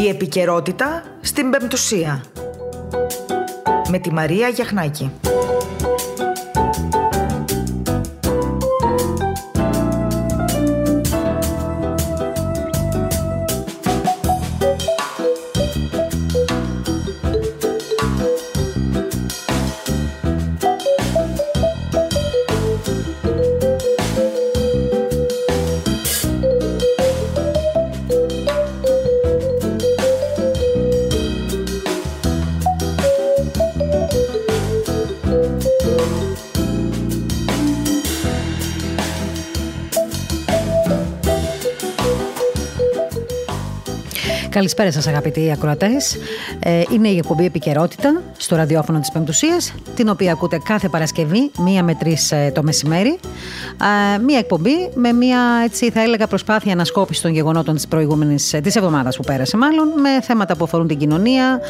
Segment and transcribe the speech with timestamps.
[0.00, 2.24] Η επικαιρότητα στην Πεμπτουσία.
[3.88, 5.10] Με τη Μαρία Γιαχνάκη.
[44.60, 46.16] Καλησπέρα σας αγαπητοί ακροατές.
[46.58, 51.82] Ε, είναι η εκπομπή επικαιρότητα στο ραδιόφωνο της Πεμπτουσίας, την οποία ακούτε κάθε Παρασκευή, μία
[51.82, 53.18] με τρεις ε, το μεσημέρι.
[54.14, 58.76] Ε, μία εκπομπή με μία, έτσι θα έλεγα, προσπάθεια ανασκόπησης των γεγονότων της προηγούμενης, της
[58.76, 61.60] εβδομάδας που πέρασε μάλλον, με θέματα που αφορούν την κοινωνία,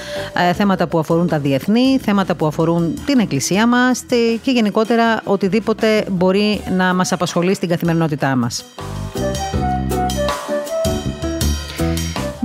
[0.54, 4.04] θέματα που αφορούν τα διεθνή, θέματα που αφορούν την εκκλησία μας
[4.42, 8.64] και γενικότερα οτιδήποτε μπορεί να μας απασχολεί στην καθημερινότητά μας.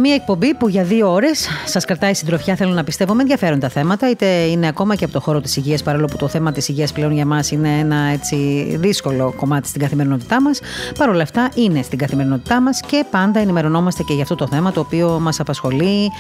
[0.08, 4.10] Μία εκπομπή που για δύο ώρες σας κρατάει συντροφιά, θέλω να πιστεύω, με ενδιαφέροντα θέματα,
[4.10, 6.92] είτε είναι ακόμα και από το χώρο της υγείας, παρόλο που το θέμα της υγείας
[6.92, 8.36] πλέον για μας είναι ένα έτσι
[8.80, 10.60] δύσκολο κομμάτι στην καθημερινότητά μας.
[10.98, 14.72] Παρ' όλα αυτά είναι στην καθημερινότητά μας και πάντα ενημερωνόμαστε και για αυτό το θέμα
[14.72, 16.12] το οποίο μας απασχολεί,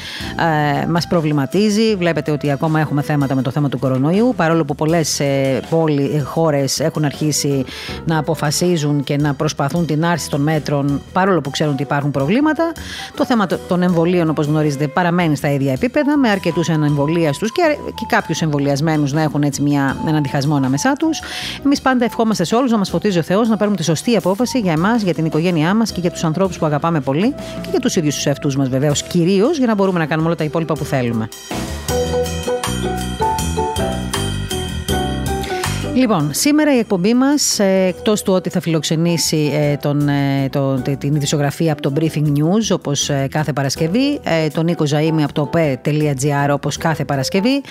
[0.81, 1.95] ε, μας προβληματίζει.
[1.95, 5.61] Βλέπετε ότι ακόμα έχουμε θέματα με το θέμα του κορονοϊού, παρόλο που πολλές ε,
[6.13, 7.65] ε, χώρες έχουν αρχίσει
[8.05, 12.71] να αποφασίζουν και να προσπαθούν την άρση των μέτρων, παρόλο που ξέρουν ότι υπάρχουν προβλήματα.
[13.15, 18.05] Το θέμα των εμβολίων, όπως γνωρίζετε, παραμένει στα ίδια επίπεδα, με αρκετούς ανεμβολίαστου και, και
[18.07, 21.21] κάποιους εμβολιασμένους να έχουν έτσι μια, έναν διχασμό ανάμεσά τους.
[21.65, 24.59] Εμείς πάντα ευχόμαστε σε όλους να μας φωτίζει ο Θεός να παίρνουμε τη σωστή απόφαση
[24.59, 27.79] για εμάς, για την οικογένειά μας και για τους ανθρώπους που αγαπάμε πολύ και για
[27.79, 30.73] τους ίδιους τους εαυτούς μας βεβαίως κυρίως, για να μπορούμε να κάνουμε όλα τα υπόλοιπα
[30.73, 31.29] που θέλουμε.
[35.95, 40.81] Λοιπόν, σήμερα η εκπομπή μας, ε, εκτός του ότι θα φιλοξενήσει ε, τον, ε, τον,
[40.97, 44.19] την ειδησιογραφία από το Briefing News, όπως κάθε Παρασκευή,
[44.53, 47.61] τον Νίκο Ζαήμι από το pe.gr, όπως κάθε Παρασκευή.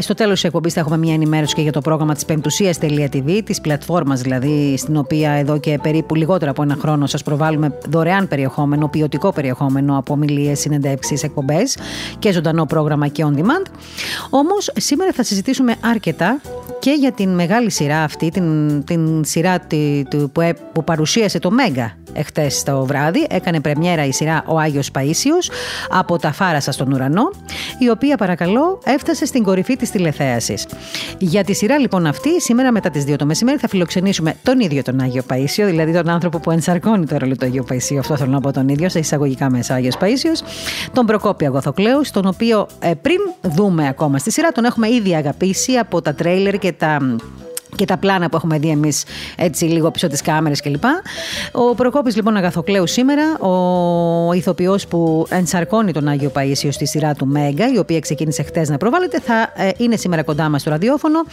[0.00, 3.60] Στο τέλος της εκπομπής θα έχουμε μια ενημέρωση και για το πρόγραμμα της πεμπτουσία.tv, της
[3.60, 8.88] πλατφόρμας δηλαδή, στην οποία εδώ και περίπου λιγότερο από ένα χρόνο σας προβάλλουμε δωρεάν περιεχόμενο,
[8.88, 11.76] ποιοτικό περιεχόμενο από ομιλίες, συνεντεύξεις, εκπομπές
[12.18, 13.66] και ζωντανό πρόγραμμα και on demand.
[14.30, 16.40] Όμως, σήμερα θα συζητήσουμε αρκετά
[16.84, 19.66] και για την μεγάλη σειρά αυτή, την, την σειρά
[20.32, 23.26] που, που παρουσίασε το Μέγκα εχθές το βράδυ.
[23.30, 25.50] Έκανε πρεμιέρα η σειρά Ο Άγιος Παΐσιος
[25.90, 27.30] από τα Φάρασα στον ουρανό,
[27.78, 30.66] η οποία παρακαλώ έφτασε στην κορυφή της τηλεθέασης.
[31.18, 34.82] Για τη σειρά λοιπόν αυτή, σήμερα μετά τις 2 το μεσημέρι θα φιλοξενήσουμε τον ίδιο
[34.82, 38.30] τον Άγιο Παΐσιο, δηλαδή τον άνθρωπο που ενσαρκώνει το ρόλο του Αγίου Παΐσιου, αυτό θέλω
[38.30, 40.42] να πω τον ίδιο, σε εισαγωγικά μέσα Άγιος Παΐσιος,
[40.92, 45.72] τον Προκόπη Αγωθοκλέους, τον οποίο ε, πριν δούμε ακόμα στη σειρά, τον έχουμε ήδη αγαπήσει
[45.72, 47.16] από τα τρέιλερ και τα
[47.76, 49.04] και τα πλάνα που έχουμε δει εμείς
[49.36, 50.84] έτσι λίγο πίσω τις κάμερες κλπ.
[51.52, 57.26] Ο Προκόπης λοιπόν Αγαθοκλέου σήμερα, ο ηθοποιός που ενσαρκώνει τον Άγιο Παίσιο στη σειρά του
[57.26, 61.24] Μέγκα, η οποία ξεκίνησε χτες να προβάλλεται, θα ε, είναι σήμερα κοντά μας στο ραδιόφωνο.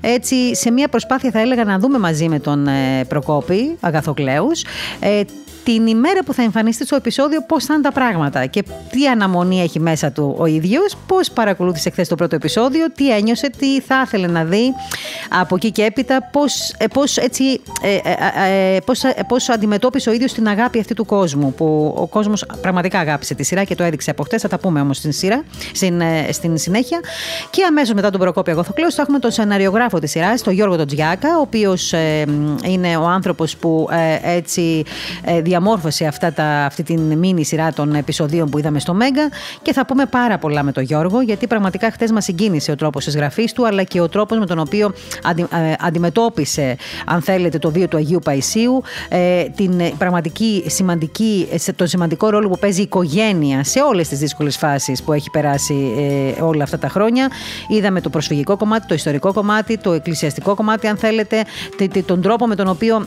[0.00, 4.64] Έτσι, σε μια προσπάθεια θα έλεγα να δούμε μαζί με τον ε, Προκόπη Αγαθοκλέους
[5.00, 5.20] ε,
[5.66, 9.60] την ημέρα που θα εμφανιστεί στο επεισόδιο πώς θα είναι τα πράγματα και τι αναμονή
[9.60, 14.02] έχει μέσα του ο ίδιος, πώς παρακολούθησε χθες το πρώτο επεισόδιο, τι ένιωσε, τι θα
[14.06, 14.72] ήθελε να δει
[15.40, 20.32] από εκεί και έπειτα, πώς πώς, έτσι, ε, ε, ε, πώς, πώς αντιμετώπισε ο ίδιος
[20.32, 24.10] την αγάπη αυτή του κόσμου, που ο κόσμος πραγματικά αγάπησε τη σειρά και το έδειξε
[24.10, 24.38] από χτε.
[24.38, 27.00] Θα τα πούμε όμως στην σειρά, στην, στην συνέχεια.
[27.50, 31.38] Και αμέσως μετά τον Προκόπη Αγωθοκλέου θα έχουμε τον σεναριογράφο της σειράς, τον Γιώργο Τοντζιάκα,
[31.38, 31.92] ο οποίος
[32.64, 33.88] είναι ο άνθρωπος που
[34.22, 34.84] έτσι
[35.58, 39.28] διαμόρφωσε αυτά τα, αυτή την μήνυ σειρά των επεισοδίων που είδαμε στο Μέγκα
[39.62, 43.04] και θα πούμε πάρα πολλά με τον Γιώργο γιατί πραγματικά χθες μας συγκίνησε ο τρόπος
[43.04, 47.58] της γραφής του αλλά και ο τρόπος με τον οποίο αντι, ε, αντιμετώπισε, αν θέλετε,
[47.58, 52.82] το βίο του Αγίου Παϊσίου, ε, την πραγματική σημαντική, τον σημαντικό ρόλο που παίζει η
[52.82, 55.94] οικογένεια σε όλες τις δύσκολες φάσεις που έχει περάσει
[56.36, 57.30] ε, όλα αυτά τα χρόνια.
[57.68, 61.44] Είδαμε το προσφυγικό κομμάτι, το ιστορικό κομμάτι, το εκκλησιαστικό κομμάτι, αν θέλετε,
[62.06, 63.06] τον τρόπο με τον οποίο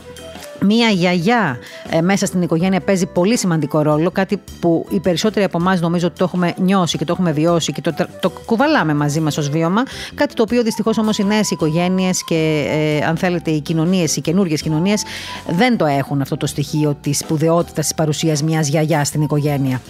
[0.62, 1.58] Μία γιαγιά
[1.90, 6.06] ε, μέσα στην οικογένεια παίζει πολύ σημαντικό ρόλο, κάτι που οι περισσότεροι από εμάς νομίζω
[6.06, 9.48] ότι το έχουμε νιώσει και το έχουμε βιώσει και το, το κουβαλάμε μαζί μας ως
[9.48, 9.82] βίωμα.
[10.14, 14.20] Κάτι το οποίο δυστυχώς όμως οι νέες οικογένειες και ε, αν θέλετε οι κοινωνίες, οι
[14.20, 15.02] καινούργιες κοινωνίες
[15.48, 19.80] δεν το έχουν αυτό το στοιχείο της σπουδαιότητας της παρουσίας μιας γιαγιάς στην οικογένεια.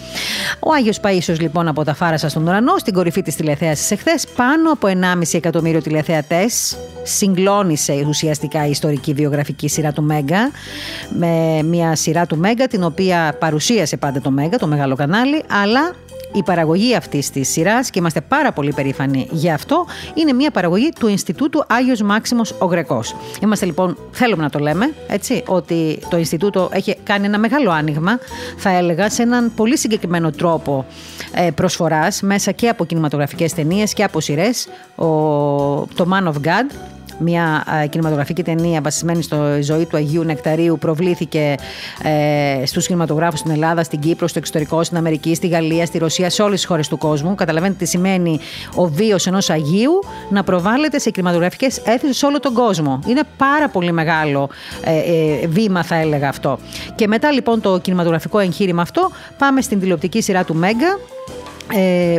[0.59, 4.71] Ο Άγιος Παίσιο λοιπόν από τα Φάρασα στον ουρανό, στην κορυφή της τηλεθέασης εχθές, πάνω
[4.71, 10.51] από 1,5 εκατομμύριο τηλεθεατές, συγκλώνησε ουσιαστικά η ιστορική βιογραφική σειρά του Μέγκα
[11.09, 15.91] με μια σειρά του Μέγκα την οποία παρουσίασε πάντα το Μέγκα, το μεγάλο κανάλι αλλά
[16.33, 20.89] Η παραγωγή αυτής της σειράς, και είμαστε πάρα πολύ περήφανοι γι' αυτό, είναι μια παραγωγή
[20.99, 23.15] του Ινστιτούτου Άγιος Μάξιμος ο Γρεκός.
[23.41, 28.19] Είμαστε λοιπόν, θέλουμε να το λέμε, έτσι, ότι το Ινστιτούτο έχει κάνει ένα μεγάλο άνοιγμα,
[28.57, 30.85] θα έλεγα, σε έναν πολύ συγκεκριμένο τρόπο
[31.33, 34.67] ε, προσφοράς μέσα και από κινηματογραφικές ταινίες και από σειρές.
[35.95, 36.71] Το Man of God,
[37.23, 41.55] μια κινηματογραφική ταινία βασισμένη στο ζωή του Αγίου Νεκταρίου προβλήθηκε
[42.03, 46.29] ε, στους κινηματογράφους στην Ελλάδα, στην Κύπρο, στο εξωτερικό, στην Αμερική, στη Γαλλία, στη Ρωσία,
[46.29, 47.35] σε όλες τις χώρες του κόσμου.
[47.35, 48.39] Καταλαβαίνετε τι σημαίνει
[48.75, 52.99] ο βίος ενός Αγίου να προβάλλεται σε κινηματογραφικές αίθουσες σε όλο τον κόσμο.
[53.07, 54.49] Είναι πάρα πολύ μεγάλο
[54.83, 56.59] ε, ε, βήμα θα έλεγα αυτό.
[56.95, 61.40] Και μετά λοιπόν το κινηματογραφικό εγχείρημα αυτό πάμε στην τηλεοπτική σειρά του Μέγκα ε,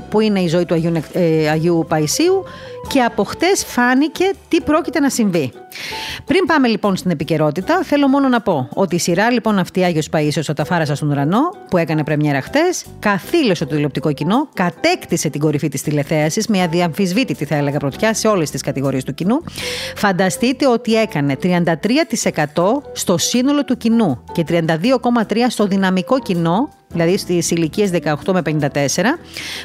[0.09, 2.45] που είναι η ζωή του Αγίου, ε, Αγίου Παϊσίου
[2.89, 5.53] και από χτες φάνηκε τι πρόκειται να συμβεί.
[6.25, 10.09] Πριν πάμε λοιπόν στην επικαιρότητα, θέλω μόνο να πω ότι η σειρά λοιπόν αυτή Άγιος
[10.13, 15.41] Παΐσιος ο Ταφάρας στον ουρανό που έκανε πρεμιέρα χτες, καθήλωσε το τηλεοπτικό κοινό, κατέκτησε την
[15.41, 19.43] κορυφή της τηλεθέασης με αδιαμφισβήτητη θα έλεγα πρωτιά σε όλες τις κατηγορίες του κοινού.
[19.97, 21.55] Φανταστείτε ότι έκανε 33%
[22.93, 24.67] στο σύνολο του κοινού και 32,3%
[25.49, 27.91] στο δυναμικό κοινό δηλαδή στις ηλικίες
[28.25, 28.79] 18 με 54,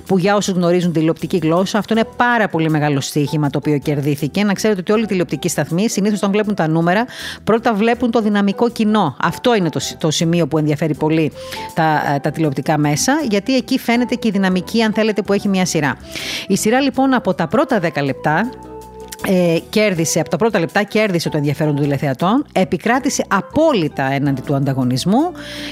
[0.06, 4.44] που για όσους γνωρίζουν τηλεοπτική γλώσσα, αυτό είναι πάρα πολύ μεγάλο στοίχημα το οποίο κερδίθηκε.
[4.44, 7.06] Να ξέρετε ότι όλοι οι τηλεοπτικοί σταθμοί συνήθως όταν βλέπουν τα νούμερα,
[7.44, 9.16] πρώτα βλέπουν το δυναμικό κοινό.
[9.22, 11.32] Αυτό είναι το, το σημείο που ενδιαφέρει πολύ
[11.74, 15.48] τα, ε, τα τηλεοπτικά μέσα, γιατί εκεί φαίνεται και η δυναμική, αν θέλετε, που έχει
[15.48, 15.98] μια σειρά.
[16.48, 18.50] Η σειρά λοιπόν από τα πρώτα 10 λεπτά
[19.26, 24.56] ε, κέρδισε, από τα πρώτα λεπτά κέρδισε το ενδιαφέρον των τηλεθεατών, επικράτησε απόλυτα έναντι του
[24.56, 25.32] ανταγωνισμού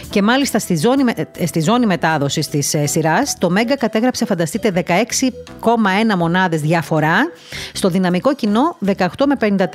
[0.10, 1.04] και μάλιστα στη ζώνη,
[1.38, 7.32] ε, στη ζώνη μετάδοσης της ε, σειράς το Μέγκα κατέγραψε, φανταστείτε, 16,1 μονάδες διαφορά
[7.74, 9.66] στο δυναμικό κοινό 18 με 54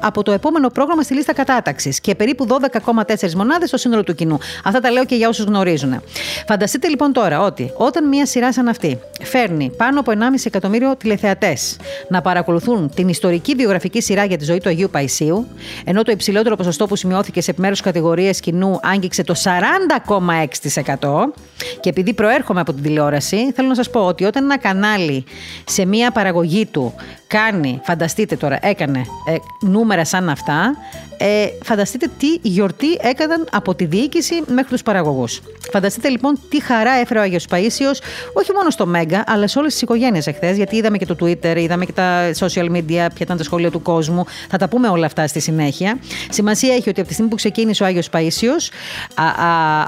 [0.00, 4.38] από το επόμενο πρόγραμμα στη λίστα κατάταξης και περίπου 12,4 μονάδες στο σύνολο του κοινού.
[4.64, 6.02] Αυτά τα λέω και για όσους γνωρίζουν.
[6.46, 11.76] Φανταστείτε λοιπόν τώρα ότι όταν μια σειρά σαν αυτή φέρνει πάνω από 1,5 εκατομμύριο τηλεθεατές
[12.08, 15.46] να παρακολουθούν την ιστορική βιογραφική σειρά για τη ζωή του Αγίου Παϊσίου,
[15.84, 21.32] ενώ το υψηλότερο ποσοστό που σημειώθηκε σε επιμέρους κατηγορίες κοινού άγγιξε το 40,6%.
[21.80, 25.24] Και επειδή προέρχομαι από την τηλεόραση, θέλω να σας πω ότι όταν ένα κανάλι
[25.64, 26.94] σε μία παραγωγή του
[27.26, 30.76] κάνει, φανταστείτε τώρα, έκανε ε, νούμερα σαν αυτά,
[31.18, 35.40] ε, φανταστείτε τι γιορτή έκαναν από τη διοίκηση μέχρι τους παραγωγούς.
[35.72, 37.90] Φανταστείτε λοιπόν τι χαρά έφερε ο Άγιος Παίσιο,
[38.32, 41.56] όχι μόνο στο Μέγκα, αλλά σε όλες τις οικογένειες εχθές, γιατί είδαμε και το Twitter,
[41.56, 44.24] είδαμε και τα social media, ποια ήταν τα σχόλια του κόσμου.
[44.50, 45.98] Θα τα πούμε όλα αυτά στη συνέχεια.
[46.30, 48.52] Σημασία έχει ότι από τη στιγμή που ξεκίνησε ο Άγιος Παίσιο,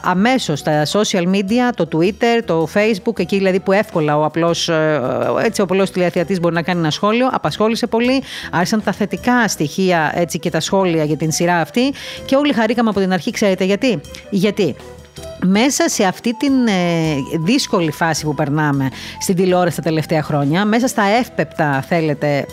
[0.03, 5.01] αμέσως τα social media, το Twitter, το Facebook, εκεί δηλαδή που εύκολα ο απλός ε,
[5.45, 8.23] έτσι ο απλός τηλεθεατής μπορεί να κάνει ένα σχόλιο, απασχόλησε πολύ.
[8.51, 11.93] Άρχισαν τα θετικά στοιχεία έτσι, και τα σχόλια για την σειρά αυτή
[12.25, 13.31] και όλοι χαρήκαμε από την αρχή.
[13.31, 14.01] Ξέρετε γιατί;
[14.31, 14.77] Γιατί;
[15.47, 18.89] Μέσα σε αυτή την ε, δύσκολη φάση που περνάμε
[19.21, 22.47] στην τηλεόραση τα τελευταία χρόνια, μέσα στα εύπεπτα, θέλετε,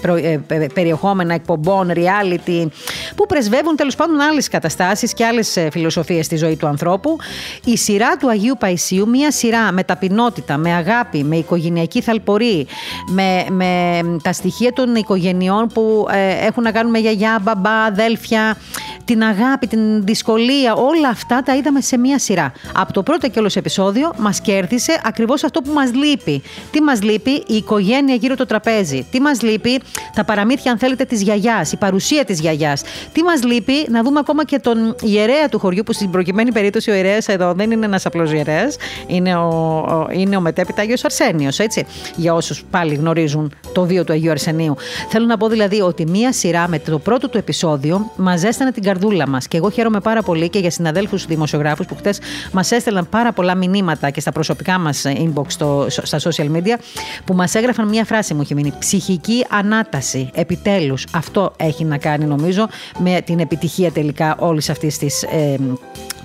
[0.47, 2.67] ε, περιεχόμενα εκπομπών, reality,
[3.15, 7.17] που πρεσβεύουν τέλος πάντων άλλες καταστάσεις και άλλες φιλοσοφίες στη ζωή του ανθρώπου,
[7.63, 12.67] η σειρά του Αγίου Παϊσίου, μια σειρά με ταπεινότητα, με αγάπη, με οικογενειακή θαλπορή,
[13.07, 18.57] με, με τα στοιχεία των οικογενειών που ε, έχουν να κάνουν με γιαγιά, μπαμπά, αδέλφια,
[19.05, 22.51] την αγάπη, την δυσκολία, όλα αυτά τα είδαμε σε μία σειρά.
[22.79, 26.41] Από το πρώτο και όλο επεισόδιο μας κέρδισε ακριβώς αυτό που μας λείπει.
[26.71, 29.05] Τι μας λείπει, η οικογένεια γύρω το τραπέζι.
[29.11, 29.81] Τι μας λείπει,
[30.15, 32.81] τα παραμύθια, αν θέλετε, της γιαγιάς, η παρουσία της γιαγιάς.
[33.11, 36.91] Τι μας λείπει, να δούμε ακόμα και τον ιερέα του χωριού, που στην προκειμένη περίπτωση
[36.91, 38.75] ο ιερέας εδώ δεν είναι ένας απλός ιερέας,
[39.07, 41.85] είναι ο, ο, είναι ο μετέπειτα Άγιο Αρσένιος, έτσι.
[42.15, 44.75] Για όσους πάλι γνωρίζουν το βίο του Αγίου Αρσενίου.
[45.09, 48.83] Θέλω να πω δηλαδή ότι μία σειρά με το πρώτο του επεισόδιο μας ζέστανε την
[48.83, 49.47] καρδούλα μας.
[49.47, 52.19] Και εγώ χαίρομαι πάρα πολύ και για συναδέλφους δημοσιογράφους που χτες
[52.51, 56.77] μας έστελναν πάρα πολλά μηνύματα και στα προσωπικά μας inbox στο, στα social media
[57.25, 58.73] που μας έγραφαν μία φράση μου έχει μείνει.
[58.79, 60.29] Ψυχική ανάταση.
[60.33, 61.05] Επιτέλους.
[61.13, 65.57] Αυτό έχει να κάνει νομίζω με την επιτυχία τελικά όλης αυτής της ε,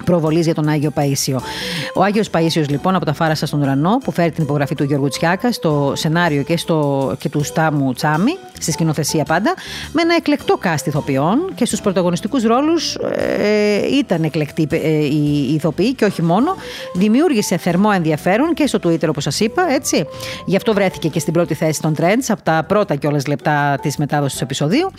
[0.04, 1.40] προβολής για τον Άγιο Παίσιο.
[1.94, 5.08] Ο Άγιος Παίσιος, λοιπόν, από τα Φάρασα στον Ουρανό, που φέρει την υπογραφή του Γιώργου
[5.08, 9.54] Τσιάκα στο σενάριο και, στο, και του Στάμου Τσάμι, στη σκηνοθεσία πάντα,
[9.92, 15.94] με ένα εκλεκτό κάστη ηθοποιών και στους πρωταγωνιστικούς ρόλους ε, ήταν εκλεκτοί ε, οι ηθοποιοί
[15.94, 16.31] και όχι μόνο.
[16.94, 20.06] Δημιούργησε θερμό ενδιαφέρον και στο Twitter, όπως σας είπα, έτσι.
[20.46, 23.96] Γι' αυτό βρέθηκε και στην πρώτη θέση των Trends από τα πρώτα κιόλας λεπτά της
[23.96, 24.90] μετάδοσης του επεισοδίου.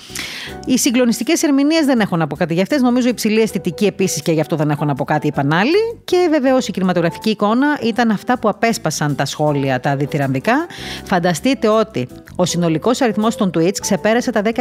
[0.65, 2.81] Οι συγκλονιστικές ερμηνείες δεν έχω να πω κάτι για αυτές.
[2.81, 5.99] Νομίζω υψηλή αισθητική επίσης και γι' αυτό δεν έχω να να πω κάτι, είπαν άλλοι.
[6.03, 10.65] Και βεβαίω η κινηματογραφική εικόνα ήταν αυτά που απέσπασαν τα σχόλια, τα διθυραμβικά.
[11.03, 14.51] Φανταστείτε ότι ο συνολικός αριθμός των tweets ξεπέρασε τα 10.000.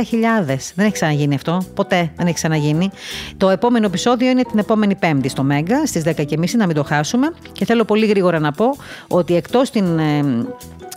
[0.74, 1.62] Δεν έχει ξαναγίνει αυτό.
[1.74, 2.90] Ποτέ δεν έχει ξαναγίνει.
[3.36, 7.32] Το επόμενο επεισόδιο είναι την επόμενη Πέμπτη στο Μέγκα στις 10.30 να μην το χάσουμε.
[7.52, 8.76] Και θέλω πολύ γρήγορα να πω
[9.08, 10.24] ότι εκτός την ε,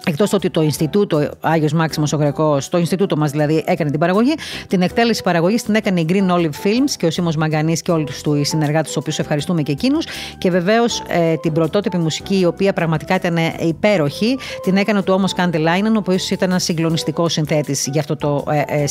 [0.08, 4.34] Εκτός ότι το Ινστιτούτο Άγιος Μάξιμος ο Γρεκός, το Ινστιτούτο μας δηλαδή, έκανε την παραγωγή,
[4.68, 8.08] την εκτέλεση παραγωγής την έκανε η Green Olive Films και ο Σίμω Μαγκανής και όλοι
[8.24, 10.06] του οι συνεργάτες, τους οποίους ευχαριστούμε και εκείνους.
[10.38, 15.26] Και βεβαίως ε, την πρωτότυπη μουσική, η οποία πραγματικά ήταν υπέροχη, την έκανε του όμω
[15.36, 18.06] Κάντε Λάινεν, ο οποίος ήταν ένας συγκλονιστικός συνθέτης για,
[18.52, 18.86] ε, ε,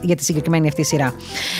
[0.00, 1.14] για τη συγκεκριμένη αυτή σειρά.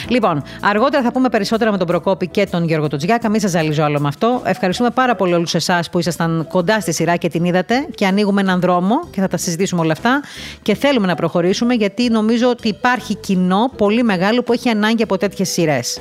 [0.08, 3.28] Λοιπόν, αργότερα θα πούμε περισσότερα με τον Προκόπη και τον Γιώργο Τοτζιάκα.
[3.28, 4.40] Μην σας ζαλίζω άλλο με αυτό.
[4.44, 8.40] Ευχαριστούμε πάρα πολύ όλους εσάς που ήσασταν κοντά στη σειρά και την είδατε και ανοίγουμε
[8.40, 8.77] έναν δρόμο
[9.10, 10.22] και θα τα συζητήσουμε όλα αυτά.
[10.62, 15.16] Και θέλουμε να προχωρήσουμε γιατί νομίζω ότι υπάρχει κοινό πολύ μεγάλο που έχει ανάγκη από
[15.18, 15.98] τέτοιες σειρές.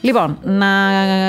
[0.00, 0.66] Λοιπόν, να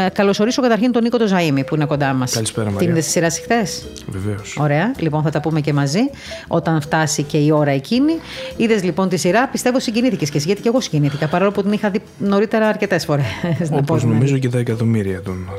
[0.09, 2.31] καλωσορίσω καταρχήν τον Νίκο το Ζαήμι που είναι κοντά μας.
[2.31, 2.79] Καλησπέρα, Μαρία.
[2.79, 4.57] Την είδε στη σειρά χθες; Βεβαίως.
[4.59, 4.91] Ωραία.
[4.97, 5.99] Λοιπόν, θα τα πούμε και μαζί
[6.47, 8.13] όταν φτάσει και η ώρα εκείνη.
[8.57, 11.71] Είδες λοιπόν τη σειρά, πιστεύω συγκινήθηκε και εσύ, γιατί και εγώ συγκινήθηκα παρόλο που την
[11.71, 13.25] είχα δει νωρίτερα αρκετές φορές.
[13.71, 15.49] Όπως νομίζω και τα εκατομμύρια των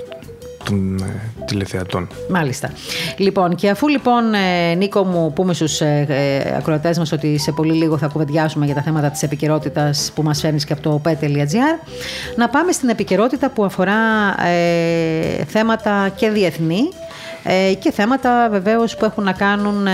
[0.64, 2.08] των ε, τηλεθεατών.
[2.30, 2.70] Μάλιστα.
[3.16, 7.52] Λοιπόν, και αφού λοιπόν, ε, Νίκο μου, πούμε στους ε, ε, ακροατές μας ότι σε
[7.52, 11.00] πολύ λίγο θα κουβεντιάσουμε για τα θέματα της επικαιρότητας που μας φέρνεις και από το
[11.04, 11.88] pet.gr,
[12.36, 13.94] να πάμε στην επικαιρότητα που αφορά
[14.46, 17.11] ε, θέματα και διεθνή ε,
[17.78, 19.92] και θέματα βεβαίως που έχουν να κάνουν ε,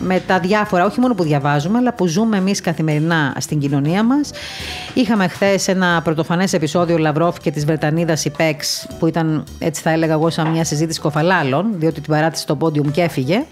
[0.00, 4.30] με τα διάφορα, όχι μόνο που διαβάζουμε, αλλά που ζούμε εμείς καθημερινά στην κοινωνία μας.
[4.94, 10.12] Είχαμε χθες ένα πρωτοφανές επεισόδιο Λαυρόφ και της Βρετανίδας Ιπέξ, που ήταν, έτσι θα έλεγα
[10.12, 13.44] εγώ, σαν μια συζήτηση κοφαλάλων, διότι την παράτησε στο πόντιουμ και έφυγε.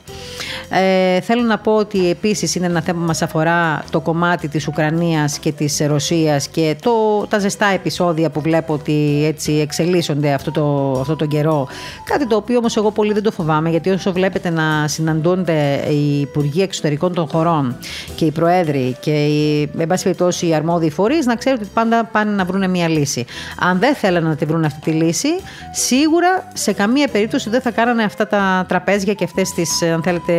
[0.69, 4.67] Ε, θέλω να πω ότι επίσης είναι ένα θέμα που μας αφορά το κομμάτι της
[4.67, 10.51] Ουκρανίας και της Ρωσίας και το, τα ζεστά επεισόδια που βλέπω ότι έτσι εξελίσσονται αυτό
[10.51, 11.69] το, αυτό το καιρό.
[12.05, 16.21] Κάτι το οποίο όμως εγώ πολύ δεν το φοβάμαι, γιατί όσο βλέπετε να συναντούνται οι
[16.21, 17.77] Υπουργοί Εξωτερικών των χωρών
[18.15, 22.05] και οι Προέδροι και οι, με πάση περιπτώσει, οι αρμόδιοι φορείς, να ξέρετε ότι πάντα
[22.05, 23.25] πάνε να βρουν μια λύση.
[23.59, 25.29] Αν δεν θέλανε να τη βρουν αυτή τη λύση,
[25.73, 30.33] σίγουρα σε καμία περίπτωση δεν θα κάνανε αυτά τα τραπέζια και αυτές τις, αν θέλετε,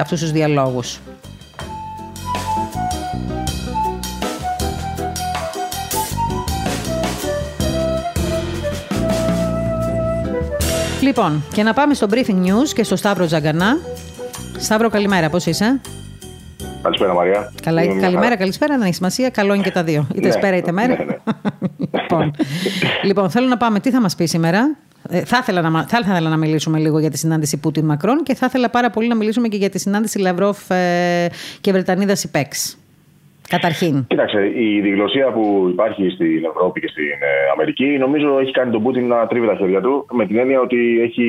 [0.00, 1.00] αυτούς τους διαλόγους.
[11.06, 13.78] Λοιπόν, και να πάμε στο Briefing News και στο Σταύρο Τζαγκανά.
[14.58, 15.80] Σταύρο, καλημέρα, πώς είσαι;
[16.82, 17.52] Καλησπέρα, Μαρία.
[17.62, 19.30] Καλά, καλημέρα, καλησπέρα, δεν έχει σημασία.
[19.30, 20.06] Καλό είναι και τα δύο.
[20.14, 20.96] Είτε ναι, σπέρα είτε μέρα.
[20.96, 21.16] Ναι, ναι.
[22.00, 22.34] λοιπόν,
[23.02, 23.80] λοιπόν, θέλω να πάμε.
[23.80, 24.76] Τι θα μας πει σήμερα;
[25.08, 28.34] Ε, θα, ήθελα να, θα ήθελα να μιλήσουμε λίγο για τη συνάντηση Πούτιν Μακρόν και
[28.34, 32.76] θα ήθελα πάρα πολύ να μιλήσουμε και για τη συνάντηση Λαυρόφ ε, και Βρετανίδας Ιπέξ.
[33.48, 34.06] Καταρχήν.
[34.06, 38.82] Κοίταξε, η διγλωσία που υπάρχει στην Ευρώπη και στην ε, Αμερική νομίζω έχει κάνει τον
[38.82, 41.28] Πούτιν να τρίβει τα χέρια του με την έννοια ότι έχει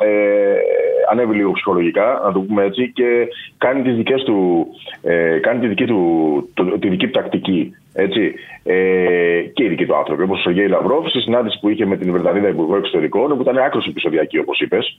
[0.00, 0.54] ε,
[1.10, 3.28] ανέβει λίγο ψυχολογικά, να το πούμε έτσι, και
[3.58, 4.66] κάνει, τις δικές του,
[5.02, 6.00] ε, κάνει τη, δική του,
[6.54, 7.76] το, τη δική του τακτική.
[7.92, 8.34] Έτσι.
[8.64, 11.96] Ε, και οι δικοί του άνθρωποι, όπως ο Σεργέη Λαυρόφ, στη συνάντηση που είχε με
[11.96, 14.98] την Βρετανίδα Υπουργό Εξωτερικών, που ήταν άκρος επεισοδιακή, όπως είπες,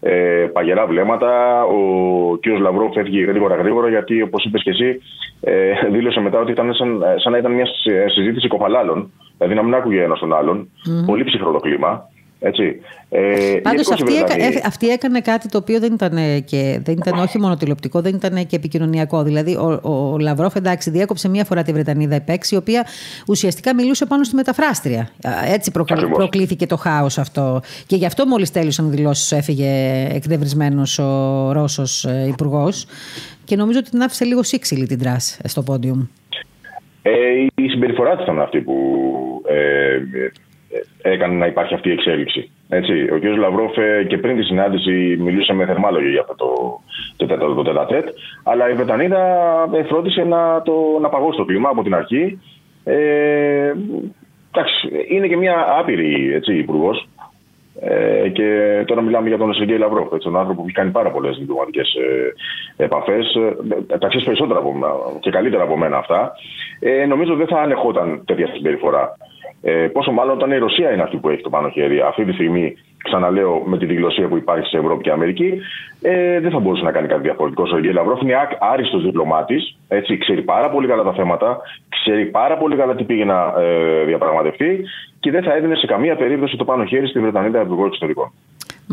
[0.00, 1.62] ε, παγερά βλέμματα.
[1.64, 1.78] Ο
[2.38, 2.46] κ.
[2.60, 5.00] Λαυρόφ έφυγε γρήγορα γρήγορα γιατί, όπως είπες και εσύ,
[5.40, 7.66] ε, δήλωσε μετά ότι ήταν σαν, σαν να ήταν μια
[8.14, 9.12] συζήτηση κοφαλάλων.
[9.36, 10.68] Δηλαδή να μην άκουγε ένας τον άλλον.
[10.86, 11.06] Mm.
[11.06, 12.10] Πολύ ψυχρό το κλίμα.
[12.44, 12.80] Έτσι.
[13.08, 14.62] Ε, Πάντως αυτή, δηλαδή...
[14.66, 18.46] αυτή έκανε κάτι το οποίο δεν ήταν, και, δεν ήταν όχι μόνο τηλεοπτικό, δεν ήταν
[18.46, 19.22] και επικοινωνιακό.
[19.22, 22.86] Δηλαδή ο, ο, ο Λαυρόφ εντάξει διέκοψε μία φορά τη Βρετανίδα επέξη, η οποία
[23.28, 25.08] ουσιαστικά μιλούσε πάνω στη μεταφράστρια.
[25.52, 27.60] Έτσι προκλή, προκλήθηκε το χάος αυτό.
[27.86, 32.86] Και γι' αυτό μόλις τέλειωσαν δηλώσεις έφυγε εκνευρισμένος ο Ρώσος ε, υπουργός.
[33.44, 36.00] Και νομίζω ότι την άφησε λίγο σύξυλη την Τρας στο πόντιουμ.
[37.02, 37.10] Ε,
[37.54, 38.74] η συμπεριφορά της ήταν αυτή που
[39.48, 39.98] ε,
[41.02, 42.50] έκανε να υπάρχει αυτή η εξέλιξη.
[42.68, 43.22] Έτσι, ο κ.
[43.38, 46.34] Λαβρόφ ε, και πριν τη συνάντηση μιλούσε με θερμά λόγια για αυτό
[47.16, 48.08] το, το, το, τετ α τετ,
[48.42, 49.22] αλλά η Βρετανίδα
[49.72, 52.40] ε, φρόντισε να, το, να παγώσει το κλίμα από την αρχή.
[52.84, 53.72] Ε,
[54.52, 57.08] εντάξει, είναι και μια άπειρη υπουργός.
[57.80, 61.10] Ε, και τώρα μιλάμε για τον Σεργέη Λαυρόφ, έτσι, τον άνθρωπο που έχει κάνει πάρα
[61.10, 63.34] πολλές διπλωματικές ε, επαφές.
[63.34, 66.32] Ε, τα ξέρεις περισσότερα από μένα και καλύτερα από μένα αυτά.
[66.80, 69.16] Ε, νομίζω δεν θα ανεχόταν τέτοια συμπεριφορά.
[69.62, 72.00] Ε, πόσο μάλλον όταν η Ρωσία είναι αυτή που έχει το πάνω χέρι.
[72.00, 75.60] Αυτή τη στιγμή, ξαναλέω, με τη διγλωσία που υπάρχει σε Ευρώπη και Αμερική,
[76.02, 77.62] ε, δεν θα μπορούσε να κάνει κάτι διαφορετικό.
[77.62, 79.76] Ο Σεργέη Λαυρόφ είναι άριστος διπλωμάτης.
[80.18, 84.84] Ξέρει πάρα πολύ καλά τα θέματα, ξέρει πάρα πολύ καλά τι πήγε να ε, διαπραγματευτεί
[85.20, 88.32] και δεν θα έδινε σε καμία περίπτωση το πάνω χέρι στη Βρετανίδα Υπουργό Εξωτερικών.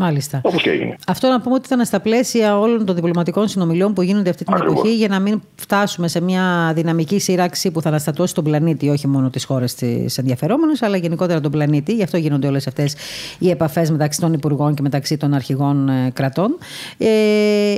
[0.00, 0.40] Μάλιστα.
[0.44, 0.96] Όπως και έγινε.
[1.06, 4.54] Αυτό να πούμε ότι ήταν στα πλαίσια όλων των διπλωματικών συνομιλιών που γίνονται αυτή την
[4.54, 4.78] Ακριβώς.
[4.78, 9.06] εποχή για να μην φτάσουμε σε μια δυναμική σύραξη που θα αναστατώσει τον πλανήτη, όχι
[9.06, 11.92] μόνο τις χώρες της ενδιαφερόμενες, αλλά γενικότερα τον πλανήτη.
[11.94, 12.94] Γι' αυτό γίνονται όλες αυτές
[13.38, 16.58] οι επαφές μεταξύ των υπουργών και μεταξύ των αρχηγών ε, κρατών.
[16.98, 17.06] Ε,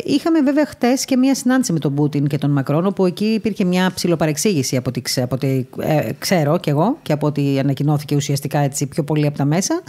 [0.05, 3.64] είχαμε βέβαια χτες και μια συνάντηση με τον Πούτιν και τον Μακρόν, όπου εκεί υπήρχε
[3.64, 8.17] μια ψηλοπαρεξήγηση από ό,τι, ξε- από ό,τι, ε, ξέρω κι εγώ και από ό,τι ανακοινώθηκε
[8.17, 9.83] ουσιαστικά έτσι πιο πολύ από τα μέσα.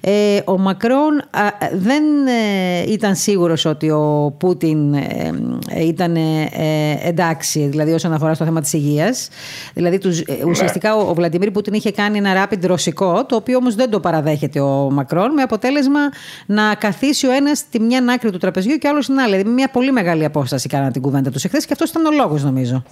[0.00, 1.40] Ε, ο Μακρόν α,
[1.72, 5.32] δεν ε, ήταν σίγουρος ότι ο Πούτιν ε,
[5.70, 9.28] ε, ήταν ε, ε, εντάξει, δηλαδή όσον αφορά στο θέμα της υγείας.
[9.74, 13.56] Δηλαδή τους, ε, ουσιαστικά ο, ο Βλαντιμίρ Πούτιν είχε κάνει ένα rapid ρωσικό, το οποίο
[13.56, 16.00] όμως δεν το παραδέχεται ο Μακρόν, με αποτέλεσμα
[16.46, 19.30] να καθίσει ο ένας στη μια άκρη του τραπεζιού και ο άλλος στην άλλη.
[19.30, 22.10] Δηλαδή με μια πολύ μεγάλη απόσταση κάναν την κουβέντα τους εχθές και αυτός ήταν ο
[22.10, 22.82] λόγος νομίζω.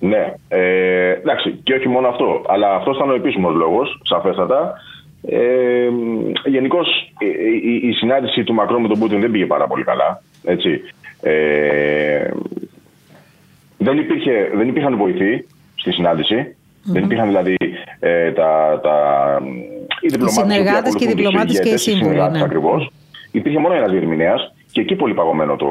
[0.00, 4.74] Ναι, ε, εντάξει, και όχι μόνο αυτό, αλλά αυτός ήταν ο επίσημος λόγος, σαφέστατα.
[5.30, 5.88] Ε,
[6.44, 7.26] Γενικώς η,
[7.70, 10.22] η, η συνάντηση του Μακρόν με τον Πούτιν δεν πήγε πάρα πολύ καλά.
[10.44, 10.80] Έτσι.
[11.22, 12.30] Ε,
[13.78, 17.56] δεν, υπήρχε, δεν υπήρχαν βοηθοί στη συναντηση Δεν υπήρχαν δηλαδή
[18.00, 18.94] ε, τα, τα,
[20.00, 22.38] οι διπλωμάτες που συνεργάτες και οι ακολουθούν τους διπλωμάτες και οι ηγέτες, οι σύμβουλοι, συνεργάτες
[22.38, 22.44] ναι.
[22.44, 22.90] ακριβώς.
[23.30, 25.68] Υπήρχε μόνο ένας διερμηνέας και εκεί πολύ παγωμένο το,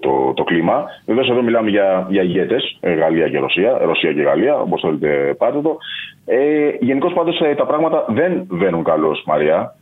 [0.00, 0.84] το, το κλίμα.
[1.06, 5.60] Βεβαίως εδώ μιλάμε για, για ηγέτες, Γαλλία και Ρωσία, Ρωσία και Γαλλία, όπως θέλετε πάτε
[5.60, 5.76] το.
[6.24, 9.74] Ε, Γενικώς πάντως τα πράγματα δεν βαίνουν καλώς, Μαρία,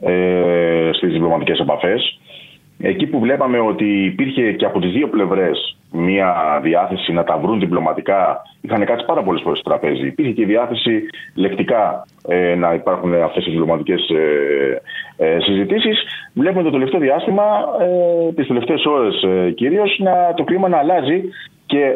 [0.00, 2.18] ε, στις διπλωματικές επαφές.
[2.78, 7.60] Εκεί που βλέπαμε ότι υπήρχε και από τις δύο πλευρές μια διάθεση να τα βρουν
[7.60, 10.06] διπλωματικά, είχαν κάτσει πάρα πολλές φορές στο τραπέζι.
[10.06, 11.02] Υπήρχε και η διάθεση
[11.34, 14.10] λεκτικά ε, να υπάρχουν αυτές οι διπλωματικές
[15.16, 16.02] ε, ε, συζητήσεις.
[16.34, 17.44] Βλέπουμε το τελευταίο διάστημα,
[17.80, 20.00] ε, τις τελευταίες ώρες ε, κυρίως,
[20.36, 21.22] το κλίμα να αλλάζει
[21.66, 21.94] και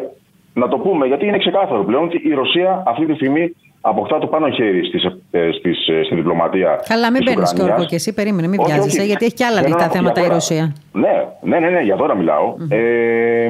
[0.53, 4.27] να το πούμε, γιατί είναι ξεκάθαρο πλέον ότι η Ρωσία αυτή τη στιγμή αποκτά το
[4.27, 6.79] πάνω χέρι στις, ε, στις, ε, στην διπλωματία.
[6.87, 7.77] Καλά, μην της παίρνεις και Ουκρανίας.
[7.77, 9.07] όρκο και εσύ, περίμενε, μην Όχι, βιάζεσαι, όχι.
[9.07, 10.33] γιατί έχει και άλλα Θέλω ανοιχτά να πω θέματα για η τώρα.
[10.33, 10.75] Ρωσία.
[10.93, 12.55] Ναι, ναι, ναι, ναι, για τώρα μιλάω.
[12.69, 13.49] Ε,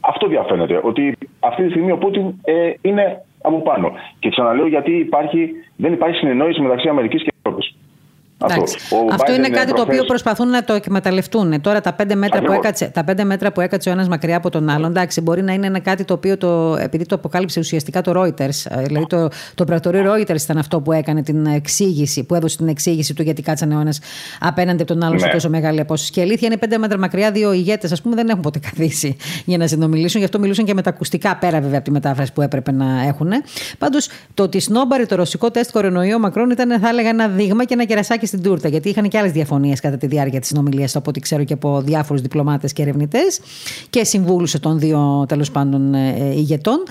[0.00, 0.80] αυτό διαφαίνεται.
[0.82, 3.92] Ότι αυτή τη στιγμή ο Πούτιν ε, είναι από πάνω.
[4.18, 7.76] Και ξαναλέω γιατί υπάρχει, δεν υπάρχει συνεννόηση μεταξύ Αμερικής και Ευρώπης.
[8.50, 8.76] Εντάξει.
[8.90, 11.60] Ο Αυτό Biden, είναι ε, κάτι το προχθές- οποίο προσπαθούν να το εκμεταλλευτούν.
[11.60, 12.64] Τώρα τα πέντε μέτρα, που Ακριβώς.
[12.64, 15.52] έκατσε, τα πέντε μέτρα που έκατσε ο ένας μακριά από τον άλλον, εντάξει, μπορεί να
[15.52, 19.28] είναι ένα κάτι το οποίο το, επειδή το αποκάλυψε ουσιαστικά το Reuters, ε, δηλαδή το,
[19.54, 23.42] το πρακτορείο Reuters ήταν αυτό που έκανε την εξήγηση, που έδωσε την εξήγηση του γιατί
[23.42, 23.98] κάτσανε ο ένας
[24.40, 25.32] απέναντι από τον άλλον σε Ναι.
[25.32, 26.12] τόσο μεγάλη απόσταση.
[26.12, 29.16] Και η αλήθεια είναι πέντε μέτρα μακριά, δύο ηγέτες, ας πούμε, δεν έχουν ποτέ καθίσει
[29.44, 30.18] για να συνομιλήσουν.
[30.18, 33.02] Γι' αυτό μιλούσαν και με τα ακουστικά πέρα βέβαια από τη μετάφραση που έπρεπε να
[33.06, 33.30] έχουν.
[33.78, 37.64] Πάντως το ότι σνόμπαρε το ρωσικό τεστ κορονοϊού ο Μακρόν ήταν, θα έλεγα, ένα δείγμα
[37.64, 38.68] και ένα κερασάκι στην τούρτα.
[38.68, 41.80] Γιατί είχαν και άλλες διαφωνίες κατά τη διάρκεια της συνομιλίας, από ό,τι ξέρω και από
[41.80, 43.40] διάφορους διπλωμάτες και ερευνητές
[43.90, 46.82] και συμβούλους των δύο τέλος πάντων ε, ε, ηγετών.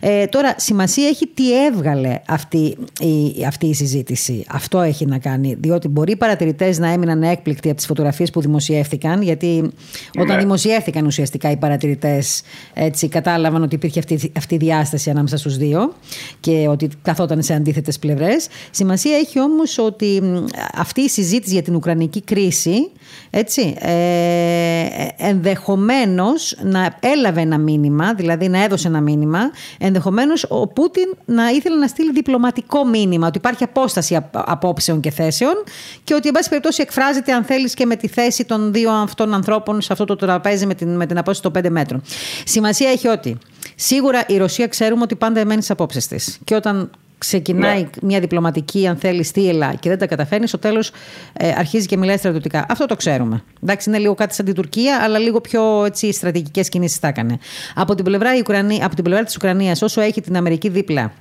[0.00, 4.44] Ε, τώρα, σημασία έχει τι έβγαλε αυτή η, αυτή η συζήτηση.
[4.48, 5.56] Αυτό έχει να κάνει.
[5.60, 9.70] Διότι μπορεί οι παρατηρητές να έμειναν έκπληκτοι από τις φωτογραφίες που δημοσιεύτηκαν, γιατί
[10.18, 10.42] όταν Ναι.
[10.42, 12.42] δημοσιεύτηκαν ουσιαστικά οι παρατηρητές,
[12.74, 15.92] έτσι κατάλαβαν ότι υπήρχε αυτή, αυτή η διάσταση ανάμεσα στους δύο
[16.40, 18.46] και ότι καθόταν σε αντίθετες πλευρές.
[18.70, 20.44] Σημασία έχει όμως ότι μ,
[20.86, 22.90] αυτή η συζήτηση για την Ουκρανική κρίση
[23.30, 29.38] έτσι, ε, ενδεχομένως να έλαβε ένα μήνυμα, δηλαδή να έδωσε ένα μήνυμα,
[29.78, 35.10] ενδεχομένως ο Πούτιν να ήθελε να στείλει διπλωματικό μήνυμα, ότι υπάρχει απόσταση απ- απόψεων και
[35.10, 35.54] θέσεων
[36.04, 39.34] και ότι εν πάση περιπτώσει εκφράζεται αν θέλεις και με τη θέση των δύο αυτών
[39.34, 42.02] ανθρώπων σε αυτό το τραπέζι με την, με την απόσταση των πέντε μέτρων.
[42.44, 43.38] Σημασία έχει ότι
[43.74, 47.88] σίγουρα η Ρωσία ξέρουμε ότι πάντα εμένει στις απόψεις της και όταν ξεκινάει Ναι.
[48.02, 50.90] μια διπλωματική, αν θέλεις, στήλα και δεν τα καταφέρνει, στο τέλος
[51.32, 52.66] ε, αρχίζει και μιλάει στρατιωτικά.
[52.68, 53.42] Αυτό το ξέρουμε.
[53.62, 57.38] Εντάξει, είναι λίγο κάτι σαν την Τουρκία, αλλά λίγο πιο έτσι, στρατηγικές κινήσεις τα έκανε.
[57.74, 61.12] Από την πλευρά, η Ουκρανία, από την πλευρά της Ουκρανίας, όσο έχει την Αμερική δίπλα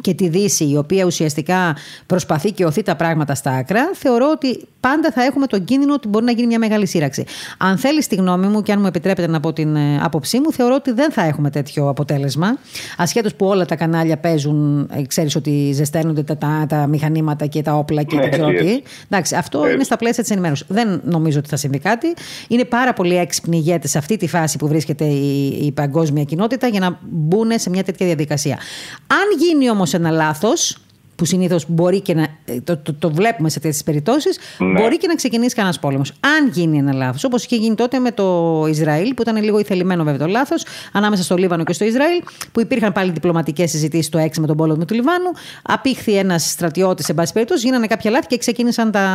[0.00, 4.68] και τη Δύση, η οποία ουσιαστικά προσπαθεί και οθεί τα πράγματα στα άκρα, θεωρώ ότι
[4.88, 7.24] πάντα θα έχουμε τον κίνδυνο ότι μπορεί να γίνει μια μεγάλη σύραξη.
[7.58, 10.52] Αν θέλεις τη γνώμη μου και αν μου επιτρέπετε να πω την ε, άποψή μου,
[10.52, 12.58] θεωρώ ότι δεν θα έχουμε τέτοιο αποτέλεσμα.
[12.96, 17.72] Ασχέτως που όλα τα κανάλια παίζουν, ξέρεις ότι ζεσταίνονται τα, τα, τα μηχανήματα και τα
[17.74, 18.70] όπλα και Ναι, δεν ξέρω έτσι, τι.
[18.70, 18.82] έτσι.
[19.10, 19.74] Εντάξει, αυτό Έτσι.
[19.74, 20.66] είναι στα πλαίσια της ενημέρωσης.
[20.68, 22.14] Δεν νομίζω ότι θα συμβεί κάτι.
[22.48, 26.66] Είναι πάρα πολύ έξυπνοι ηγέτες σε αυτή τη φάση που βρίσκεται η, η παγκόσμια κοινότητα
[26.66, 28.58] για να μπουν σε μια τέτοια διαδικασία.
[29.06, 30.76] Αν γίνει όμως ένα λάθος,
[31.16, 32.22] που συνήθως μπορεί και να.
[32.44, 34.80] ε, Το, το, το βλέπουμε σε τέτοιες περιπτώσεις, Ναι.
[34.80, 36.10] μπορεί και να ξεκινήσει κανένας πόλεμος.
[36.20, 40.04] Αν γίνει ένα λάθος, όπως είχε γίνει τότε με το Ισραήλ, που ήταν λίγο ηθελημένο
[40.04, 44.18] βέβαια το λάθος, ανάμεσα στο Λίβανο και στο Ισραήλ, που υπήρχαν πάλι διπλωματικές συζητήσεις το
[44.18, 45.30] 6 με τον πόλεμο του Λιβάνου.
[45.62, 49.08] Απήχθη ένας στρατιώτης, σε πάση περιπτώσει, γίνανε κάποια λάθη και ξεκίνησαν τα,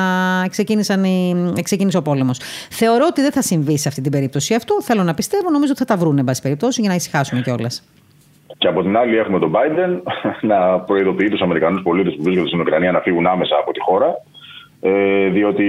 [0.49, 2.39] ξεκίνησαν οι, ξεκίνησε ο πόλεμος.
[2.69, 4.77] Θεωρώ ότι δεν θα συμβεί σε αυτή την περίπτωση αυτό.
[4.81, 7.83] Θέλω να πιστεύω, νομίζω ότι θα τα βρουν, εν πάση περιπτώσει, για να ησυχάσουμε κιόλας.
[8.61, 10.01] Και από την άλλη έχουμε τον Biden
[10.51, 14.13] να προειδοποιεί τους Αμερικανούς πολίτες που βρίσκονται στην Ουκρανία να φύγουν άμεσα από τη χώρα.
[14.81, 15.67] ε, διότι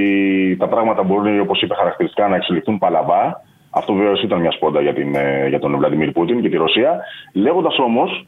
[0.59, 3.43] τα πράγματα μπορούν, όπως είπε χαρακτηριστικά, να εξελιχθούν παλαβά.
[3.71, 7.01] Αυτό βεβαίως ήταν μια σπόντα για, την, ε, για τον Βλαντιμίρ Πούτιν και τη Ρωσία.
[7.33, 8.27] Λέγοντας όμως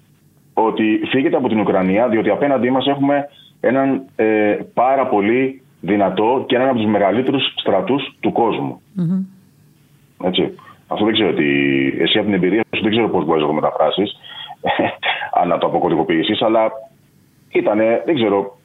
[0.54, 3.28] ότι φύγεται από την Ουκρανία, διότι απέναντί μας έχουμε
[3.60, 8.80] έναν ε, πάρα πολύ δυνατό και έναν από τους μεγαλύτερους στρατούς του κόσμου.
[10.24, 10.54] Έτσι.
[10.88, 11.46] Αυτό δεν ξέρω τι.
[11.98, 14.16] Εσύ από την εμπειρία σου δεν ξέρω πώς μπορείς να το μεταφράσεις,
[15.38, 16.72] αν να το αποκωδικοποιήσει, αλλά
[17.48, 18.56] ήταν, δεν ξέρω,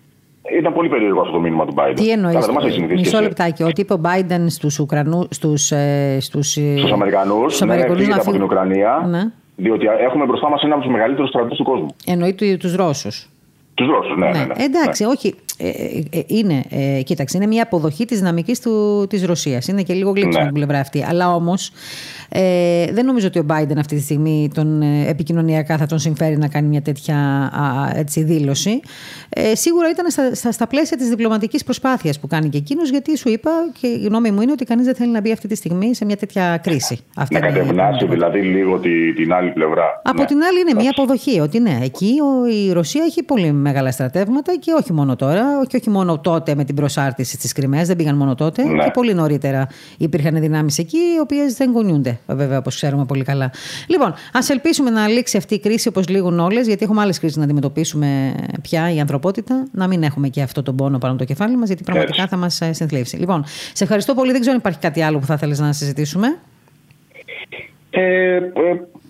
[0.58, 1.94] ήταν πολύ περίεργο αυτό το μήνυμα του Biden.
[1.96, 2.50] Τι εννοείς.
[2.90, 3.64] Μισό λεπτάκι.
[3.64, 5.28] Ότι είπε ο Biden στους Ουκρανού.
[5.30, 7.62] Στους ε, στους, ε, στους Αμερικανούς.
[7.62, 9.06] Ναι, ναι, από την Ουκρανία.
[9.10, 9.22] Ναι.
[9.56, 11.96] Διότι έχουμε μπροστά μας ένα από τους μεγαλύτερους στρατούς του κόσμου.
[12.06, 13.30] Εννοεί τους Ρώσους.
[13.80, 14.38] Του Ρώσου, ναι, ναι.
[14.38, 14.64] ναι, ναι.
[14.64, 15.10] Εντάξει, ναι.
[15.10, 15.36] όχι.
[15.62, 15.68] Ε,
[16.12, 18.60] ε, είναι, ε, κοίταξε, είναι μια αποδοχή της δυναμικής
[19.10, 19.68] της Ρωσίας.
[19.68, 20.44] Είναι και λίγο γλύψη ναι.
[20.44, 21.06] την πλευρά αυτή.
[21.10, 21.72] Αλλά όμως
[22.30, 26.38] ε, δεν νομίζω ότι ο Biden αυτή τη στιγμή τον, ε, επικοινωνιακά θα τον συμφέρει
[26.38, 28.80] να κάνει μια τέτοια α, έτσι, δήλωση.
[29.30, 33.18] Ε, σίγουρα ήταν στα, στα, στα πλαίσια της διπλωματικής προσπάθειας που κάνει και εκείνος, γιατί
[33.18, 35.56] σου είπα και η γνώμη μου είναι ότι κανείς δεν θέλει να μπει αυτή τη
[35.56, 37.00] στιγμή σε μια τέτοια κρίση.
[37.16, 40.02] Αυτή να κατευνάσει δηλαδή λίγο τη, την άλλη πλευρά.
[40.04, 40.26] Από ναι.
[40.26, 44.56] την άλλη είναι μια αποδοχή ότι ναι, εκεί ο, η Ρωσία έχει πολύ μεγάλα στρατεύματα
[44.60, 48.16] και όχι μόνο τώρα, και όχι μόνο τότε με την προσάρτηση τη Κρυμαία, δεν πήγαν
[48.16, 48.84] μόνο τότε, ναι.
[48.84, 53.52] και πολύ νωρίτερα υπήρχαν δυνάμεις εκεί, οι οποίες δεν γονιούνται βέβαια, όπως ξέρουμε πολύ καλά.
[53.88, 57.38] Λοιπόν, ας ελπίσουμε να λήξει αυτή η κρίση όπως λήγουν όλες, γιατί έχουμε άλλες κρίσεις
[57.38, 59.68] να αντιμετωπίσουμε πια η ανθρωπότητα.
[59.72, 62.38] Να μην έχουμε και αυτό τον πόνο πάνω από το κεφάλι μας, γιατί πραγματικά θα
[62.38, 63.18] μας ε, συνθλίψει.
[63.18, 64.32] Λοιπόν, σε ευχαριστώ πολύ.
[64.32, 66.38] Δεν ξέρω αν υπάρχει κάτι άλλο που θα θέλεις να συζητήσουμε.
[67.90, 68.42] Ε, ε,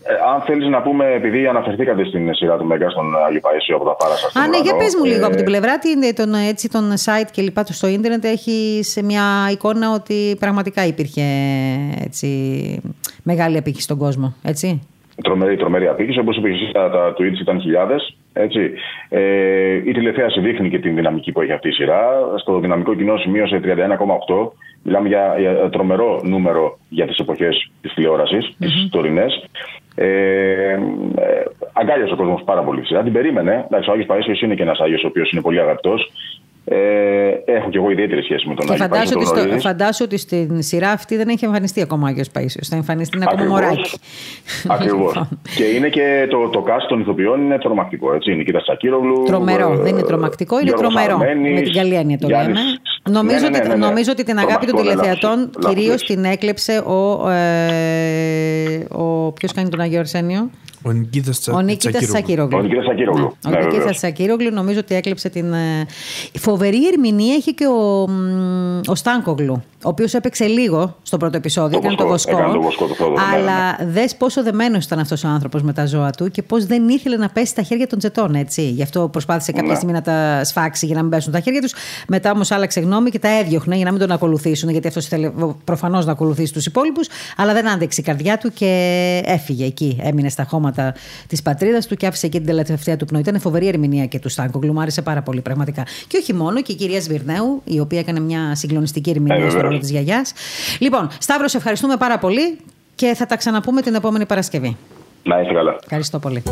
[0.04, 3.86] ε, αν θέλεις να πούμε, επειδή αναφερθήκατε στην σειρά του Μέγκα στον Άγιο Παΐσιο από
[3.86, 4.40] τα Πάρασα.
[4.40, 5.78] Α, ναι, για πες μου λίγο από την πλευρά
[6.16, 10.86] τον, έτσι, τον site και λοιπά του στο ίντερνετ έχει σε μια εικόνα ότι πραγματικά
[10.86, 11.24] υπήρχε
[12.06, 12.28] έτσι,
[13.24, 14.82] μεγάλη απήχηση στον κόσμο, έτσι;
[15.24, 16.20] Τρομερή, τρομερή απήχηση.
[16.20, 18.16] Όπως είπες εσύ, τα, τα tweets ήταν χιλιάδες.
[18.34, 18.72] Έτσι.
[19.10, 22.10] Ε, η τηλεθέαση δείχνει και την δυναμική που έχει αυτή η σειρά.
[22.38, 24.52] Στο δυναμικό κοινό σημείωσε 31,8.
[24.84, 28.66] Μιλάμε για, για τρομερό νούμερο για τις εποχές της τηλεόρασης, mm-hmm.
[28.66, 29.50] τι τωρινές.
[29.96, 30.78] Ε, ε,
[31.74, 33.04] αγκάλιασε ο κόσμος πάρα πολύ σειρά.
[33.04, 33.66] Την περίμενε.
[33.66, 36.12] Εντάξει, ο Άγιος Παΐσιο είναι και ένας Άγιος ο οποίος είναι πολύ αγαπητός.
[36.72, 36.78] Ε,
[37.46, 40.62] έχω και εγώ ιδιαίτερη σχέση με τον και Άγιο φαντάσου ότι, στο, φαντάσου ότι στην
[40.62, 42.68] σειρά αυτή δεν έχει εμφανιστεί ακόμα ο Άγιος Παΐσιος.
[42.70, 44.00] Θα εμφανιστεί ένα ακόμα μωράκι.
[44.68, 45.14] Ακριβώς.
[45.14, 45.28] Λοιπόν.
[45.56, 48.14] και είναι και το, το cast των ηθοποιών είναι τρομακτικό.
[48.14, 48.30] Έτσι.
[48.32, 49.24] Είναι η Νικήτα Σακύρογλου.
[49.26, 49.76] Τρομερό.
[49.78, 51.18] δεν είναι τρομακτικό, είναι τρομερό.
[51.54, 52.60] με την καλή έννοια το λέμε.
[53.10, 57.30] Νομίζω, ναι, ναι, ναι, ότι, νομίζω ότι την αγάπη των τηλεθεατών κυρίως την έκλεψε ο.
[57.30, 60.50] Ε, ο Ποιος κάνει τον Άγιο Αρσένιο.
[60.84, 61.40] Ο Νικήτας
[62.08, 62.58] Τσακύρογλου.
[62.58, 63.36] Ο Νικήτας Τσακύρογλου.
[63.46, 65.54] Ο Νικήτας Τσακύρογλου νομίζω ότι έκλεψε την.
[65.54, 65.86] Ε,
[66.40, 68.10] φοβερή ερμηνεία έχει και ο,
[68.88, 72.38] ο Στάνκογλου, ο οποίος έπαιξε λίγο στο πρώτο επεισόδιο, έκανε το βοσκό.
[73.34, 73.92] Αλλά ναι, ναι.
[73.92, 77.18] δες πόσο δεμένος ήταν αυτός ο άνθρωπος με τα ζώα του και πώς δεν ήθελε
[77.18, 78.62] να πέσει στα χέρια των τζετών, έτσι.
[78.62, 79.76] Γι' αυτό προσπάθησε κάποια ναι.
[79.76, 81.74] στιγμή να τα σφάξει για να μην πέσουν τα χέρια τους.
[82.08, 85.32] Μετά όμως άλλαξε γνώμη και τα έδιωχνε για να μην τον ακολουθήσουν, γιατί αυτός ήθελε
[85.64, 87.08] προφανώς να ακολουθήσει τους υπόλοιπους.
[87.38, 90.00] Αλλά δεν άντεξε η καρδιά του και έφυγε εκεί.
[90.02, 93.22] Έμεινε στα χώματα πράγματα της πατρίδας του και άφησε εκεί την τελευταία του πνοή.
[93.22, 95.84] Ήταν φοβερή ερμηνεία και του Στάνκογλου, μου άρεσε πάρα πολύ πραγματικά.
[96.08, 99.62] Και όχι μόνο, και η κυρία Σβυρνέου, η οποία έκανε μια συγκλονιστική ερμηνεία ε, στο
[99.62, 100.34] ρόλο της γιαγιάς.
[100.80, 102.58] Λοιπόν, Σταύρο, ευχαριστούμε πάρα πολύ
[102.96, 104.78] και θα τα ξαναπούμε την επόμενη Παρασκευή.
[105.24, 105.76] Να είστε καλά.
[105.84, 106.44] Ευχαριστώ πολύ.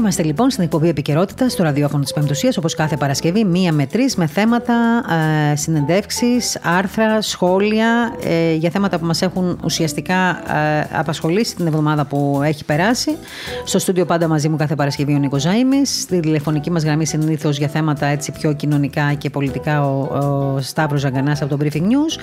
[0.00, 4.16] Είμαστε λοιπόν στην εκπομπή Επικαιρότητα στο ραδιόφωνο της Πεμπτουσίας, όπως κάθε Παρασκευή, μία με τρεις,
[4.16, 5.04] με θέματα,
[5.52, 12.04] ε, συνεντεύξεις, άρθρα, σχόλια ε, για θέματα που μας έχουν ουσιαστικά ε, απασχολήσει την εβδομάδα
[12.04, 13.16] που έχει περάσει.
[13.64, 15.86] Στο στούντιο πάντα μαζί μου κάθε Παρασκευή ο Νίκος Ζάιμι.
[15.86, 21.00] Στη τηλεφωνική μας γραμμή συνήθως για θέματα έτσι πιο κοινωνικά και πολιτικά ο, ο Σταύρος
[21.00, 22.20] Ζαγκανάς από το Briefing News.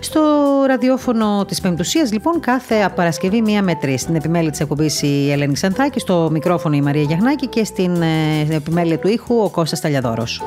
[0.00, 0.20] Στο
[0.66, 4.00] ραδιόφωνο της Πεμπτουσίας, λοιπόν, κάθε Παρασκευή μία με τρεις.
[4.00, 8.46] Στην επιμέλεια της εκπομπής η Ελένη Σανθάκη, στο μικρόφωνο η Μαρία Γιαχνάκη και στην ε,
[8.50, 10.42] επιμέλεια του ήχου ο Κώστας Ταλιαδόρος.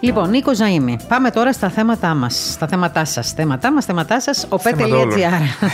[0.00, 3.32] Λοιπόν, Νίκος Ζαΐμι, πάμε τώρα στα θέματά μας, στα θέματά σας.
[3.32, 5.66] Θέματά μας, θέματά σας, οπέ.gr.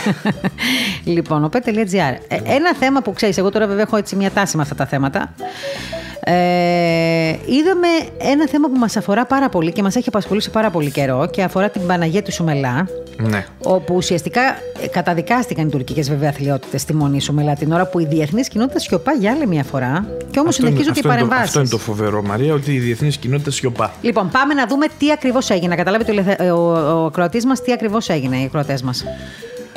[1.05, 2.17] λοιπόν, οπέ.gr.
[2.29, 4.87] Ε, ένα θέμα που ξέρεις, εγώ τώρα βέβαια έχω έτσι μια τάση με αυτά τα
[4.87, 5.35] θέματα.
[6.27, 10.91] Ε, είδαμε ένα θέμα που μας αφορά πάρα πολύ και μας έχει απασχολήσει πάρα πολύ
[10.91, 12.89] καιρό και αφορά την Παναγία του Σουμελά.
[13.17, 13.47] Ναι.
[13.63, 14.41] Όπου ουσιαστικά
[14.83, 18.79] ε, καταδικάστηκαν οι τουρκικές βέβαια αθλειότητες στη Μονή Σουμελά την ώρα που η διεθνής κοινότητα
[18.79, 20.07] σιωπά για άλλη μια φορά.
[20.31, 21.45] Και όμως συνεχίζονται οι παρεμβάσεις.
[21.45, 23.93] Αυτό είναι το φοβερό, Μαρία, ότι η διεθνής κοινότητα σιωπά.
[24.01, 25.75] Λοιπόν, πάμε να δούμε τι ακριβώς έγινε.
[25.75, 26.13] Καταλάβετε
[26.51, 29.05] ο, ο, ο, ο μας τι ακριβώς έγινε, οι ακροατές μας.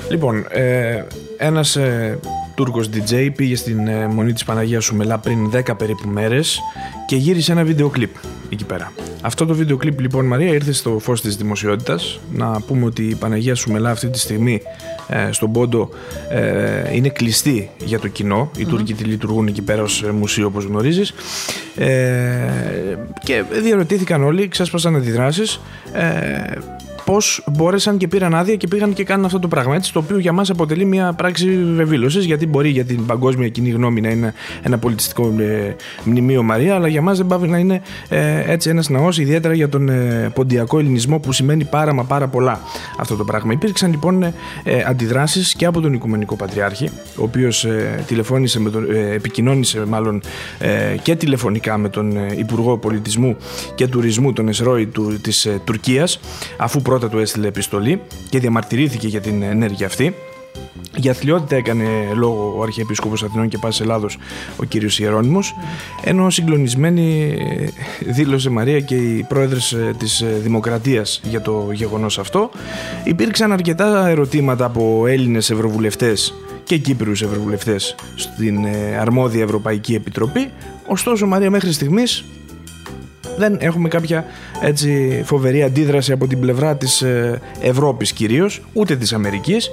[0.10, 1.04] Λοιπόν, ε,
[1.38, 2.20] ένας ε,
[2.56, 6.60] Τούρκος DJ πήγε στην ε, Μονή της Παναγίας Σουμελά πριν 10 περίπου μέρες
[7.08, 8.16] και γύρισε ένα βίντεο κλιπ
[8.50, 8.92] εκεί πέρα.
[9.22, 12.20] Αυτό το βίντεο κλιπ λοιπόν Μαρία ήρθε στο φως της δημοσιότητας.
[12.34, 14.62] Να πούμε ότι η Παναγία Σουμελά αυτή τη στιγμή
[15.08, 15.90] ε, στον Πόντο
[16.30, 18.52] ε, είναι κλειστή για το κοινό.
[18.58, 21.14] Οι Τούρκοι τη λειτουργούν εκεί πέρα ως μουσείο όπως γνωρίζεις.
[21.76, 21.88] Ε,
[23.24, 25.60] και διαρωτήθηκαν όλοι, ξέσπασαν αντιδράσεις.
[25.94, 26.58] Ε,
[27.08, 29.76] πώς μπόρεσαν και πήραν άδεια και πήγαν και κάνουν αυτό το πράγμα.
[29.76, 33.70] Έτσι, το οποίο για μας αποτελεί μια πράξη βεβήλωσης, γιατί μπορεί για την παγκόσμια κοινή
[33.70, 37.82] γνώμη να είναι ένα πολιτιστικό ε, μνημείο Μαρία, αλλά για μας δεν πάει να είναι
[38.10, 42.28] ε, έτσι ένας ναός, ιδιαίτερα για τον ε, ποντιακό ελληνισμό που σημαίνει πάρα μα πάρα
[42.28, 42.60] πολλά
[42.98, 43.54] αυτό το πράγμα.
[43.54, 44.34] Υπήρξαν λοιπόν ε,
[44.88, 50.22] αντιδράσεις και από τον Οικουμενικό Πατριάρχη, ο οποίος ε, τηλεφώνησε, με τον, ε, επικοινώνησε μάλλον
[50.60, 53.36] ε, και τηλεφωνικά με τον Υπουργό Πολιτισμού
[53.76, 56.20] και Τουρισμού, τον Εσρόη του, της Τουρκίας,
[56.58, 60.16] αφού πρώτα του έστειλε επιστολή και διαμαρτυρήθηκε για την ενέργεια αυτή.
[60.96, 64.18] Για αθλειότητα έκανε λόγο ο Αρχιεπίσκοπος Αθηνών και Πάσης Ελλάδος
[64.58, 65.56] ο κύριος Ιερώνυμος
[66.04, 67.38] ενώ συγκλονισμένη
[68.06, 72.50] δήλωσε Μαρία και οι πρόεδρες της Δημοκρατίας για το γεγονός αυτό.
[73.04, 76.34] Υπήρξαν αρκετά ερωτήματα από Έλληνες ευρωβουλευτές
[76.64, 78.66] και Κύπριους ευρωβουλευτές στην
[79.00, 80.52] αρμόδια Ευρωπαϊκή Επιτροπή
[80.88, 82.26] ωστόσο Μαρία μέχρι στιγμής
[83.38, 84.26] δεν έχουμε κάποια
[84.62, 89.72] έτσι, φοβερή αντίδραση από την πλευρά της ε, Ευρώπης κυρίως, ούτε της Αμερικής.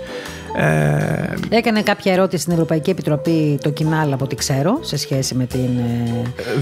[0.57, 1.57] Ε...
[1.57, 5.69] Έκανε κάποια ερώτηση στην Ευρωπαϊκή Επιτροπή το Κινάλ από ό,τι ξέρω σε σχέση με την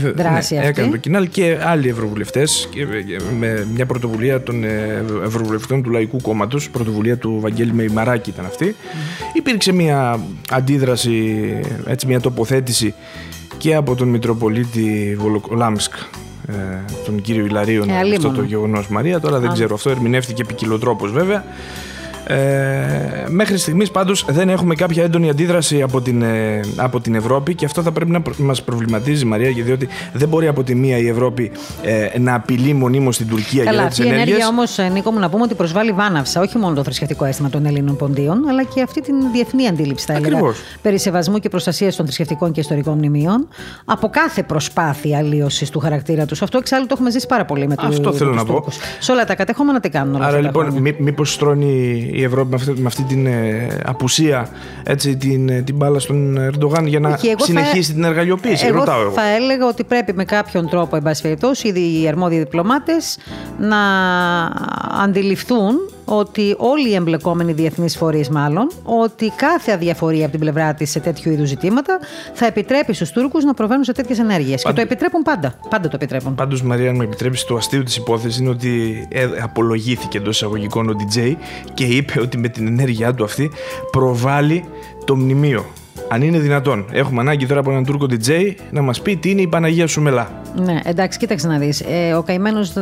[0.05, 0.71] ε, δράση ναι, αυτή.
[0.71, 2.69] Έκανε το Κινάλ και άλλοι ευρωβουλευτές
[3.39, 8.77] με μια πρωτοβουλία των ε, ευρωβουλευτών του Λαϊκού Κόμματος, πρωτοβουλία του Βαγγέλη Μεϊμαράκη ήταν αυτή.
[9.33, 11.45] Υπήρξε μια αντίδραση,
[11.87, 12.95] έτσι, μια τοποθέτηση
[13.59, 15.93] και από τον Μητροπολίτη Βολοκολάμσκ
[16.49, 16.55] ε,
[17.05, 19.21] τον κύριο Ιλαρίων ε, αυτό το γεγονός Μαρία.
[19.21, 21.45] Τώρα δεν ξέρω, αυτό ερμηνεύτηκε ποικιλοτρόπως βέβαια.
[22.33, 27.55] Ε, μέχρι στιγμής πάντως δεν έχουμε κάποια έντονη αντίδραση από την, ε, από την Ευρώπη
[27.55, 31.09] και αυτό θα πρέπει να μας προβληματίζει Μαρία διότι δεν μπορεί από τη μία η
[31.09, 31.51] Ευρώπη
[31.83, 34.25] ε, να απειλεί μονίμως την Τουρκία Καλά, για τις ενέργειες.
[34.25, 36.83] Καλά, αυτή η ενέργεια όμως Νίκο μου να πούμε ότι προσβάλλει βάναυσα όχι μόνο το
[36.83, 40.41] θρησκευτικό αίσθημα των Ελλήνων ποντίων αλλά και αυτή την διεθνή αντίληψη θα έλεγα
[40.83, 43.49] περί σεβασμού και προστασίας των θρησκευτικών και ιστορικών μνημείων
[43.85, 46.43] από κάθε προσπάθεια αλλίωσης του χαρακτήρα τους.
[46.43, 48.65] Αυτό εξάλλου το έχουμε ζήσει πάρα πολύ με, Αυτό θέλω να πω.
[48.99, 52.71] Σε όλα τα κατεχόμενα τι κάνουν όλα Άρα λοιπόν μήπως στρώνει η Ευρώπη με αυτή,
[52.71, 54.49] με αυτή την ε, απουσία
[54.83, 58.67] έτσι, την, ε, την μπάλα στον Ερντογάν για να συνεχίσει θα, την εργαλειοποίηση.
[58.67, 59.11] Εγώ Ρωτάω εγώ.
[59.11, 63.19] θα έλεγα ότι πρέπει με κάποιον τρόπο, εν πάση περιπτώσει, οι αρμόδιοι διπλωμάτες
[63.59, 63.79] να
[65.03, 70.91] αντιληφθούν ότι όλοι οι εμπλεκόμενοι διεθνείς φορείς, μάλλον, ότι κάθε αδιαφορία από την πλευρά της
[70.91, 71.99] σε τέτοιου είδους ζητήματα
[72.33, 74.63] θα επιτρέπει στους Τούρκους να προβαίνουν σε τέτοιες ενέργειες.
[74.63, 75.55] Και το επιτρέπουν πάντα.
[75.69, 76.35] Πάντα το επιτρέπουν.
[76.35, 80.89] Πάντως, Μαρία, αν μου επιτρέψεις, το αστείο της υπόθεσης είναι ότι ε, απολογήθηκε εντός εισαγωγικών
[80.89, 81.35] ο DJ
[81.75, 83.51] και είπε ότι με την ενέργειά του αυτή
[83.91, 84.65] προβάλλει
[85.05, 85.67] το μνημείο.
[86.13, 89.41] Αν είναι δυνατόν, έχουμε ανάγκη τώρα από έναν Τούρκο DJ να μας πει τι είναι
[89.41, 90.31] η Παναγία Σουμελά.
[90.57, 91.81] Ναι, εντάξει, κοίταξε να δεις.
[91.81, 92.73] Ε, ο καημένος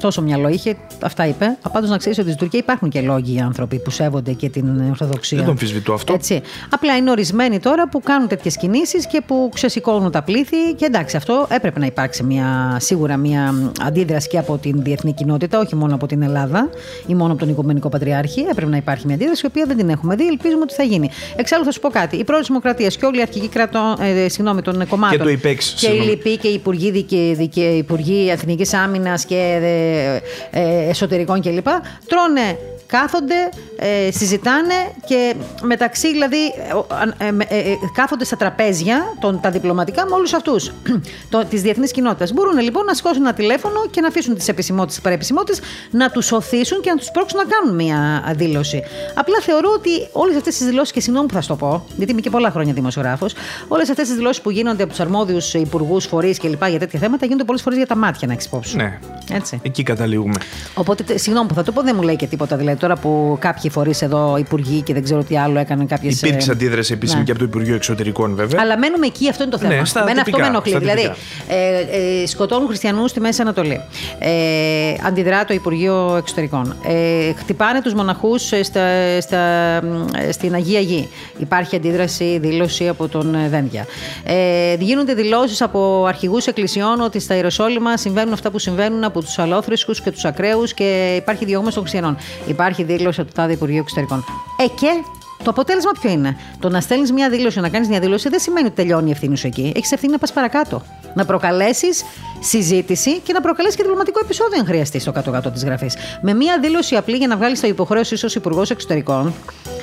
[0.00, 1.56] τόσο μυαλό είχε, αυτά είπε.
[1.72, 5.36] Πάντως να ξέρεις ότι στην Τουρκία υπάρχουν και λόγοι άνθρωποι που σέβονται και την Ορθοδοξία.
[5.36, 6.12] Δεν τον αμφισβητώ αυτό.
[6.12, 6.40] Έτσι.
[6.70, 10.74] Απλά είναι ορισμένοι τώρα που κάνουν τέτοιες κινήσεις και που ξεσηκώνουν τα πλήθη.
[10.76, 15.58] Και εντάξει, αυτό έπρεπε να υπάρξει μια, σίγουρα μια αντίδραση και από την διεθνή κοινότητα,
[15.58, 16.68] όχι μόνο από την Ελλάδα
[17.06, 18.40] ή μόνο από τον Οικουμενικό Πατριάρχη.
[18.50, 20.26] Έπρεπε να υπάρχει μια αντίδραση, η οποία δεν την έχουμε δει.
[20.26, 21.10] Ελπίζουμε ότι θα γίνει.
[21.36, 22.16] Εξάλλου θα σου πω κάτι.
[22.16, 25.18] Η πρώτη Δημοκρατίας και όλοι οι αρχικοί κρατών, ε, συγγνώμη, των κομμάτων.
[25.18, 25.74] Και το ΙΠΕΞ.
[25.78, 29.58] Και οι λοιποί και οι υπουργοί και οι Υπουργοί Εθνικής Άμυνας και
[30.50, 31.66] ε, ε, Εσωτερικών κλπ.
[32.06, 32.58] Τρώνε
[32.92, 33.34] κάθονται,
[33.76, 34.74] ε, συζητάνε
[35.06, 36.44] και μεταξύ δηλαδή
[37.18, 40.70] ε, ε, ε, κάθονται στα τραπέζια των, τα διπλωματικά με όλους αυτούς
[41.50, 42.32] της διεθνής κοινότητας.
[42.32, 46.32] Μπορούν λοιπόν να σηκώσουν ένα τηλέφωνο και να αφήσουν τις επισημότητες, τις παρεπισημότητες, να τους
[46.32, 48.82] οθήσουν και να τους πρόξουν να κάνουν μια δήλωση.
[49.14, 52.12] Απλά θεωρώ ότι όλες αυτές τις δηλώσεις, και συγγνώμη που θα σου το πω, γιατί
[52.12, 53.34] είμαι και πολλά χρόνια δημοσιογράφος,
[53.68, 56.64] όλες αυτές τις δηλώσεις που γίνονται από τους αρμόδιους υπουργούς, φορείς κλπ.
[56.68, 58.76] για τέτοια θέματα γίνονται πολλές φορές για τα μάτια, να έχεις υπόψη.
[58.76, 58.98] Ναι.
[59.30, 59.60] Έτσι.
[59.62, 60.34] Εκεί καταλήγουμε.
[60.74, 62.56] Οπότε, συγγνώμη που θα το πω, δεν μου λέει και τίποτα.
[62.56, 66.22] Δηλαδή, τώρα που κάποιοι φορείς εδώ, υπουργοί και δεν ξέρω τι άλλο έκαναν κάποιες.
[66.22, 67.24] Υπήρξε αντίδραση επίσημη ναι.
[67.24, 68.60] και από το Υπουργείο Εξωτερικών, βέβαια.
[68.62, 69.74] Αλλά μένουμε εκεί, αυτό είναι το θέμα.
[69.74, 70.70] Ναι, στα Μένα τυπικά, αυτό με ενοχλεί.
[70.70, 73.80] στα Δηλαδή, ε, ε, σκοτώνουν χριστιανούς στη Μέση Ανατολή.
[74.18, 74.30] Ε,
[75.06, 76.76] αντιδρά το Υπουργείο Εξωτερικών.
[76.86, 79.40] Ε, χτυπάνε τους μοναχούς στα, στα,
[80.30, 81.08] στην Αγία Γη.
[81.38, 83.86] Υπάρχει αντίδραση, δήλωση από τον Δένδια.
[84.24, 89.38] Ε, γίνονται δηλώσεις από αρχηγούς εκκλησιών ότι στα Ιεροσόλυμα συμβαίνουν αυτά που συμβαίνουν από τους
[89.38, 92.16] αλόθρησκους και τους ακραίους και υπάρχει διώγμα των χριστιανών.
[92.46, 94.24] Υπάρχει δήλωση από το τάδε Υπουργείο Εξωτερικών.
[94.56, 94.88] Ε, και
[95.44, 98.66] το αποτέλεσμα ποιο είναι; Το να στέλνεις μια δήλωση, να κάνεις μια δήλωση δεν σημαίνει
[98.66, 99.72] ότι τελειώνει η ευθύνη σου εκεί.
[99.76, 100.82] Έχεις ευθύνη να πας παρακάτω.
[101.14, 102.04] Να προκαλέσεις
[102.40, 105.96] συζήτηση και να προκαλέσεις και διπλωματικό επεισόδιο, αν χρειαστεί, στο κάτω-κάτω της γραφής.
[106.20, 109.34] Με μια δήλωση απλή για να βγάλεις το υποχρέωση ως Υπουργός Εξωτερικών,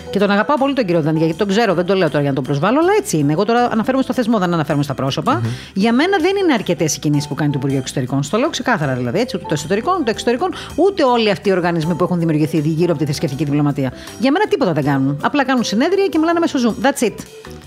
[0.09, 2.29] Και τον αγαπάω πολύ τον κύριο Δανδιά, γιατί τον ξέρω, δεν το λέω τώρα για
[2.29, 3.31] να τον προσβάλλω, αλλά έτσι είναι.
[3.31, 5.41] Εγώ τώρα αναφέρομαι στο θεσμό, δεν αναφέρομαι στα πρόσωπα.
[5.73, 8.23] Για μένα δεν είναι αρκετές οι κινήσεις που κάνει το Υπουργείο Εξωτερικών.
[8.23, 11.51] Στο λέω ξεκάθαρα δηλαδή, έτσι, ούτε το εσωτερικό, ούτε το εξωτερικό, ούτε όλοι αυτοί οι
[11.51, 13.93] οργανισμοί που έχουν δημιουργηθεί γύρω από τη θρησκευτική διπλωματία.
[14.19, 15.17] Για μένα τίποτα δεν κάνουν.
[15.21, 16.85] Απλά κάνουν συνέδρια και μιλάνε μέσω Zoom.
[16.85, 17.15] That's it.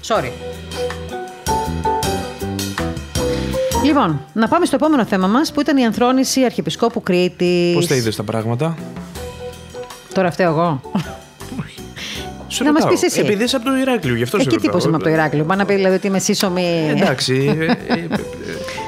[0.09, 0.31] Sorry.
[3.85, 7.75] Λοιπόν, να πάμε στο επόμενο θέμα μας που ήταν η ανθρόνηση Αρχιεπισκόπου Κρήτης.
[7.75, 8.77] Πώς τα είδες τα πράγματα;
[10.15, 10.81] Τώρα φταίω εγώ.
[12.49, 12.99] Σου Να μας ρωτάω.
[13.01, 13.21] πεις εσύ.
[13.21, 14.71] Επειδή είσαι από το Ηράκλειο, γι' αυτό σε Εκεί ρωτάω.
[14.71, 15.45] τύπο είμαι από το Ηράκλειο.
[15.45, 16.89] Πάει να πει δηλαδή ότι είμαι σύσσωμη.
[16.91, 17.55] Εντάξει.
[17.59, 17.95] ε, ε, ε,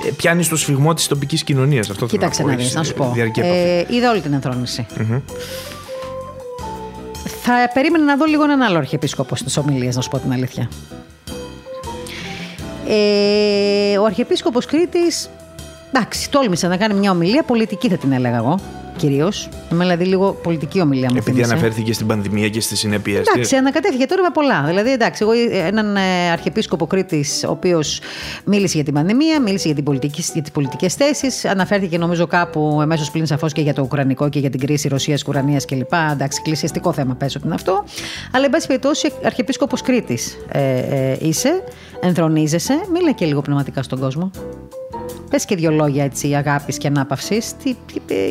[0.07, 1.91] ε, Πιάνεις το σφιγμό της τοπικής κοινωνίας.
[1.91, 3.11] Αυτό θέλω Κοίταξε πω, να δεις, έχεις, να σου ε, πω.
[3.15, 3.57] διαρκή επαφή.
[3.57, 4.87] Ε, είδα όλη την ενθρόνηση.
[7.43, 10.69] Θα περίμενα να δω λίγο έναν άλλο αρχιεπίσκοπο στις ομιλίες, να σου πω την αλήθεια.
[12.89, 15.31] Ε, ο Αρχιεπίσκοπος Κρήτης,
[15.93, 18.59] εντάξει, τόλμησε να κάνει μια ομιλία, πολιτική θα την έλεγα εγώ,
[18.97, 19.49] κυρίως.
[19.71, 21.53] Δηλαδή λίγο πολιτική ομιλία μου Επειδή θύμισε.
[21.53, 23.27] αναφέρθηκε στην πανδημία και στις συνέπειες.
[23.29, 24.65] Εντάξει, ανακατεύθηκε τώρα με πολλά.
[24.67, 25.33] Δηλαδή, εντάξει, εγώ
[25.67, 28.01] έναν ε, αρχιεπίσκοπο Κρήτης, ο οποίος
[28.45, 32.79] μίλησε για την πανδημία, μίλησε για, την πολιτική, για τις πολιτικές θέσεις, αναφέρθηκε νομίζω κάπου
[32.83, 35.93] εμέσω πλήν σαφώς και για το Ουκρανικό και για την κρίση Ρωσία-Ουκρανία κλπ.
[36.13, 37.85] Εντάξει, εκκλησιαστικό θέμα πες ότι είναι αυτό.
[38.33, 41.63] Αλλά, εν πάση περιπτώσει, αρχιεπίσκοπος Κρήτης ε, ε, είσαι,
[42.01, 44.31] ενθρονίζεσαι, μίλα και λίγο πνευματικά στον κόσμο.
[45.31, 47.55] Πες και δύο λόγια έτσι αγάπης και ανάπαυσης.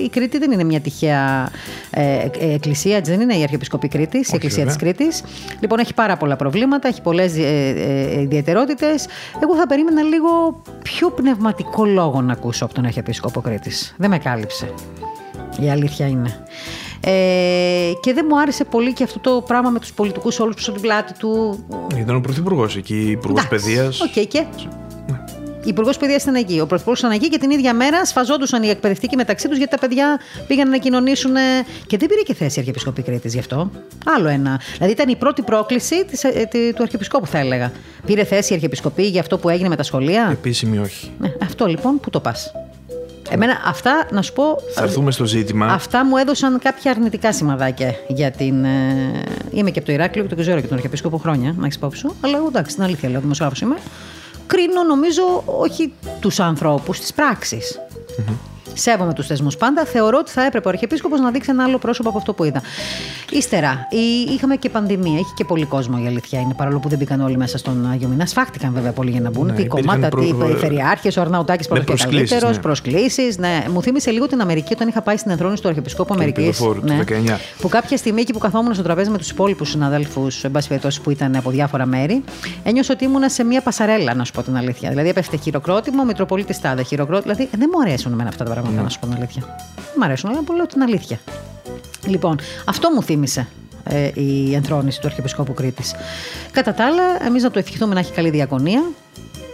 [0.04, 1.49] Η Κρήτη δεν είναι μια τυχαία
[1.89, 4.93] ε, ε, εκκλησία, έτσι δεν είναι η Αρχιεπισκοπή Κρήτης, η Εκκλησία της βέβαια.
[4.93, 5.23] Κρήτης.
[5.60, 7.73] Λοιπόν, έχει πάρα πολλά προβλήματα, έχει πολλές ε,
[8.17, 9.06] ε, ιδιαιτερότητες.
[9.43, 13.95] Εγώ θα περίμενα λίγο πιο πνευματικό λόγο να ακούσω από τον Αρχιεπίσκοπο Κρήτης.
[13.97, 14.73] Δεν με κάλυψε.
[15.60, 16.45] Η αλήθεια είναι.
[17.06, 20.62] Ε, και δεν μου άρεσε πολύ και αυτό το πράγμα με τους πολιτικούς όλους που
[20.62, 21.63] στην πλάτη του.
[21.97, 24.02] Ήταν ο Πρωθυπουργός εκεί, Υπουργός Εντάξει, Παιδείας.
[24.02, 24.45] Οκ, και;
[25.63, 26.60] Η Υπουργός Παιδείας ήταν εκεί.
[26.60, 29.80] Ο Πρωθυπουργός ήταν εκεί και την ίδια μέρα σφαζόντουσαν οι εκπαιδευτικοί μεταξύ τους γιατί τα
[29.80, 31.36] παιδιά πήγαν να κοινωνήσουν.
[31.36, 31.39] ε,
[31.88, 33.71] Και δεν πήρε και θέση η Αρχιεπισκοπή Κρήτης γι' αυτό.
[34.17, 34.62] Άλλο ένα.
[34.73, 37.71] Δηλαδή ήταν η πρώτη πρόκληση της, ε, τη- του Αρχιεπισκόπου, θα έλεγα.
[38.06, 41.12] Πήρε θέση η Αρχιεπισκοπή για αυτό που έγινε με τα σχολεία; Επίσημη όχι.
[41.19, 42.52] Ναι, αυτό λοιπόν, πού το πας;
[43.30, 44.43] Εμένα αυτά, να σου πω.
[44.73, 45.65] Θα έρθουμε στο ζήτημα.
[45.67, 48.63] Αυτά μου έδωσαν κάποια αρνητικά σημαδάκια για την.
[48.63, 48.69] ε,
[49.52, 51.99] Είμαι και από το Ηράκλειο και το ξέρω και τον Αρχιεπίσκοπο χρόνια, να έχεις υπόψη
[51.99, 52.15] σου.
[52.21, 53.76] Αλλά εγώ εντάξει, την αλήθεια λέω, δημοσιογράφος είμαι.
[54.47, 57.79] Κρίνω νομίζω όχι τους ανθρώπους, τις πράξεις.
[58.73, 59.86] Σέβομαι τους θεσμούς πάντα.
[59.86, 62.62] Θεωρώ ότι θα έπρεπε ο Αρχιεπίσκοπος να δείξει ένα άλλο πρόσωπο από αυτό που είδα.
[63.31, 65.19] Ύστερα, η- είχαμε και πανδημία.
[65.19, 68.07] Είχε και πολύ κόσμο η αλήθεια είναι, παρόλο που δεν μπήκαν όλοι μέσα στον Άγιο
[68.07, 68.25] Μήνα.
[68.25, 69.45] Σφάχτηκαν βέβαια πολύ για να μπουν.
[69.45, 72.59] Ναι, τι υπήρχαν κομμάτα, προ- τι περιφερειάρχες, ο Αρναουτάκης Με πρώτο και προσκλήσεις, καλύτερο, ναι.
[72.62, 73.38] προσκλήσεις.
[73.38, 73.65] Ναι.
[73.73, 76.45] Μου θύμισε λίγο την Αμερική όταν είχα πάει στην ενθρόνηση του Αρχιεπισκόπου Αμερικής.
[76.45, 76.93] Πεδοφόρου του
[77.33, 77.39] 19.
[77.62, 81.01] Που κάποια στιγμή εκεί που καθόμουν στο τραπέζι με τους υπόλοιπους συναδέλφους, εν πάση περιπτώσει,
[81.01, 82.23] που ήταν από διάφορα μέρη,
[82.63, 84.89] ένιωσα ότι ήμουνα σε μια πασαρέλα, να σου πω την αλήθεια.
[84.89, 87.33] Δηλαδή έπεφτε χειροκρότημα, ο Μητροπολίτης Τάδε, χειροκρότημα.
[87.33, 89.41] Δηλαδή δεν μου αρέσουν εμένα αυτά τα πράγματα, να σου πω την αλήθεια.
[89.76, 91.19] Δεν μου αρέσουν, αλλά που λέω την αλήθεια.
[92.06, 93.47] Λοιπόν, αυτό μου θύμισε
[93.84, 95.95] ε, η ενθρόνηση του Αρχιεπισκόπου Κρήτης.
[96.52, 98.84] Κατά τα άλλα, εμείς να το ευχηθούμε να έχει καλή διακονία,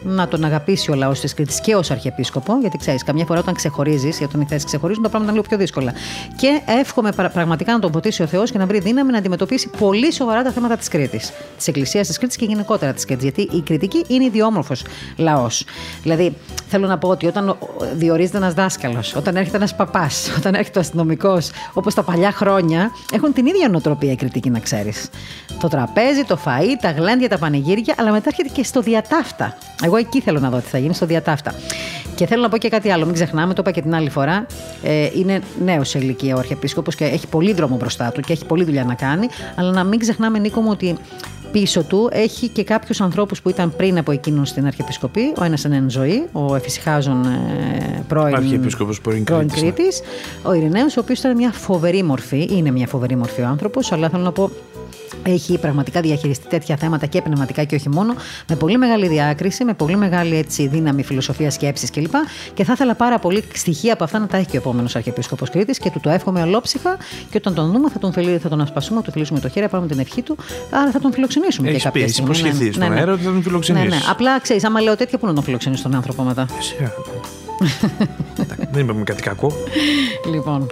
[0.04, 3.54] να τον αγαπήσει ο λαός της Κρήτης και ως Αρχιεπίσκοπο, γιατί ξέρεις, καμιά φορά όταν
[3.54, 5.94] ξεχωρίζεις, για τον οι θέσει ξεχωρίζουν, τα πράγματα είναι λίγο πιο δύσκολα.
[6.36, 9.70] Και εύχομαι πρα- πραγματικά να τον ποτίσει ο Θεός και να βρει δύναμη να αντιμετωπίσει
[9.78, 11.32] πολύ σοβαρά τα θέματα της Κρήτης.
[11.58, 13.24] Της Εκκλησίας της Κρήτης και γενικότερα της Κρήτης.
[13.24, 14.84] Γιατί η Κρητική είναι ιδιόμορφος
[15.18, 15.66] λαός.
[16.04, 16.36] Δηλαδή,
[16.68, 17.58] θέλω να πω ότι όταν ο-
[17.96, 22.92] διορίζεται ένας δάσκαλος, όταν έρχεται ένας παπάς, όταν έρχεται ο αστυνομικός, όπως τα παλιά χρόνια,
[23.14, 25.10] έχουν την ίδια νοοτροπία οι Κρητικοί, να ξέρεις.
[25.60, 29.58] Το τραπέζι, το φαΐ, τα γλέντια, τα πανηγύρια, αλλά μετά έρχεται και στο διατάφτα.
[29.89, 31.54] Εγώ εκεί θέλω να δω τι θα γίνει, στο διατάφτα.
[32.15, 34.45] Και θέλω να πω και κάτι άλλο, μην ξεχνάμε, το είπα και την άλλη φορά.
[34.84, 38.45] Ε, είναι νέος σε ηλικία ο Αρχιεπίσκοπος και έχει πολύ δρόμο μπροστά του και έχει
[38.45, 39.28] πολλή δουλειά να κάνει.
[39.56, 40.97] Αλλά να μην ξεχνάμε, Νίκο μου, ότι
[41.52, 45.34] πίσω του έχει και κάποιους ανθρώπους που ήταν πριν από εκείνον στην Αρχιεπισκοπή.
[45.39, 49.71] Ο ένας είναι εν ζωή, ο Εφησυχάζων ε, πρώην, Αρχιεπίσκοπος πρώην Κρήτης, ναι.
[49.71, 50.02] Κρήτης,
[50.43, 54.10] ο Ειρηναίος, ο οποίος ήταν μια φοβερή μορφή, είναι μια φοβερή μορφή ο άνθρωπος, αλλά
[54.10, 54.52] θέλω να πω
[55.23, 58.13] έχει πραγματικά διαχειριστεί τέτοια θέματα και πνευματικά και όχι μόνο,
[58.49, 62.13] με πολύ μεγάλη διάκριση, με πολύ μεγάλη έτσι, δύναμη φιλοσοφίας σκέψης κλπ.
[62.54, 65.49] Και θα ήθελα πάρα πολύ στοιχεία από αυτά να τα έχει και ο επόμενος Αρχιεπίσκοπος
[65.49, 66.97] Κρήτης και του το εύχομαι ολόψυχα.
[67.30, 69.65] Και όταν τον δούμε θα τον, φιλί, θα τον ασπαστούμε, θα του φιλήσουμε το χέρι,
[69.65, 70.38] θα πάρουμε την ευχή του.
[70.71, 72.30] Άρα θα τον φιλοξενήσουμε Έχεις και κάποια πει, στιγμή.
[72.38, 73.89] υποσχεθεί στον αέρα ότι θα τον Ναι, φιλοξενήσεις.
[73.89, 73.97] ναι.
[74.10, 76.91] Απλά ξέρεις, άμα λέω τέτοια, πού να τον φιλοξενήσει τον άνθρωπο μετά; Σιγά.
[78.41, 79.52] Εντάξει, Δεν είπαμε κάτι κακό.
[80.32, 80.67] λοιπόν.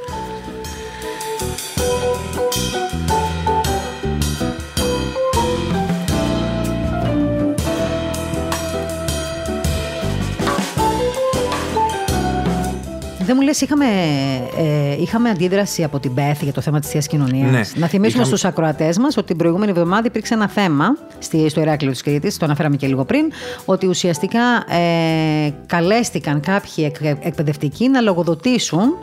[13.28, 13.86] Δεν μου λες, είχαμε,
[14.58, 17.52] ε, είχαμε αντίδραση από την ΠΕΘ για το θέμα της θεία κοινωνίας.
[17.52, 17.58] Ναι.
[17.58, 20.86] Να θυμίσουμε Είχαμε- στους ακροατές μας ότι την προηγούμενη εβδομάδα υπήρξε ένα θέμα
[21.20, 23.32] στη, στο Ηράκλειο της Κρήτης, το αναφέραμε και λίγο πριν,
[23.66, 24.40] ότι ουσιαστικά
[24.76, 28.94] ε, καλέστηκαν κάποιοι εκ- εκπαιδευτικοί να λογοδοτήσουν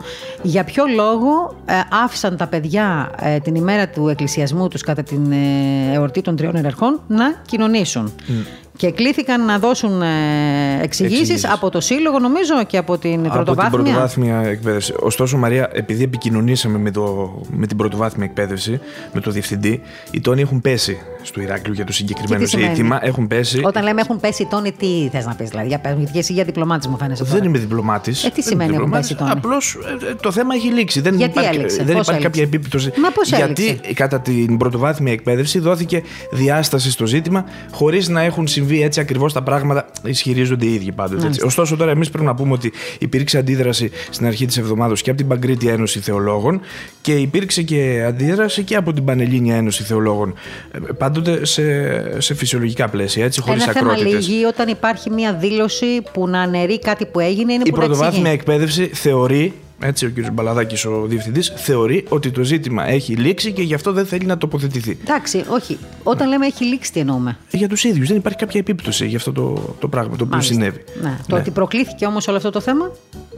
[0.41, 1.73] για ποιο λόγο ε,
[2.03, 6.55] άφησαν τα παιδιά ε, την ημέρα του εκκλησιασμού τους κατά την ε, εορτή των τριών
[6.55, 8.13] εραρχών να κοινωνήσουν.
[8.77, 10.07] Και κλήθηκαν να δώσουν ε,
[10.81, 11.49] εξηγήσεις Εξηγήσεις.
[11.51, 13.69] από το Σύλλογο, νομίζω, και από την Από πρωτοβάθμια.
[13.77, 14.93] την πρωτοβάθμια εκπαίδευση.
[14.99, 18.79] Ωστόσο, Μαρία, επειδή επικοινωνήσαμε με, το, με την πρωτοβάθμια εκπαίδευση,
[19.13, 22.75] με το διευθυντή, οι τόνοι έχουν πέσει στο Ηράκλειο για το συγκεκριμένο Και τι σημαίνει;
[22.75, 22.99] ζήτημα.
[23.01, 23.61] Έχουν πέσει.
[23.63, 25.67] Όταν λέμε έχουν πέσει οι τόνοι, τι θες να πεις, δηλαδή.
[25.67, 27.23] Για, πες μου, γιατί εσύ για διπλωμάτη μου φαίνεσαι.
[27.23, 28.23] Δεν είμαι διπλωμάτης.
[28.23, 29.77] Ε, τι σημαίνει έχουν πέσει οι τόνοι; Απλώς
[30.21, 31.01] το θέμα έχει λήξει.
[31.01, 32.91] Δεν Γιατί υπάρχει, έληξε, δεν πώς υπάρχει έληξε; κάποια επίπτωση.
[33.01, 38.47] Μα πώς Γιατί έληξε; κατά την πρωτοβάθμια εκπαίδευση δόθηκε διάσταση στο ζήτημα χωρίς να έχουν
[38.47, 39.85] συμβεί έτσι ακριβώς τα πράγματα.
[40.03, 41.27] Ισχυρίζονται οι ίδιοι πάντοτε.
[41.27, 41.43] Έτσι.
[41.43, 45.19] Ωστόσο, τώρα εμείς πρέπει να πούμε ότι υπήρξε αντίδραση στην αρχή της εβδομάδας και από
[45.19, 46.61] την Παγκρίτη Ένωση Θεολόγων
[47.01, 50.33] και υπήρξε και αντίδραση και από την Πανελλήνια Ένωση Θεολόγων.
[51.15, 54.27] Ε, Πάντοτε σε, σε φυσιολογικά πλαίσια, έτσι, χωρίς Ένα θέμα ακρότητες.
[54.27, 57.83] λύγει όταν υπάρχει μια δήλωση που να αναιρεί κάτι που έγινε είναι Η που να
[57.85, 58.33] πρωτοβάθμια εξηγεί.
[58.33, 60.31] εκπαίδευση θεωρεί, έτσι ο κ.
[60.31, 64.37] Μπαλαδάκης, ο διευθυντής, θεωρεί ότι το ζήτημα έχει λήξει και γι' αυτό δεν θέλει να
[64.37, 64.97] τοποθετηθεί.
[65.03, 65.77] Εντάξει, όχι.
[66.03, 69.31] Όταν λέμε έχει λήξει, τι εννοούμε; Για τους ίδιους δεν υπάρχει κάποια επίπτωση για αυτό
[69.31, 70.53] το, το πράγμα το οποίο Μάλιστα.
[70.53, 70.83] συνέβη.
[71.01, 71.17] Ναι.
[71.27, 72.91] Το ότι προκλήθηκε όμως όλο αυτό το θέμα;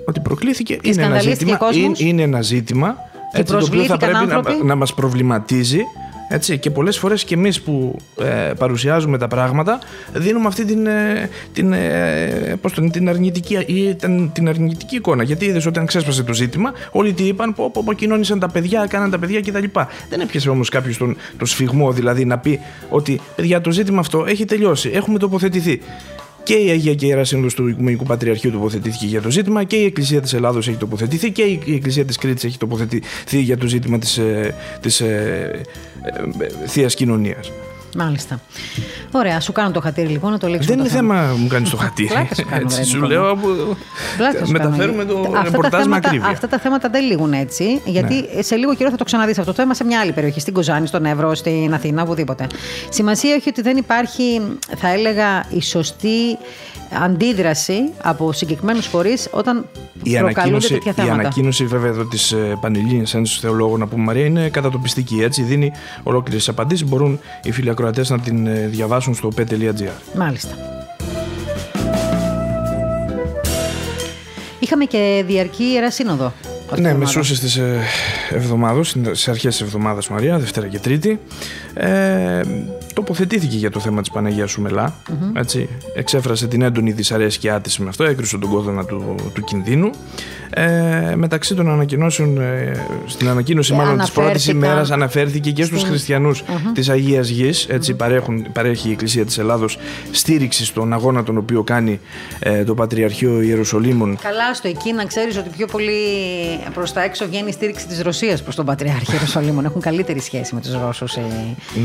[0.06, 2.96] Ότι προκλήθηκε είναι ένα, σκανδαλίστηκε ζήτημα, ο κόσμος; είναι, είναι ένα ζήτημα
[3.32, 5.82] έτσι, το οποίο θα προσβλήθηκαν πρέπει να, άνθρωποι; να μας προβληματίζει
[6.30, 9.80] έτσι, και πολλές φορές και εμείς που ε, παρουσιάζουμε τα πράγματα
[10.14, 14.96] δίνουμε αυτή την, ε, την, ε, πώς το λένε, την, αρνητική, ή την, την αρνητική
[14.96, 15.24] εικόνα.
[15.24, 18.86] Γιατί είδες όταν ξέσπασε το ζήτημα, όλοι τι είπαν, πω, πω, πω κοινώνησαν τα παιδιά,
[18.90, 19.64] κάναν τα παιδιά κτλ.
[20.10, 22.60] Δεν έπιασε όμως κάποιος τον, το σφιγμό δηλαδή να πει
[22.90, 25.82] ότι παιδιά το ζήτημα αυτό έχει τελειώσει, έχουμε τοποθετηθεί.
[26.48, 29.76] Και η Αγία και η Ιερά Σύνοδος του Οικουμενικού Πατριαρχείου τοποθετήθηκε για το ζήτημα και
[29.76, 33.68] η Εκκλησία της Ελλάδος έχει τοποθετηθεί και η Εκκλησία της Κρήτης έχει τοποθετηθεί για το
[33.68, 35.06] ζήτημα της, ε, της ε,
[36.02, 37.52] ε, ε, Θείας Κοινωνίας.
[38.00, 38.40] Μάλιστα.
[39.12, 40.76] Ωραία, σου κάνω το χατήρι λοιπόν να το λήξουμε.
[40.76, 42.08] Δεν το είναι θέμα μου κάνεις το χατήρι.
[42.08, 43.14] Πλάκα σου κάνω, Έτσι, ρε, σου Νικόλα.
[43.14, 43.48] λέω από...
[44.18, 45.14] Πλάκα σου μεταφέρουμε κάνω.
[45.14, 46.30] το Αυτά τα ρεπορτάζ με θέματα- ακρίβεια.
[46.30, 49.58] Αυτά τα θέματα δεν λήγουν έτσι, γιατί σε λίγο καιρό θα το ξαναδείς αυτό το
[49.58, 52.48] θέμα σε μια άλλη περιοχή, στην Κοζάνη, στον Εύρο, στην Αθήνα, οπουδήποτε.
[52.90, 54.42] Σημασία έχει ότι δεν υπάρχει,
[54.78, 56.38] θα έλεγα, η σωστή
[57.04, 59.66] αντίδραση από συγκεκριμένους φορείς όταν
[60.04, 61.14] Η προκαλούνται ανακοίνωση, τέτοια η θέματα.
[61.14, 65.22] ανακοίνωση βέβαια εδώ της Πανελλήνιας Ένωσης Θεολόγων, να πούμε Μαρία, είναι κατατοπιστική.
[65.24, 65.72] Έτσι, δίνει
[66.04, 66.88] ολόκληρες απαντήσεις.
[66.88, 69.90] Μπορούν οι φίλοι ακροατέ να την ε, διαβάσουν στο p.gr.
[70.18, 70.56] Μάλιστα.
[74.60, 76.26] Είχαμε και διαρκή ιερά σύνοδο.
[76.26, 76.98] αυτή Ναι, την εβδομάδα.
[77.18, 77.60] μεσούσε της
[78.30, 78.82] εβδομάδα,
[79.12, 81.20] σε αρχές της εβδομάδας Μαρία, Δευτέρα και Τρίτη.
[81.74, 82.42] Ε,
[83.02, 84.94] τοποθετήθηκε για το θέμα της Παναγίας Σουμελά.
[85.34, 89.90] έτσι, εξέφρασε την έντονη δυσαρέσκειά της με αυτό, έκρουσε τον κόδωνα του, του κινδύνου.
[90.50, 92.72] Ε, μεταξύ των ανακοινώσεων, ε,
[93.08, 96.44] στην ανακοίνωση Ε, μάλλον της πρώτης αναφέρθηκαν ημέρα, αναφέρθηκε και στους στην- χριστιανούς
[96.74, 97.66] της Αγίας Γης.
[97.70, 99.78] Έτσι, παρέχουν, παρέχει η Εκκλησία της Ελλάδος
[100.12, 102.00] στήριξη στον αγώνα τον οποίο κάνει
[102.40, 105.94] ε, το Πατριαρχείο Ιερουσαλήμων Καλά στο εκεί να ξέρεις ότι πιο πολύ
[106.74, 109.66] προς τα έξω βγαίνει η στήριξη της Ρωσίας προς τον Πατριάρχη Ιερουσαλήμων.
[109.66, 111.22] Έχουν καλύτερη σχέση με τους Ρώσους οι,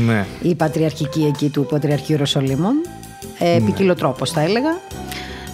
[0.05, 0.25] Ναι.
[0.41, 0.55] οι
[1.03, 2.73] πατριαρχικοί εκεί του Πατριαρχείου Ιερουσαλήμων.
[3.39, 3.65] Ε, Ναι.
[3.65, 4.79] Ποικιλοτρόπως θα έλεγα.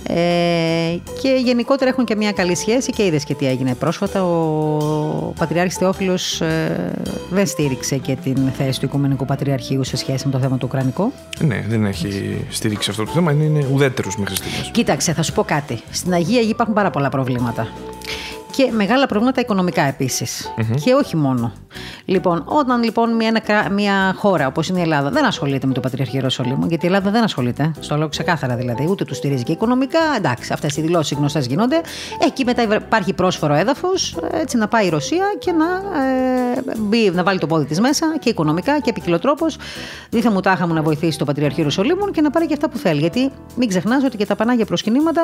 [0.03, 4.23] Ε, και γενικότερα έχουν και μια καλή σχέση και είδες και τι έγινε πρόσφατα.
[4.23, 6.93] Ο Πατριάρχης Θεόφιλος ε,
[7.29, 11.11] δεν στήριξε και την θέση του Οικουμενικού Πατριαρχείου σε σχέση με το θέμα του Ουκρανικού.
[11.39, 14.69] Ναι, δεν έχει στηρίξει αυτό το θέμα, είναι ουδέτερος μέχρι στιγμής.
[14.71, 15.79] Κοίταξε, θα σου πω κάτι.
[15.91, 17.67] Στην Αγία Γη υπάρχουν πάρα πολλά προβλήματα.
[18.55, 20.53] Και μεγάλα προβλήματα οικονομικά επίσης.
[20.83, 21.51] Και όχι μόνο.
[22.05, 25.73] Λοιπόν, όταν λοιπόν μια, ένα κρά- μια χώρα όπως είναι η Ελλάδα δεν ασχολείται με
[25.73, 29.43] το Πατριαρχείο Ιεροσολύμου, γιατί η Ελλάδα δεν ασχολείται, στο λέω ξεκάθαρα δηλαδή, ούτε τους στηρίζει
[29.43, 31.81] και οικονομικά, εντάξει, αυτές οι δηλώσεις γνωστές γίνονται.
[32.25, 37.23] Εκεί μετά υπάρχει πρόσφορο έδαφος, έτσι να πάει η Ρωσία και να, ε, μπει, να
[37.23, 39.45] βάλει το πόδι της μέσα και οικονομικά και επικοινωτρόπω.
[40.09, 42.77] Δίθεν μου τάχα μου να βοηθήσει το Πατριαρχείο Ιεροσολύμων και να πάρει και αυτά που
[42.77, 42.99] θέλει.
[42.99, 45.21] Γιατί μην ξεχνάς ότι και τα πανάγια προσκυνήματα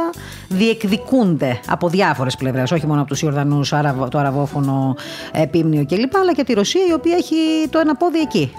[0.48, 3.70] διεκδικούνται από διάφορες πλευρές, όχι μόνο από τους Ιορδανούς,
[4.10, 4.96] το αραβόφωνο
[5.32, 7.36] επίμνιο κλπ., αλλά και από τη Ρωσία η οποία έχει
[7.70, 8.52] το ένα πόδι εκεί.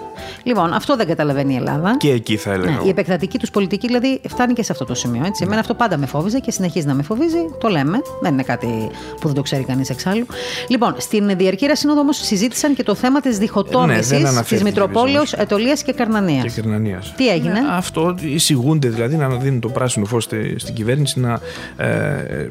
[0.43, 1.97] Λοιπόν, αυτό δεν καταλαβαίνει η Ελλάδα.
[1.97, 2.69] Και εκεί θα έλεγα.
[2.69, 2.85] Ναι, εγώ.
[2.85, 5.21] η επεκτατική τους πολιτική δηλαδή φτάνει και σε αυτό το σημείο.
[5.25, 5.43] Έτσι.
[5.43, 7.37] Εμένα αυτό πάντα με φόβιζε και συνεχίζει να με φοβίζει.
[7.59, 7.97] Το λέμε.
[8.21, 8.89] Δεν είναι κάτι
[9.21, 10.25] που δεν το ξέρει κανείς εξάλλου.
[10.67, 14.63] Λοιπόν, στην Διαρκήρα Σύνοδο όμως συζήτησαν και το θέμα της διχοτόμησης Ναι, δεν της αναφέρθηκε
[14.69, 15.39] Μητροπόλεως επίσης.
[15.39, 16.43] Ετωλίας και Καρνανίας.
[16.53, 17.13] Και Κερνανίας.
[17.17, 21.39] Τι έγινε; Ναι, αυτό εισηγούνται δηλαδή να δίνουν το πράσινο φως στη- στην κυβέρνηση να
[21.77, 22.47] ε, ε,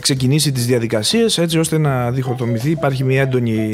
[0.00, 0.66] ξεκινήσει τις
[1.02, 2.70] διαδικασίες έτσι ώστε να διχοτομηθεί.
[2.70, 3.70] Υπάρχει μια έντονη,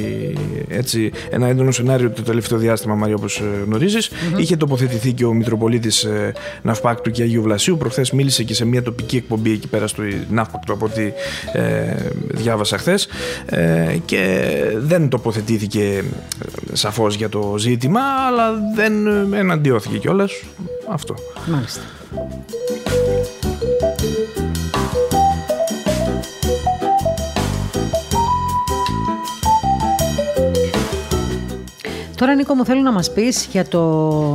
[0.69, 4.11] έτσι, ένα έντονο σενάριο το τελευταίο διάστημα Μαρία όπως γνωρίζεις.
[4.37, 6.07] Είχε τοποθετηθεί και ο Μητροπολίτης
[6.63, 7.77] Ναυπάκτου και Αγίου Βλασίου.
[7.77, 11.13] Προχθές μίλησε και σε μια τοπική εκπομπή εκεί πέρα στο Ναύπακτο, από ό,τι
[12.29, 13.09] διάβασα χθες.
[14.05, 16.05] και δεν τοποθετήθηκε
[16.73, 20.33] σαφώς για το ζήτημα, αλλά δεν εναντιώθηκε κιόλας.
[20.89, 21.15] Αυτό.
[21.47, 21.81] Μάλιστα.
[32.19, 33.81] Τώρα, Νίκο, μου θέλω να μας πεις για το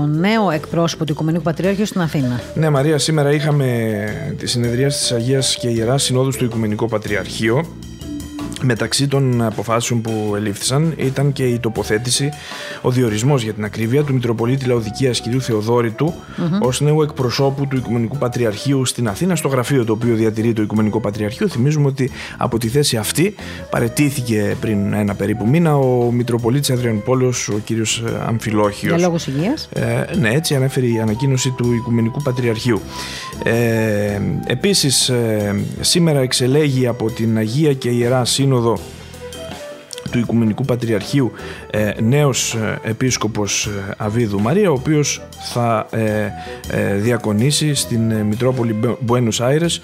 [0.06, 2.42] νέο εκπρόσωπο του Οικουμενικού Πατριάρχειου στην Αθήνα.
[2.56, 7.66] Ναι, Μαρία, σήμερα είχαμε τη συνεδρία της Αγίας και Ιεράς Συνόδου του Οικουμενικό Πατριαρχείο
[8.66, 12.30] Μεταξύ των αποφάσεων που ελήφθησαν ήταν και η τοποθέτηση,
[12.82, 15.26] ο διορισμός για την ακρίβεια του Μητροπολίτη Λαοδικίας κ.
[15.40, 16.62] Θεοδόρητου mm-hmm.
[16.62, 21.00] ως νέου εκπροσώπου του Οικουμενικού Πατριαρχείου στην Αθήνα στο γραφείο το οποίο διατηρεί το Οικουμενικό
[21.00, 21.48] Πατριαρχείο.
[21.48, 23.36] Θυμίζουμε ότι από τη θέση αυτή
[23.70, 27.70] παρετήθηκε πριν ένα περίπου μήνα ο Μητροπολίτης Αδριανοπόλεως ο κ.
[28.28, 28.92] Αμφιλόχιος.
[28.92, 29.70] Για λόγους υγείας.
[29.74, 32.82] Ε, ναι, έτσι ανέφερε η ανακοίνωση του Οικουμενικού Πατριαρχείου.
[33.44, 38.78] Ε, επίσης ε, σήμερα εξελέγει από την Αγία και Ιερά Σύνοδο σύνοδο
[40.12, 41.32] του Οικουμενικού Πατριαρχείου
[41.70, 45.22] ε, νέος ε, επίσκοπος ε, Αβίδου Μαρία ο οποίος
[45.54, 46.30] θα ε,
[46.70, 49.82] ε διακονήσει στην Μητρόπολη Μπουένους Άιρες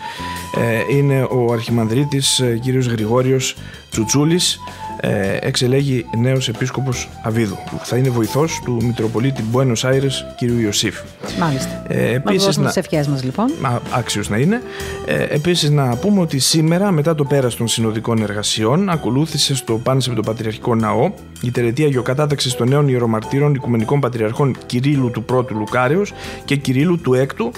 [0.92, 3.56] είναι ο αρχιμανδρίτης κύριος Γρηγόριος
[3.90, 4.60] Τσουτσούλης
[5.02, 7.58] ε, εξελέγει νέος επίσκοπος Αβίδου.
[7.84, 10.41] Θα είναι βοηθός του Μητροπολίτη Μπουένος Άιρες κ.
[10.41, 11.00] Ιωσήφ.
[11.39, 11.84] Μάλιστα.
[11.88, 13.52] Ε, επίσης, να τις ευχές μας λοιπόν.
[13.91, 14.62] Άξιος να είναι.
[15.06, 20.22] Ε, επίσης να πούμε ότι σήμερα μετά το πέρας των συνοδικών εργασιών ακολούθησε στο Πάνσεπτο
[20.22, 26.14] Πατριαρχικό Ναό η τελετή αγιοκατάταξης των νέων ιερομαρτύρων Οικουμενικών Πατριαρχών Κυρίλου του Πρώτου Λουκάριος
[26.45, 27.52] και Κυρίλου του Έκτου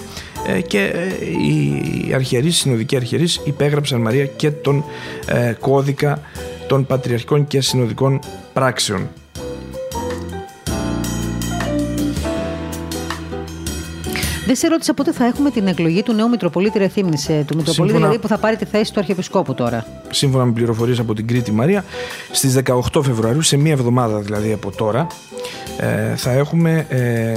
[0.46, 4.84] ε, και ε, οι αρχιερείς, οι συνοδικοί αρχιερείς υπέγραψαν Μαρία και τον
[5.26, 6.20] ε, κώδικα
[6.72, 8.20] των πατριαρχικών και συνοδικών
[8.52, 9.08] πράξεων.
[14.46, 17.72] Δεν σε ρώτησα πότε θα έχουμε την εκλογή του νέου Μητροπολίτη Ρεθύμνης, ε, του Μητροπολίτη
[17.72, 17.98] Σύμφωνα...
[17.98, 19.86] δηλαδή που θα πάρει τη θέση του Αρχιεπισκόπου τώρα.
[20.10, 21.84] Σύμφωνα με πληροφορίες από την Κρήτη Μαρία,
[22.32, 22.58] στις
[22.92, 25.06] 18 Φεβρουαρίου, σε μία εβδομάδα δηλαδή από τώρα,
[25.78, 27.32] ε, θα, έχουμε, ε,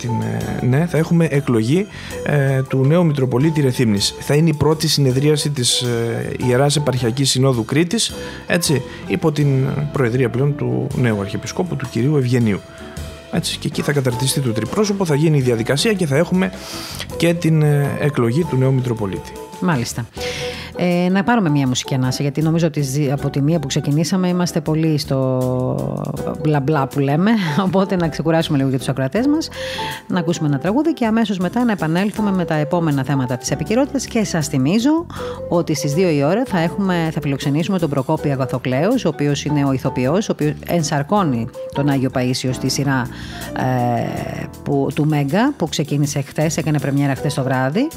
[0.00, 1.86] την, ε, ναι, θα έχουμε εκλογή
[2.22, 4.14] ε, του νέου Μητροπολίτη Ρεθύμνης.
[4.20, 8.12] Θα είναι η πρώτη συνεδρίαση της ε, Ιεράς Επαρχιακής Συνόδου Κρήτης,
[8.46, 12.60] έτσι, υπό την προεδρία πλέον του νέου Αρχιεπισκόπου, του κυρίου Ευγενίου.
[13.32, 16.52] Έτσι, και εκεί θα καταρτιστεί το τριπρόσωπο, θα γίνει η διαδικασία και θα έχουμε
[17.16, 17.62] και την
[17.98, 19.32] εκλογή του νέου Μητροπολίτη.
[19.60, 20.06] Μάλιστα.
[20.78, 24.60] Ε, να πάρουμε μια μουσική ανάσα, γιατί νομίζω ότι από τη μία που ξεκινήσαμε είμαστε
[24.60, 26.06] πολύ στο
[26.42, 27.30] μπλα μπλα που λέμε.
[27.66, 29.48] Οπότε να ξεκουράσουμε λίγο για τους ακροατές μας,
[30.08, 34.06] να ακούσουμε ένα τραγούδι και αμέσως μετά να επανέλθουμε με τα επόμενα θέματα της επικαιρότητας.
[34.06, 35.06] Και σας θυμίζω
[35.48, 39.64] ότι στις 2 η ώρα θα, έχουμε, θα φιλοξενήσουμε τον Προκόπη Αγαθοκλέος, ο οποίος είναι
[39.64, 43.06] ο ηθοποιός, ο οποίος ενσαρκώνει τον Άγιο Παίσιο στη σειρά
[43.56, 47.88] ε, που, του Μέγκα που ξεκίνησε χθες, έκανε πρεμιέρα χθες το βράδυ.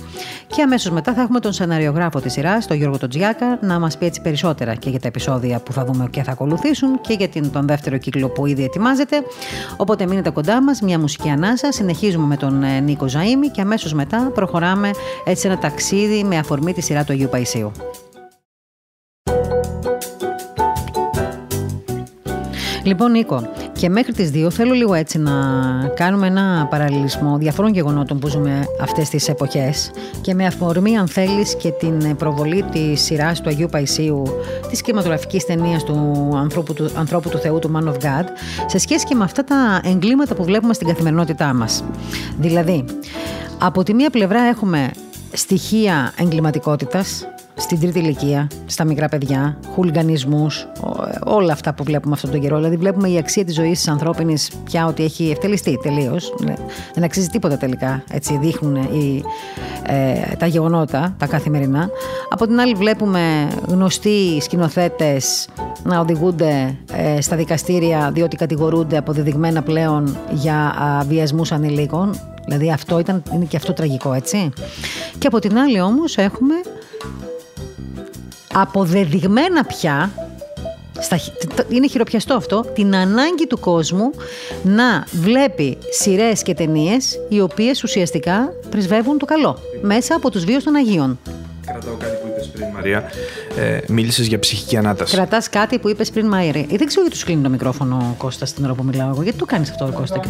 [0.47, 4.05] Και αμέσως μετά θα έχουμε τον σεναριογράφο της σειράς, τον Γιώργο Τοντζιάκα, να μας πει
[4.05, 7.67] έτσι περισσότερα και για τα επεισόδια που θα δούμε και θα ακολουθήσουν και για τον
[7.67, 9.23] δεύτερο κύκλο που ήδη ετοιμάζεται.
[9.77, 11.71] Οπότε μείνετε κοντά μας, μια μουσική ανάσα.
[11.71, 14.89] Συνεχίζουμε με τον ε, Νίκο Ζαήμι και αμέσως μετά προχωράμε
[15.25, 17.71] έτσι ένα ταξίδι με αφορμή τη σειρά του Αγίου Παϊσίου.
[22.83, 23.49] Λοιπόν, Νίκο,
[23.79, 25.31] και μέχρι τις 2 θέλω λίγο έτσι να
[25.95, 31.55] κάνουμε ένα παραλληλισμό διαφόρων γεγονότων που ζούμε αυτές τις εποχές και με αφορμή αν θέλεις
[31.55, 34.23] και την προβολή της σειράς του Αγίου Παϊσίου
[34.69, 38.25] της κινηματογραφικής ταινίας του ανθρώπου, του ανθρώπου του Θεού του Man of God
[38.65, 41.83] σε σχέση και με αυτά τα εγκλήματα που βλέπουμε στην καθημερινότητά μας.
[42.39, 42.85] Δηλαδή,
[43.59, 44.91] από τη μία πλευρά έχουμε
[45.33, 47.27] στοιχεία εγκληματικότητας
[47.59, 50.47] στην τρίτη ηλικία, στα μικρά παιδιά, χουλγανισμού,
[51.23, 52.55] όλα αυτά που βλέπουμε αυτόν τον καιρό.
[52.55, 56.33] Δηλαδή, βλέπουμε η αξία της ζωής της ανθρώπινης πια ότι έχει ευτελιστεί τελείως.
[56.39, 56.53] Ναι,
[56.93, 58.03] δεν αξίζει τίποτα τελικά.
[58.11, 59.23] Έτσι δείχνουν οι,
[59.83, 61.89] ε, τα γεγονότα, τα καθημερινά.
[62.29, 65.47] Από την άλλη, βλέπουμε γνωστοί σκηνοθέτες
[65.83, 70.73] να οδηγούνται ε, στα δικαστήρια διότι κατηγορούνται αποδεδειγμένα πλέον για
[71.07, 72.19] βιασμού ανηλίκων.
[72.45, 74.51] Δηλαδή αυτό ήταν, είναι και αυτό τραγικό, έτσι.
[75.17, 76.53] Και από την άλλη όμως έχουμε
[78.53, 80.11] αποδεδειγμένα πια
[80.99, 81.19] στα,
[81.69, 84.11] είναι χειροπιαστό αυτό, την ανάγκη του κόσμου
[84.63, 90.63] να βλέπει σειρές και ταινίες οι οποίες ουσιαστικά πρεσβεύουν το καλό μέσα από τους βίους
[90.63, 91.19] των Αγίων.
[91.65, 93.11] Κρατάω κάτι που είπες πριν, Μαρία.
[93.57, 95.15] Ε, Μίλησες για ψυχική ανάταση.
[95.15, 96.61] Κρατάς κάτι που είπες πριν, Μαρία.
[96.61, 99.23] Ε, δεν ξέρω γιατί του κλείνει το μικρόφωνο Κώστα την ώρα που μιλάω εγώ.
[99.23, 100.21] Γιατί το κάνεις αυτό, Κώστα.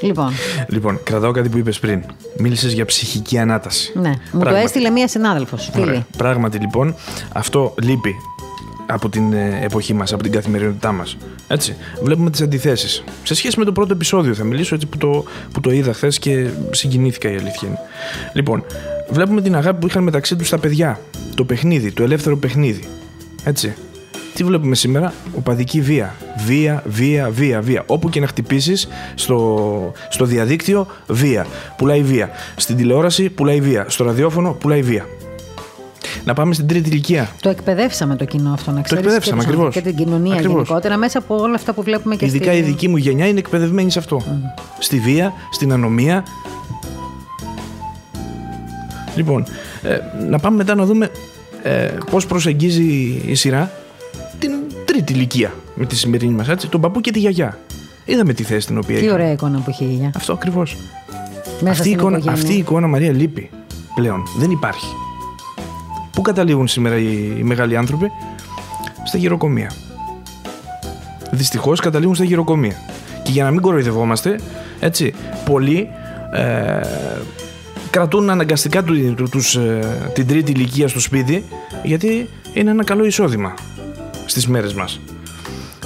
[0.00, 0.32] Λοιπόν.
[0.68, 2.02] λοιπόν, κρατάω κάτι που είπες πριν.
[2.38, 3.92] Μίλησες για ψυχική ανάταση.
[3.94, 6.04] Ναι, μου το έστειλε μία συνάδελφος, φίλη.
[6.16, 6.94] Πράγματι, λοιπόν,
[7.32, 8.14] αυτό λείπει
[8.86, 11.16] από την ε, εποχή μας, από την καθημερινότητά μας.
[11.48, 11.76] Έτσι.
[12.02, 13.04] Βλέπουμε τις αντιθέσεις.
[13.22, 16.18] Σε σχέση με το πρώτο επεισόδιο θα μιλήσω έτσι που το, που το είδα χθες
[16.18, 17.78] και συγκινήθηκα η αλήθεια είναι.
[18.32, 18.64] Λοιπόν,
[19.10, 21.00] βλέπουμε την αγάπη που είχαν μεταξύ τους τα παιδιά.
[21.34, 22.84] Το παιχνίδι, το ελεύθερο παιχνίδι.
[23.44, 23.74] Έτσι.
[24.36, 26.14] Τι βλέπουμε σήμερα, οπαδική βία.
[26.46, 27.82] Βία, βία, βία, βία.
[27.86, 31.46] Όπου και να χτυπήσεις στο, στο διαδίκτυο, βία.
[31.76, 32.30] Πουλάει βία.
[32.56, 33.84] Στην τηλεόραση, πουλάει βία.
[33.88, 35.06] Στο ραδιόφωνο, πουλάει βία.
[36.24, 37.28] Να πάμε στην τρίτη ηλικία.
[37.40, 39.04] Το εκπαιδεύσαμε το κοινό αυτό, να ξέρεις.
[39.04, 39.74] Το εκπαιδεύσαμε ακριβώς.
[39.74, 40.54] Και την κοινωνία ακριβώς.
[40.54, 42.60] γενικότερα μέσα από όλα αυτά που βλέπουμε και Ειδικά στη...
[42.60, 44.22] η δική μου γενιά είναι εκπαιδευμένη σε αυτό.
[44.26, 44.62] Mm.
[44.78, 46.24] Στη βία, στην ανομία.
[49.14, 49.46] Λοιπόν,
[49.82, 51.10] ε, να πάμε μετά να δούμε
[51.62, 53.85] ε, πώς προσεγγίζει η σειρά την
[54.96, 57.58] τρίτη ηλικία με τη σημερινή μας, έτσι, τον παππού και τη γιαγιά.
[58.04, 58.98] Είδαμε τη θέση την οποία.
[58.98, 60.10] Τι ωραία εικόνα που έχει η γιαγιά.
[60.16, 60.76] Αυτό ακριβώς.
[61.68, 63.50] Αυτή, εικόνα, αυτή η εικόνα Μαρία λείπει
[63.94, 64.22] πλέον.
[64.38, 64.86] Δεν υπάρχει.
[66.12, 68.10] Πού καταλήγουν σήμερα οι, οι μεγάλοι άνθρωποι,
[69.04, 69.72] στα γυροκομεία.
[71.30, 72.76] Δυστυχώς καταλήγουν στα γυροκομεία.
[73.22, 74.40] Και για να μην κοροϊδευόμαστε,
[74.80, 75.88] έτσι, πολλοί
[76.32, 76.80] ε,
[77.90, 78.82] κρατούν αναγκαστικά
[79.30, 81.44] τους, ε, την τρίτη ηλικία στο σπίτι
[81.82, 83.54] γιατί είναι ένα καλό εισόδημα
[84.26, 85.00] στις μέρες μας.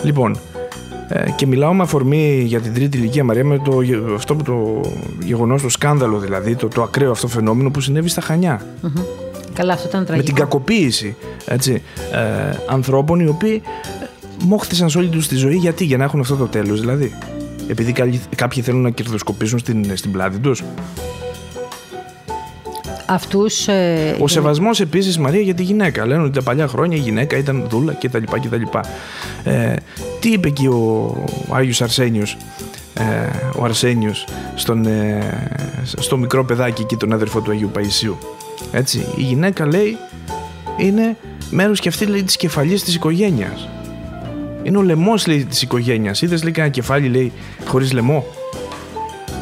[0.03, 0.38] Λοιπόν,
[1.09, 3.80] ε, και μιλάω με αφορμή για την τρίτη ηλικία Μαρία με το,
[4.14, 4.80] αυτό που το
[5.22, 8.66] γεγονός, το σκάνδαλο δηλαδή, το, το ακραίο αυτό φαινόμενο που συνέβη στα Χανιά.
[9.53, 10.26] Καλά, αυτό ήταν τραγικό.
[10.26, 11.82] Με την κακοποίηση έτσι,
[12.12, 13.62] ε, ανθρώπων οι οποίοι
[14.03, 14.07] ε,
[14.45, 15.57] μόχθησαν σε όλη τους τη ζωή.
[15.57, 17.14] Γιατί, για να έχουν αυτό το τέλος δηλαδή.
[17.68, 17.93] Επειδή
[18.36, 20.62] κάποιοι θέλουν να κερδοσκοπήσουν στην, στην πλάτη τους.
[23.13, 26.07] Αυτούς, ε, ο σεβασμός επίσης, Μαρία, για τη γυναίκα.
[26.07, 28.23] Λένε ότι τα παλιά χρόνια η γυναίκα ήταν δούλα κτλ.
[28.43, 28.63] κτλ.
[29.45, 29.75] Ε,
[30.21, 30.77] τι είπε εκεί ο,
[31.49, 32.37] ο Άγιος Αρσένιος,
[32.95, 33.03] ε,
[33.59, 35.19] ο Αρσένιος, στον, ε,
[35.99, 38.19] στο μικρό παιδάκι εκεί, τον αδερφό του Αγίου Παϊσίου;
[38.73, 39.97] Έτσι, η γυναίκα λέει
[40.79, 41.17] είναι
[41.51, 43.69] μέρος και αυτή λέει της κεφαλής της οικογένειας.
[44.63, 46.23] Είναι ο λαιμός λέει της οικογένειας.
[46.23, 47.33] Είδες λέει κανένα κεφάλι λέει
[47.67, 48.27] χωρίς λαιμό;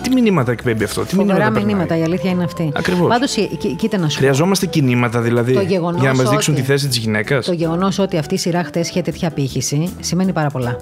[0.09, 2.71] Τι μηνύματα εκπέμπει αυτό, τι Φοβερά μηνύματα μηνύματα, η αλήθεια είναι αυτή.
[2.75, 3.09] Ακριβώς.
[3.09, 3.37] Πάντως,
[3.77, 7.53] κοίτα να σου Χρειαζόμαστε κινήματα δηλαδή για να μας δείξουν τη θέση της γυναίκας; Το
[7.53, 10.77] γεγονός ότι αυτή η σειρά χτες είχε τέτοια απήχηση σημαίνει πάρα πολλά.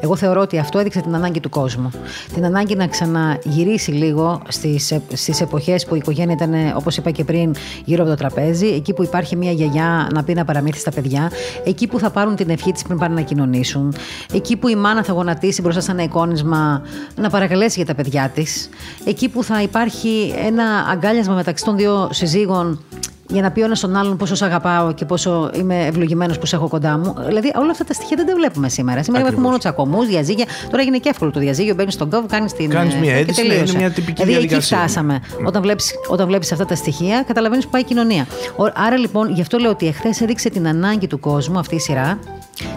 [0.00, 1.90] Εγώ θεωρώ ότι αυτό έδειξε την ανάγκη του κόσμου.
[2.34, 7.24] Την ανάγκη να ξαναγυρίσει λίγο στις στις εποχές που η οικογένεια ήταν, όπως είπα και
[7.24, 10.90] πριν, γύρω από το τραπέζι, εκεί που υπάρχει μια γιαγιά να πει να παραμύθι στα
[10.90, 11.30] παιδιά,
[11.64, 13.94] εκεί που θα πάρουν την ευχή της πριν πάνε να κοινωνήσουν,
[14.32, 16.82] εκεί που η μάνα θα γονατίσει μπροστά σε ένα εικόνισμα
[17.16, 18.68] να παρακαλέσει για τα παιδιά της,
[19.04, 22.80] εκεί που θα υπάρχει ένα αγκάλιασμα μεταξύ των δύο συζύγων
[23.28, 26.46] για να πει ο ένας στον άλλον πόσο σε αγαπάω και πόσο είμαι ευλογημένος που
[26.46, 27.14] σε έχω κοντά μου.
[27.26, 29.02] Δηλαδή, όλα αυτά τα στοιχεία δεν τα βλέπουμε σήμερα.
[29.02, 30.44] Σήμερα έχουμε μόνο τσακωμούς, διαζύγια.
[30.70, 31.74] Τώρα έγινε και εύκολο το διαζύγιο.
[31.74, 32.70] Μπαίνεις στον κόβο, κάνεις την.
[32.70, 35.12] Κάνεις μια αίτηση, είναι μια τυπική δηλαδή, εκεί φτάσαμε.
[35.12, 35.46] Ναι.
[35.46, 38.26] Όταν βλέπεις όταν βλέπεις αυτά τα στοιχεία, καταλαβαίνεις που πάει η κοινωνία.
[38.74, 42.18] Άρα λοιπόν, γι' αυτό λέω ότι εχθές έδειξε την ανάγκη του κόσμου αυτή η σειρά.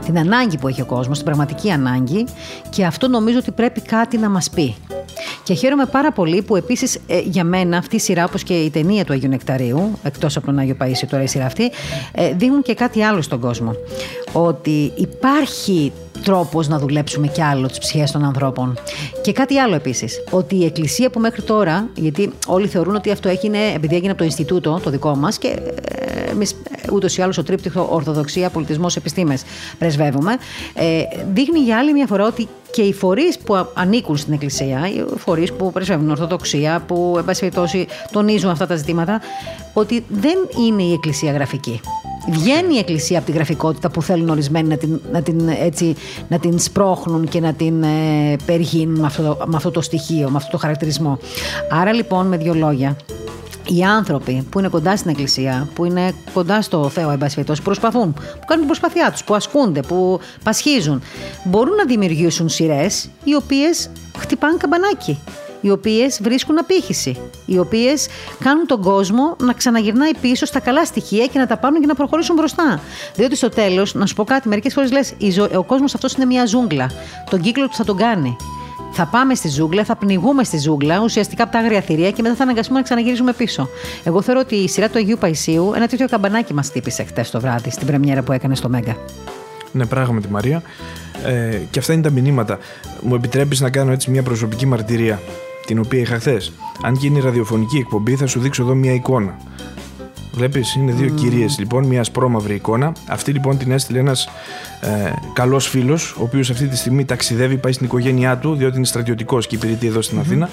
[0.06, 2.26] Την ανάγκη που έχει ο κόσμος, την πραγματική ανάγκη.
[2.70, 4.76] Και αυτό νομίζω ότι πρέπει κάτι να μας πει.
[5.44, 8.70] Και χαίρομαι πάρα πολύ που επίσης ε, για μένα αυτή η σειρά, όπως και η
[8.70, 11.72] ταινία του Αγίου Νεκταρίου, εκτός από τον Άγιο Παίσιο τώρα η σειρά αυτή,
[12.12, 13.76] ε, δίνουν και κάτι άλλο στον κόσμο.
[14.32, 18.78] Ότι υπάρχει τρόπος να δουλέψουμε κι άλλο τις ψυχές των ανθρώπων.
[19.22, 23.30] Και κάτι άλλο επίσης, ότι η εκκλησία που μέχρι τώρα, γιατί όλοι θεωρούν ότι αυτό
[23.30, 26.56] έγινε επειδή έγινε από το Ινστιτούτο, το δικό μας και ε, εμείς
[26.92, 29.44] ούτως ή άλλως ο τρίπτυχο Ορθοδοξία, Πολιτισμός, Επιστήμες
[29.78, 30.38] πρεσβεύουμε,
[30.74, 31.02] ε,
[31.34, 35.54] δείχνει για άλλη μια φορά ότι και οι φορείς που ανήκουν στην Εκκλησία, οι φορείς
[35.54, 37.52] που πρεσβεύουν Ορθοδοξία, που εν πάση
[38.12, 39.22] τονίζουν αυτά τα ζητήματα,
[39.74, 41.82] ότι δεν είναι η Εκκλησία γραφική.
[42.30, 45.96] Βγαίνει η Εκκλησία από τη γραφικότητα που θέλουν ορισμένοι να την, να την, έτσι,
[46.28, 48.36] να την σπρώχνουν και να την ε,
[48.86, 51.20] με αυτό, με αυτό το στοιχείο, με αυτό το χαρακτηρισμό.
[51.70, 52.96] Άρα λοιπόν, με δύο λόγια,
[53.68, 58.14] οι άνθρωποι που είναι κοντά στην Εκκλησία, που είναι κοντά στο Θεό, εν που προσπαθούν,
[58.14, 61.02] που κάνουν την προσπαθειά τους, που ασκούνται, που πασχίζουν,
[61.44, 65.20] μπορούν να δημιουργήσουν σειρές οι οποίες χτυπάνε καμπανάκι
[65.62, 68.08] οι οποίες βρίσκουν απήχηση, οι οποίες
[68.40, 71.96] κάνουν τον κόσμο να ξαναγυρνάει πίσω στα καλά στοιχεία και να τα πάρουν και να
[71.96, 72.82] προχωρήσουν μπροστά.
[73.16, 75.14] Διότι στο τέλος, να σου πω κάτι, μερικές φορές λες,
[75.56, 76.92] ο κόσμος αυτός είναι μια ζούγκλα.
[77.30, 78.36] Τον κύκλο του θα τον κάνει.
[78.92, 82.36] Θα πάμε στη ζούγκλα, θα πνιγούμε στη ζούγκλα, ουσιαστικά από τα άγρια θηρία και μετά
[82.36, 83.70] θα αναγκαστούμε να ξαναγυρίσουμε πίσω.
[84.04, 87.40] Εγώ θεωρώ ότι η σειρά του Αγίου Παϊσίου ένα τέτοιο καμπανάκι μας τύπησε χτες το
[87.40, 88.98] βράδυ, στην πρεμιέρα που έκανε στο Μέγκα.
[89.72, 90.62] Ναι, πράγματι Μαρία.
[91.26, 92.58] Ε, και αυτά είναι τα μηνύματα.
[93.02, 95.20] Μου επιτρέπεις να κάνω έτσι μια προσωπική μαρτυρία
[95.70, 96.52] την οποία είχα χθες.
[96.84, 99.38] Αν γίνει ραδιοφωνική εκπομπή, θα σου δείξω εδώ μια εικόνα.
[100.32, 101.16] Βλέπεις, είναι δύο mm.
[101.16, 102.94] κυρίες λοιπόν, μια ασπρόμαυρη εικόνα.
[103.08, 104.30] Αυτή λοιπόν την έστειλε ένας
[104.82, 108.86] ε, καλός φίλος, ο οποίος αυτή τη στιγμή ταξιδεύει, πάει στην οικογένειά του, διότι είναι
[108.86, 110.50] στρατιωτικός και υπηρετεί εδώ στην Αθήνα.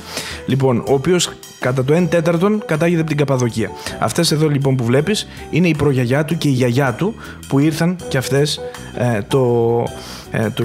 [0.47, 3.71] Λοιπόν, ο οποίος κατά το 1 τέταρτον κατάγεται από την Καπαδοκία.
[3.99, 7.15] Αυτές εδώ λοιπόν που βλέπεις είναι η προγιαγιά του και η γιαγιά του
[7.49, 8.61] που ήρθαν και αυτές
[8.95, 9.85] ε, το,
[10.31, 10.65] ε, το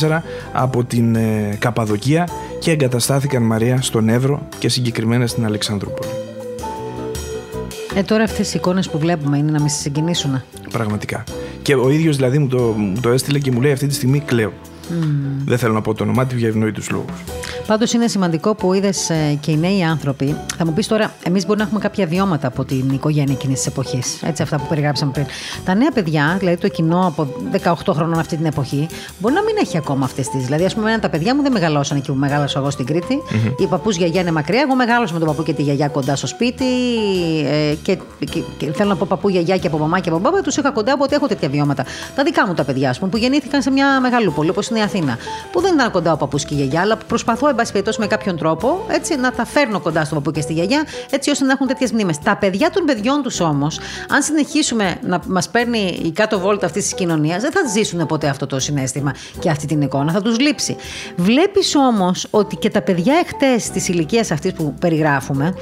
[0.00, 0.20] 1924
[0.52, 2.28] από την ε, Καπαδοκία
[2.58, 6.23] και εγκαταστάθηκαν Μαρία στον Εύρο και συγκεκριμένα στην Αλεξανδρούπολη.
[7.96, 10.42] Ε, τώρα αυτές οι εικόνες που βλέπουμε είναι να με συγκινήσουν.
[10.70, 11.24] Πραγματικά.
[11.62, 14.20] Και ο ίδιος δηλαδή μου το, μου το έστειλε και μου λέει αυτή τη στιγμή
[14.20, 14.52] κλαίω.
[15.44, 17.24] Δεν θέλω να πω το όνομά του για ευνόητους λόγους.
[17.66, 20.36] Πάντως είναι σημαντικό που είδες ε, και οι νέοι άνθρωποι.
[20.56, 23.66] Θα μου πεις τώρα, εμείς μπορεί να έχουμε κάποια βιώματα από την οικογένεια εκείνης της
[23.66, 24.22] εποχής.
[24.22, 25.26] Έτσι, αυτά που περιγράψαμε πριν.
[25.64, 27.28] Τα νέα παιδιά, δηλαδή το κοινό από
[27.62, 28.86] 18 χρόνων αυτή την εποχή,
[29.18, 30.44] μπορεί να μην έχει ακόμα αυτές τις.
[30.44, 33.22] Δηλαδή, ας πούμε, τα παιδιά μου δεν μεγαλώσαν εκεί που μεγάλωσα εγώ στην Κρήτη.
[33.22, 33.54] Mm-hmm.
[33.60, 34.60] Οι παππούς γιαγιά είναι μακριά.
[34.60, 36.64] Εγώ μεγάλωσα με τον παππού και τη γιαγιά κοντά στο σπίτι.
[37.44, 40.40] Ε, και, και, και, θέλω να πω παππού γιαγιά και από μαμά και από μπαμπά,
[40.40, 41.84] τους είχα κοντά, οπότε έχω τέτοια βιώματα.
[42.14, 44.82] Τα δικά μου τα παιδιά, ας πούμε, που γεννήθηκαν σε μια μεγαλούπολη όπως είναι η
[44.82, 45.18] Αθήνα.
[45.52, 48.06] Που δεν ήταν κοντά ο παππούς και η γιαγιά, αλλά προσπαθώ, εν πάση περιπτώσει, με
[48.06, 51.52] κάποιον τρόπο έτσι, να τα φέρνω κοντά στον παππού και στη γιαγιά, έτσι ώστε να
[51.52, 52.18] έχουν τέτοιες μνήμες.
[52.18, 53.78] Τα παιδιά των παιδιών τους όμως,
[54.08, 58.28] αν συνεχίσουμε να μας παίρνει η κάτω βόλτα αυτής της κοινωνίας, δεν θα ζήσουν ποτέ
[58.28, 60.76] αυτό το συνέστημα και αυτή την εικόνα, θα τους λείψει.
[61.16, 65.54] Βλέπεις όμως ότι και τα παιδιά εχθές της ηλικίας αυτής που περιγράφουμε,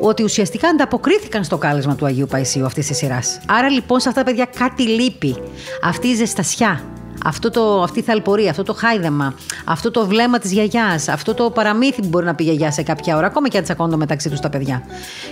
[0.00, 3.40] ότι ουσιαστικά ανταποκρίθηκαν στο κάλεσμα του Αγίου Παϊσίου αυτής της σειράς.
[3.46, 5.36] Άρα λοιπόν σε αυτά τα παιδιά κάτι λείπει.
[5.82, 6.82] Αυτή η ζεστασιά,
[7.24, 11.50] αυτό το, αυτή η θαλπορία, αυτό το χάιδεμα, αυτό το βλέμμα της γιαγιάς, αυτό το
[11.50, 14.30] παραμύθι που μπορεί να πει η γιαγιά σε κάποια ώρα, ακόμα και αν τσακώνονται μεταξύ
[14.30, 14.82] τους τα παιδιά.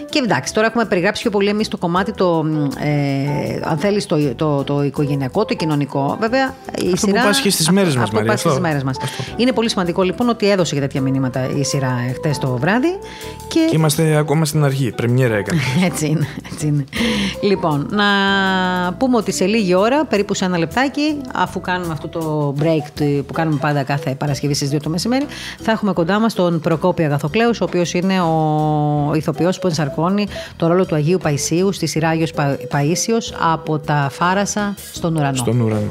[0.08, 2.44] Και εντάξει, τώρα έχουμε περιγράψει πιο πολύ εμείς το κομμάτι το,
[2.78, 6.16] ε, αν θέλεις, το, το, το, οικογενειακό, το κοινωνικό.
[6.20, 7.20] Βέβαια, η αυτό σειρά.
[7.20, 8.32] Που πάσχει στις μέρες μας, Μαρία.
[8.32, 8.96] Αυτό στις μέρες μας.
[9.36, 12.98] Είναι πολύ σημαντικό λοιπόν ότι έδωσε για τέτοια μηνύματα η σειρά χτες το βράδυ.
[13.48, 13.66] Και...
[13.70, 14.92] και είμαστε ακόμα στην αρχή.
[14.96, 15.60] Πρεμιέρα έκανε.
[15.88, 16.84] έτσι, είναι, έτσι είναι.
[17.42, 18.04] Λοιπόν, να
[18.98, 23.22] πούμε ότι σε λίγη ώρα, περίπου σε ένα λεπτάκι, αφού κάνουμε κάνουμε αυτό το break
[23.26, 25.26] που κάνουμε πάντα κάθε Παρασκευή στις 2 το μεσημέρι,
[25.60, 30.66] θα έχουμε κοντά μας τον Προκόπη Αγαθοκλέους, ο οποίος είναι ο ηθοποιός που ενσαρκώνει το
[30.66, 32.32] ρόλο του Αγίου Παϊσίου στη σειρά Άγιος
[32.70, 35.36] Παΐσιος από τα Φάρασα στον ουρανό.
[35.36, 35.90] Στον ουρανό.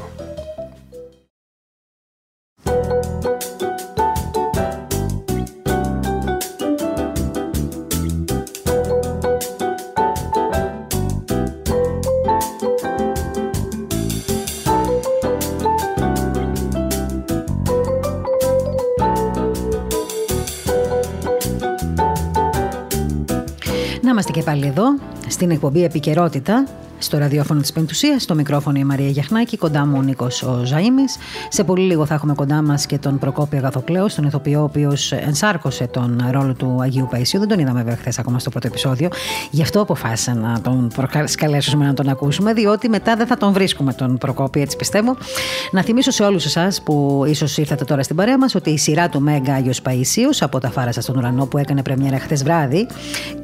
[24.46, 24.84] Πάλι εδώ
[25.28, 26.66] στην εκπομπή Επικαιρότητα
[26.98, 31.02] στο ραδιόφωνο της Πεντουσίας, στο μικρόφωνο η Μαρία Γιαχνάκη, κοντά μου ο Νίκος ο Ζαήμι.
[31.48, 35.12] Σε πολύ λίγο θα έχουμε κοντά μας και τον Προκόπη Αγαθοκλέος, τον ηθοποιό, ο οποίος
[35.12, 37.38] ενσάρκωσε τον ρόλο του Αγίου Παϊσίου.
[37.38, 39.08] Δεν τον είδαμε βέβαια χθες ακόμα στο πρώτο επεισόδιο.
[39.50, 43.92] Γι' αυτό αποφάσισα να τον προσκαλέσουμε να τον ακούσουμε, διότι μετά δεν θα τον βρίσκουμε
[43.92, 45.16] τον Προκόπη, έτσι πιστεύω.
[45.70, 49.08] Να θυμίσω σε όλους εσάς που ίσως ήρθατε τώρα στην παρέα μας ότι η σειρά
[49.08, 52.86] του Μέγκα Άγιος Παϊσίου από τα Φάρασα στον Ουρανό που έκανε πρεμιέρα χθες βράδυ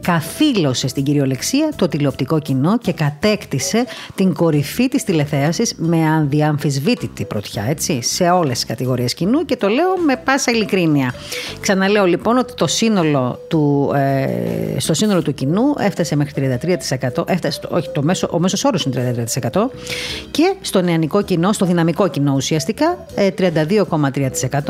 [0.00, 3.40] καθήλωσε στην κυριολεξία το τηλεοπτικό κοινό και κατέκτησε
[4.14, 9.68] την κορυφή της τηλεθέασης με ανδιαμφισβήτητη πρωτιά, έτσι, σε όλες τις κατηγορίες κοινού και το
[9.68, 11.14] λέω με πάσα ειλικρίνεια.
[11.61, 17.61] Ξαναλέω λοιπόν ότι το σύνολο του, ε, στο σύνολο του κοινού έφτασε μέχρι 33%, έφτασε,
[17.68, 19.70] όχι, το μέσο, ο μέσος όρος είναι 33%
[20.30, 24.53] και στο νεανικό κοινό, στο δυναμικό κοινό ουσιαστικά 32,3%.
[24.53, 24.61] Ε,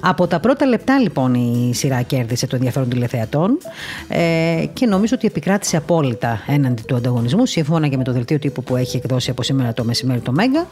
[0.00, 3.58] Από τα πρώτα λεπτά λοιπόν η σειρά κέρδισε το ενδιαφέρον τηλεθεατών
[4.08, 8.62] ε, και νομίζω ότι επικράτησε απόλυτα έναντι του ανταγωνισμού σύμφωνα και με το δελτίο τύπου
[8.62, 10.66] που έχει εκδώσει από σήμερα το μεσημέρι το Μέγκα.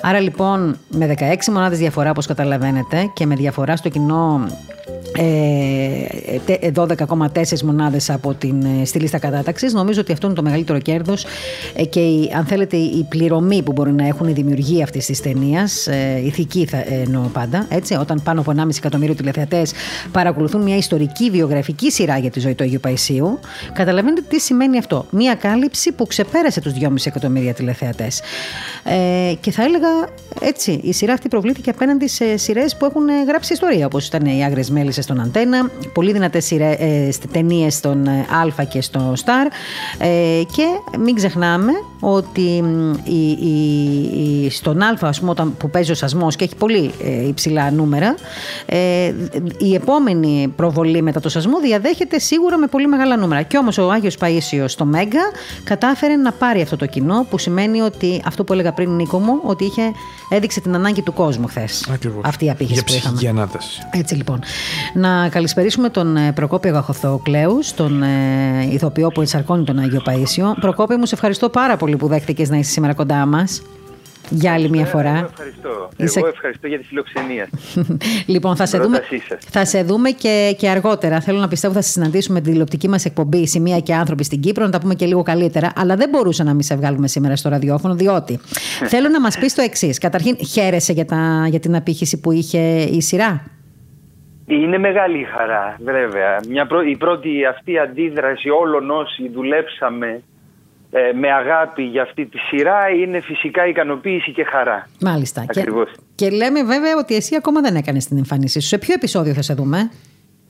[0.00, 4.46] Άρα λοιπόν με 16 μονάδες διαφορά όπως καταλαβαίνετε και με διαφορά στο κοινό
[5.14, 9.72] 12,4 ε, μονάδες από την, ε, στη λίστα κατάταξης.
[9.72, 11.26] Νομίζω ότι αυτό είναι το μεγαλύτερο κέρδος
[11.74, 15.20] ε, και η, αν θέλετε η πληρωμή που μπορεί να έχουν η δημιουργία αυτής της
[15.20, 15.88] ταινίας,
[16.24, 19.72] ηθική θα εννοώ πάντα, έτσι, όταν πάνω από 1,5 εκατομμύριο τηλεθεατές
[20.12, 23.38] παρακολουθούν μια ιστορική βιογραφική σειρά για τη ζωή του Αγίου Παϊσίου,
[23.72, 25.06] καταλαβαίνετε τι σημαίνει αυτό.
[25.10, 28.20] Μια κάλυψη που ξεπέρασε τους 2,5 εκατομμύρια τηλεθεατές.
[28.84, 29.88] Ε, και θα έλεγα
[30.40, 34.44] έτσι, η σειρά αυτή προβλήθηκε απέναντι σε σειρές που έχουν γράψει ιστορία, όπως ήταν οι
[34.44, 38.26] Άγρες Μέλισσες στον Αντένα, πολύ δυνατές ε, ταινίες στον ε,
[38.60, 39.52] Α και στο Star.
[39.98, 42.64] Ε, και μην ξεχνάμε ότι
[43.04, 43.30] η,
[44.44, 47.70] η, στον Α, ας πούμε, όταν, που παίζει ο σασμός και έχει πολύ ε, υψηλά
[47.70, 48.14] νούμερα,
[48.66, 49.12] ε,
[49.58, 53.42] η επόμενη προβολή μετά το σασμό διαδέχεται σίγουρα με πολύ μεγάλα νούμερα.
[53.42, 55.22] Και όμως ο Άγιος Παίσιο στο Μέγκα
[55.64, 59.40] κατάφερε να πάρει αυτό το κοινό, που σημαίνει ότι αυτό που έλεγα πριν, Νίκο μου,
[59.42, 59.82] ότι είχε,
[60.28, 61.88] έδειξε την ανάγκη του κόσμου χθες.
[62.20, 63.28] Αυτή η απήχηση που είχαμε.
[63.28, 63.82] Ανάταση.
[63.90, 64.40] Έτσι λοιπόν.
[64.94, 70.54] Να καλησπερίσουμε τον ε, Προκόπη Αγαχοθοκλέου, τον ε, ηθοποιό που ενσαρκώνει τον Άγιο Παΐσιο.
[70.60, 73.62] Προκόπη μου, σε ευχαριστώ πάρα πολύ που δέχτηκες να είσαι σήμερα κοντά μας
[74.32, 75.16] για άλλη μια φορά.
[75.16, 75.88] Εγώ ευχαριστώ.
[75.96, 76.18] Είσαι...
[76.18, 77.48] Εγώ ευχαριστώ για τη φιλοξενία.
[78.34, 79.00] λοιπόν, θα σε, δούμε,
[79.50, 81.20] θα σε δούμε και, και αργότερα.
[81.20, 84.64] Θέλω να πιστεύω θα σε συναντήσουμε την τηλεοπτική μας εκπομπή Σημεία και άνθρωποι στην Κύπρο,
[84.64, 85.72] να τα πούμε και λίγο καλύτερα.
[85.76, 88.40] Αλλά δεν μπορούσα να μην σε βγάλουμε σήμερα στο ραδιόφωνο, διότι
[88.92, 89.98] θέλω να μας πεις το εξής.
[89.98, 93.42] Καταρχήν, χαίρεσαι για, τα, για την απήχηση που είχε η σειρά;
[94.46, 96.40] Είναι μεγάλη η χαρά, βέβαια.
[96.48, 100.22] Μια η πρώτη αυτή αντίδραση όλων όσοι δουλέψαμε
[100.94, 104.88] ε, με αγάπη για αυτή τη σειρά είναι φυσικά ικανοποίηση και χαρά.
[105.00, 105.44] Μάλιστα.
[105.48, 105.90] Ακριβώς.
[105.90, 108.66] Και, και λέμε βέβαια ότι εσύ ακόμα δεν έκανες την εμφάνισή σου.
[108.66, 109.90] Σε ποιο επεισόδιο θα σε δούμε;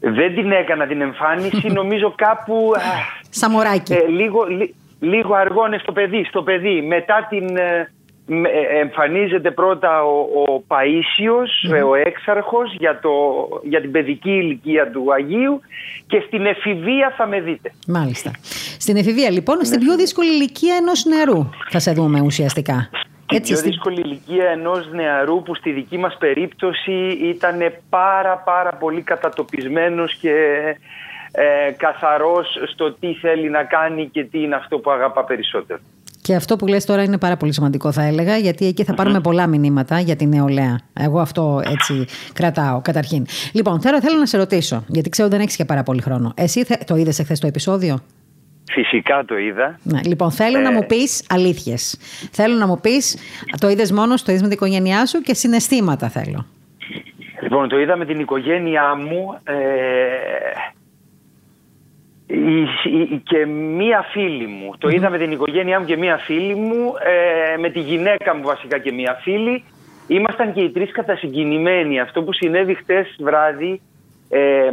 [0.01, 2.73] Δεν την έκανα την εμφάνιση, νομίζω κάπου...
[3.31, 3.93] Σαμοράκι.
[3.93, 4.41] Ε, λίγο,
[5.01, 6.83] λίγο αργό είναι στο παιδί, στο παιδί.
[6.83, 7.49] Μετά την...
[8.29, 13.11] Ε, ε, εμφανίζεται πρώτα ο, ο Παΐσιος, ο έξαρχος για, το,
[13.63, 15.61] για την παιδική ηλικία του Αγίου
[16.07, 17.73] και στην εφηβεία θα με δείτε.
[17.87, 18.31] Μάλιστα.
[18.79, 22.91] Στην εφηβεία λοιπόν, στην πιο δύσκολη ηλικία ενός νεαρού θα σε δούμε ουσιαστικά.
[23.33, 29.03] Έτσι, πιο δύσκολη ηλικία ενός νεαρού που στη δική μας περίπτωση ήταν πάρα πάρα πολύ
[29.03, 30.35] κατατοπισμένος και
[31.33, 35.81] ε, καθαρός στο τι θέλει να κάνει και τι είναι αυτό που αγαπά περισσότερο.
[36.23, 39.21] Και αυτό που λες τώρα είναι πάρα πολύ σημαντικό θα έλεγα γιατί εκεί θα πάρουμε
[39.21, 40.81] πολλά μηνύματα για την νεολαία.
[41.01, 43.27] Εγώ αυτό έτσι κρατάω καταρχήν.
[43.53, 46.33] Λοιπόν, θέλω, θέλω να σε ρωτήσω, γιατί ξέρω δεν έχεις και πάρα πολύ χρόνο.
[46.37, 47.99] Εσύ το είδες εχθές το επεισόδιο;
[48.73, 49.79] Φυσικά το είδα.
[49.83, 51.99] Ναι, λοιπόν, θέλω να ε, μου πεις αλήθειες.
[52.33, 53.17] Θέλω να μου πεις,
[53.61, 56.47] το είδες μόνος, το είδες με την οικογένειά σου και συναισθήματα θέλω.
[57.43, 59.41] Λοιπόν, το είδα με την οικογένειά μου.
[59.45, 59.55] Ε,
[63.23, 64.75] και μία φίλη μου.
[64.79, 68.43] Το είδα με την οικογένειά μου και μία φίλη μου, ε, με τη γυναίκα μου
[68.43, 69.65] βασικά και μία φίλη.
[70.07, 72.01] Ήμασταν και οι τρεις κατασυγκινημένοι.
[72.01, 73.81] Αυτό που συνέβη χτες βράδυ
[74.29, 74.71] ε,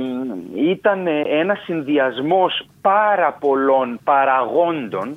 [0.56, 5.14] ήταν ένας συνδυασμός πάρα πολλών παραγόντων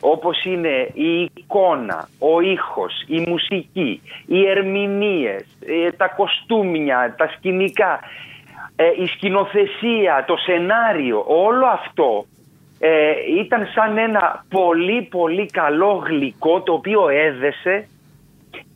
[0.00, 8.00] όπως είναι η εικόνα, ο ήχος, η μουσική, οι ερμηνείες, ε, τα κοστούμια, τα σκηνικά
[8.76, 12.24] ε, η σκηνοθεσία, το σενάριο, όλο αυτό
[12.78, 17.88] ε, ήταν σαν ένα πολύ πολύ καλό γλυκό το οποίο έδεσε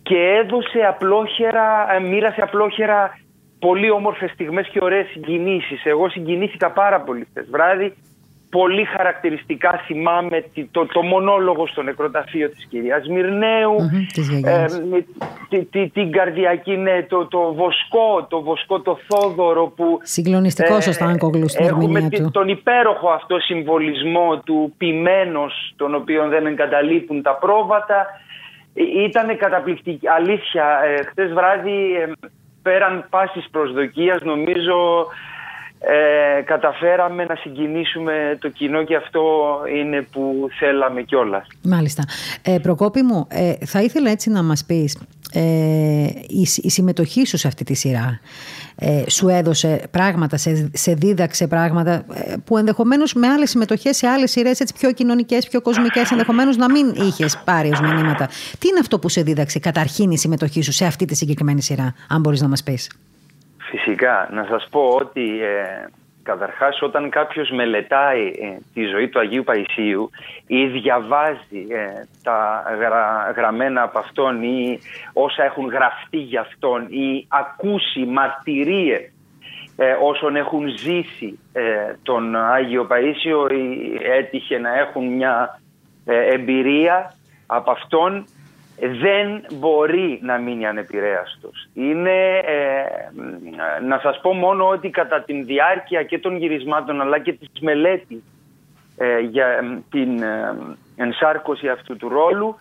[0.02, 3.18] και έδωσε απλόχερα, ε, μοίρασε απλόχερα
[3.58, 5.84] πολύ όμορφες στιγμές και ωραίες συγκινήσεις.
[5.84, 7.94] Εγώ συγκινήθηκα πάρα πολύ χθες βράδυ
[8.50, 13.76] πολύ χαρακτηριστικά θυμάμαι το, το μονόλογο στο νεκροταφείο της κυρίας Μυρνέου,
[14.44, 19.98] ε, την καρδιακή, ναι, το, το βοσκό, το βοσκό το Θόδωρο που...
[20.02, 22.30] Συγκλονιστικός ε, ο Κόγλου στην Έχουμε του.
[22.30, 28.06] τον υπέροχο αυτό συμβολισμό του ποιμένος, τον οποίο δεν εγκαταλείπουν τα πρόβατα.
[28.74, 30.08] Ε, Ήταν καταπληκτική.
[30.08, 32.28] Αλήθεια, ε, χτες βράδυ ε,
[32.62, 35.06] πέραν πάσης προσδοκίας νομίζω
[35.80, 39.22] ε, καταφέραμε να συγκινήσουμε το κοινό και αυτό
[39.74, 41.46] είναι που θέλαμε κιόλας.
[41.62, 42.02] Μάλιστα.
[42.42, 44.98] Ε, Προκόπη μου, ε, θα ήθελα έτσι να μας πεις
[45.32, 45.42] ε,
[46.28, 48.20] η, η συμμετοχή σου σε αυτή τη σειρά
[48.76, 54.06] ε, σου έδωσε πράγματα, σε, σε δίδαξε πράγματα ε, που ενδεχομένως με άλλες συμμετοχές σε
[54.06, 58.26] άλλες σειρές έτσι πιο κοινωνικές, πιο κοσμικές ενδεχομένως να μην είχες πάρει ως μηνύματα.
[58.58, 61.94] Τι είναι αυτό που σε δίδαξε καταρχήν η συμμετοχή σου σε αυτή τη συγκεκριμένη σειρά,
[62.08, 62.90] αν μπορείς να μας πεις;
[63.70, 64.28] Φυσικά.
[64.32, 65.86] Να σας πω ότι ε,
[66.22, 70.10] καταρχάς όταν κάποιος μελετάει ε, τη ζωή του Αγίου Παϊσίου
[70.46, 72.62] ή διαβάζει ε, τα
[73.36, 74.78] γραμμένα από αυτόν ή
[75.12, 79.12] όσα έχουν γραφτεί για αυτόν ή ακούσει μαρτυρίες
[79.76, 81.38] ε, όσων έχουν ζήσει
[82.02, 85.60] τον Άγιο Παΐσιο ή έτυχε να έχουν μια
[86.04, 87.14] εμπειρία
[87.46, 88.24] από αυτόν
[88.80, 91.68] δεν μπορεί να μείνει ανεπηρέαστος.
[91.74, 97.32] Είναι, ε, να σας πω μόνο ότι κατά την διάρκεια και των γυρισμάτων αλλά και
[97.32, 98.22] της μελέτης
[98.96, 100.56] ε, για την ε,
[100.96, 102.56] ενσάρκωση αυτού του ρόλου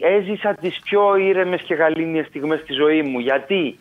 [0.00, 3.18] έζησα τις πιο ήρεμες και γαλήνιες στιγμές στη ζωή μου.
[3.18, 3.78] Γιατί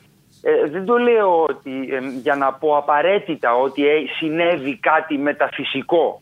[0.72, 1.90] δεν το λέω ότι,
[2.22, 3.84] για να πω απαραίτητα ότι
[4.20, 6.22] συνέβη κάτι μεταφυσικό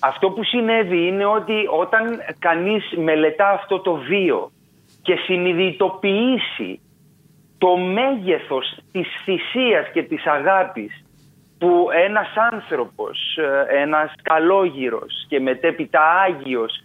[0.00, 4.50] αυτό που συνέβη είναι ότι όταν κανείς μελετά αυτό το βίο
[5.02, 6.80] και συνειδητοποιήσει
[7.58, 11.04] το μέγεθος της θυσίας και της αγάπης
[11.58, 16.82] που ένας άνθρωπος, ε, ένας καλόγυρος και μετέπειτα Άγιος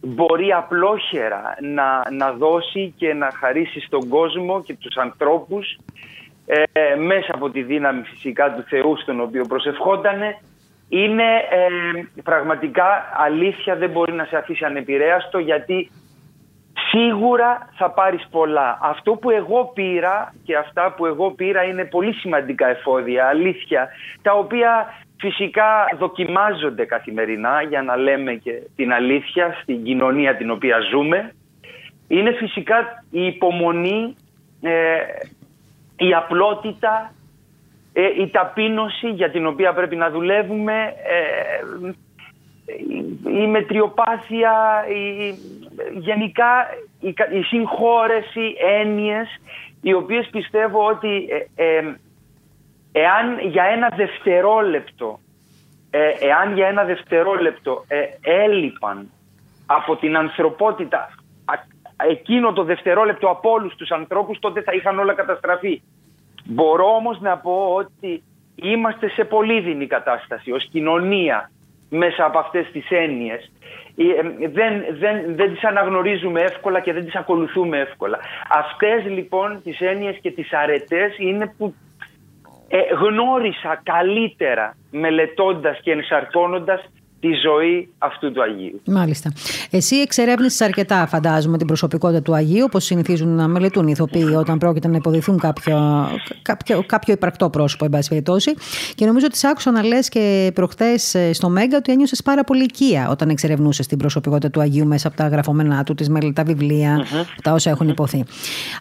[0.00, 5.78] μπορεί απλόχερα να, να δώσει και να χαρίσει στον κόσμο και τους ανθρώπους
[6.46, 10.38] ε, μέσα από τη δύναμη φυσικά του Θεού στον οποίο προσευχότανε
[10.88, 15.90] είναι ε, πραγματικά αλήθεια δεν μπορεί να σε αφήσει ανεπηρέαστο γιατί
[16.90, 18.78] σίγουρα θα πάρεις πολλά.
[18.82, 23.88] Αυτό που εγώ πήρα και αυτά που εγώ πήρα είναι πολύ σημαντικά εφόδια, αλήθεια,
[24.22, 24.86] τα οποία
[25.18, 31.32] φυσικά δοκιμάζονται καθημερινά για να λέμε και την αλήθεια στην κοινωνία την οποία ζούμε.
[32.08, 34.16] Είναι φυσικά η υπομονή,
[34.60, 34.98] ε,
[35.96, 37.12] η απλότητα,
[37.98, 41.92] ε, η ταπείνωση για την οποία πρέπει να δουλεύουμε, ε,
[43.30, 45.34] η μετριοπάθεια, η,
[45.98, 46.66] γενικά
[47.00, 49.28] η, η συγχώρεση, έννοιες,
[49.82, 51.28] οι οποίες πιστεύω ότι
[52.92, 55.18] εάν για ένα δευτερόλεπτο,
[56.20, 57.84] εάν για ένα δευτερόλεπτο
[58.22, 59.10] έλειπαν
[59.66, 61.10] από την ανθρωπότητα
[61.96, 65.82] εκείνο το δευτερόλεπτο από όλους τους ανθρώπους, τότε θα είχαν όλα καταστραφεί.
[66.46, 68.22] Μπορώ όμως να πω ότι
[68.54, 71.50] είμαστε σε πολύ δινή κατάσταση ως κοινωνία
[71.88, 73.50] μέσα από αυτές τις έννοιες.
[73.96, 78.18] Ε, δεν, δεν, δεν τις αναγνωρίζουμε εύκολα και δεν τις ακολουθούμε εύκολα.
[78.48, 81.74] Αυτές λοιπόν τις έννοιες και τις αρετές είναι που
[82.68, 86.90] ε, γνώρισα καλύτερα μελετώντας και ενσαρκώνοντας
[87.26, 88.80] τη ζωή αυτού του Αγίου.
[88.86, 89.32] Μάλιστα.
[89.70, 94.58] Εσύ εξερεύνησες αρκετά, φαντάζομαι, την προσωπικότητα του Αγίου, όπως συνηθίζουν να μελετούν οι ηθοποιοί όταν
[94.58, 96.06] πρόκειται να υποδηθούν κάποιο,
[96.42, 98.54] κάποιο, κάποιο υπαρκτό πρόσωπο, εν πάση περιπτώσει.
[98.94, 102.44] Και νομίζω ότι σ' άκουσα να λες και προχθές ε, στο Μέγκα ότι ένιωσες πάρα
[102.44, 106.42] πολύ οικία όταν εξερευνούσες την προσωπικότητα του Αγίου μέσα από τα γραφόμενά του, τις, τα
[106.42, 107.06] βιβλία,
[107.42, 108.24] τα όσα έχουν υποθεί.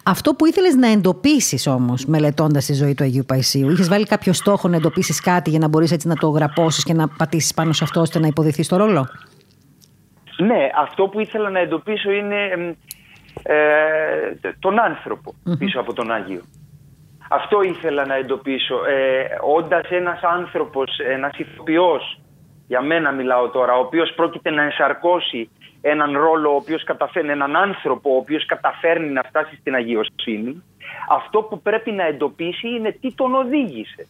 [0.04, 4.34] Αυτό που ήθελες να εντοπίσεις όμως, μελετώντας τη ζωή του Αγίου Παϊσίου, είχες βάλει κάποιο
[4.34, 7.74] στόχο να εντοπίσεις κάτι για να μπορείς έτσι να το γραπώσεις και να πατήσεις πάνω
[7.74, 9.08] σε αυτό ώστε να υποδηθεί στο ρόλο;
[10.38, 12.40] Ναι, αυτό που ήθελα να εντοπίσω είναι
[13.44, 16.42] ε, τον ανθρωπο πίσω από τον Άγιο.
[17.30, 18.76] Αυτό ήθελα να εντοπίσω.
[18.86, 19.26] Ε,
[19.58, 22.20] όντας ένας άνθρωπος, ένας ηθοποιός,
[22.68, 25.50] για μένα μιλάω τώρα, ο οποίος πρόκειται να ενσαρκώσει
[25.82, 30.64] έναν ρόλο, ο οποίος καταφέρνει, έναν άνθρωπο, ο οποίος καταφέρνει να φτάσει στην αγιοσύνη,
[31.10, 34.08] αυτό που πρέπει να εντοπίσει είναι τι τον οδήγησε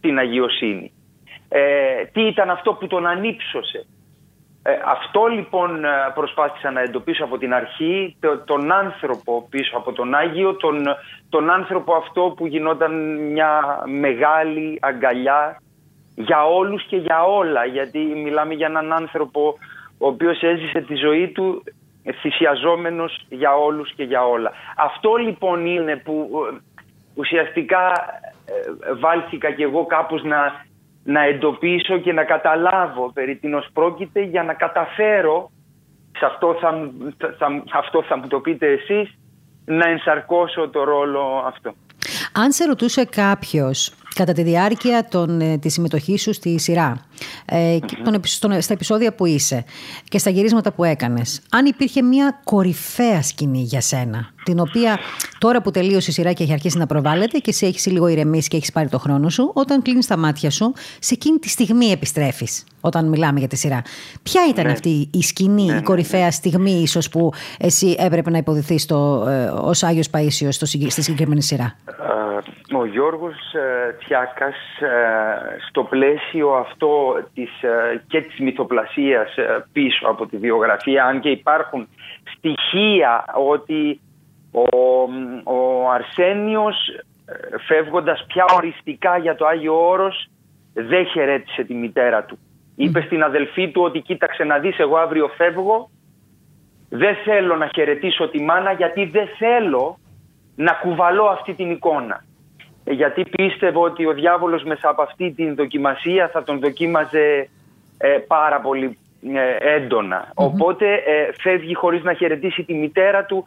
[0.00, 0.92] την αγιοσύνη
[1.48, 3.86] ε, τι ήταν αυτό που τον ανύψωσε.
[4.62, 10.14] Ε, αυτό λοιπόν ε, προσπάθησα να εντοπίσω από την αρχή, τον άνθρωπο πίσω από τον
[10.14, 10.86] Άγιο, τον,
[11.28, 15.62] τον άνθρωπο αυτό που γινόταν μια μεγάλη αγκαλιά
[16.14, 19.54] για όλους και για όλα, γιατί μιλάμε για έναν άνθρωπο
[19.98, 21.62] ο οποίος έζησε τη ζωή του
[22.20, 24.52] θυσιαζόμενος για όλους και για όλα.
[24.76, 26.56] Αυτό λοιπόν είναι που ε,
[27.14, 27.92] ουσιαστικά
[29.00, 30.65] βάλθηκα και εγώ κάπως να,
[31.06, 35.50] να εντοπίσω και να καταλάβω περί τίνος πρόκειται για να καταφέρω,
[36.18, 36.90] σε αυτό θα,
[37.38, 39.14] θα, αυτό θα μου το πείτε εσείς,
[39.64, 41.74] να ενσαρκώσω το ρόλο αυτό.
[42.32, 47.00] Αν σε ρωτούσε κάποιος κατά τη διάρκεια των, ε, της συμμετοχής σου στη σειρά
[47.44, 47.96] ε, και
[48.40, 49.64] τον, στα επεισόδια που είσαι
[50.08, 54.98] και στα γυρίσματα που έκανες αν υπήρχε μια κορυφαία σκηνή για σένα την οποία
[55.38, 58.48] τώρα που τελείωσε η σειρά και έχει αρχίσει να προβάλλεται και εσύ έχεις λίγο ηρεμήσει
[58.48, 61.86] και έχεις πάρει το χρόνο σου, όταν κλείνεις τα μάτια σου, σε εκείνη τη στιγμή
[61.86, 62.64] επιστρέφεις.
[62.80, 63.82] Όταν μιλάμε για τη σειρά.
[64.22, 64.72] Ποια ήταν ναι.
[64.72, 68.74] αυτή η σκηνή, ναι, η ναι, κορυφαία ναι, στιγμή, ίσως που εσύ έπρεπε να υποδηθεί
[68.74, 68.94] ε,
[69.44, 71.76] ως Άγιος Παίσιος στη συγκεκριμένη σειρά;
[72.72, 74.88] Ο Γιώργος ε, Τσιάκας ε,
[75.68, 79.34] στο πλαίσιο αυτό της, ε, και της μυθοπλασίας
[79.72, 81.88] πίσω από τη βιογραφία αν και υπάρχουν
[82.36, 84.00] στοιχεία ότι
[84.50, 84.66] ο,
[85.44, 86.76] ο Αρσένιος
[87.26, 90.28] ε, φεύγοντας πια οριστικά για το Άγιο Όρος
[90.72, 92.38] δεν χαιρέτησε τη μητέρα του.
[92.76, 95.90] Είπε στην αδελφή του ότι κοίταξε να δεις εγώ αύριο φεύγω
[96.88, 99.98] δεν θέλω να χαιρετήσω τη μάνα γιατί δεν θέλω
[100.56, 102.24] να κουβαλώ αυτή την εικόνα.
[102.84, 107.48] Ε, γιατί πίστευω ότι ο διάβολος μέσα από αυτή την δοκιμασία θα τον δοκίμαζε
[107.98, 108.98] ε, πάρα πολύ
[109.60, 110.86] εντονα Οπότε
[111.38, 113.46] φεύγει χωρίς να χαιρετήσει τη μητέρα του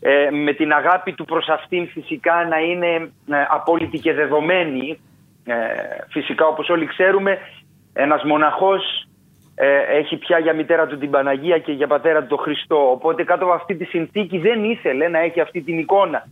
[0.00, 5.00] ε, με την αγάπη του προς αυτήν φυσικά να είναι ε, απόλυτη και δεδομένη.
[5.44, 5.54] Ε,
[6.08, 7.38] φυσικά όπως όλοι ξέρουμε
[7.92, 9.06] ένας μοναχός
[9.54, 12.90] ε, έχει πια για μητέρα του την Παναγία και για πατέρα του τον Χριστό.
[12.90, 16.26] Οπότε κάτω από αυτή τη συνθήκη δεν ήθελε να έχει αυτή την εικόνα.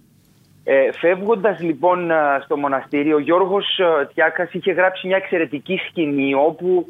[0.70, 2.10] Ε, φεύγοντας λοιπόν
[2.44, 3.80] στο μοναστήρι ο Γιώργος
[4.14, 6.86] Τιάκας είχε γράψει μια εξαιρετική σκηνή όπου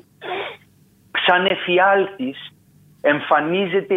[1.26, 2.52] σαν εφιάλτης
[3.00, 3.94] εμφανίζεται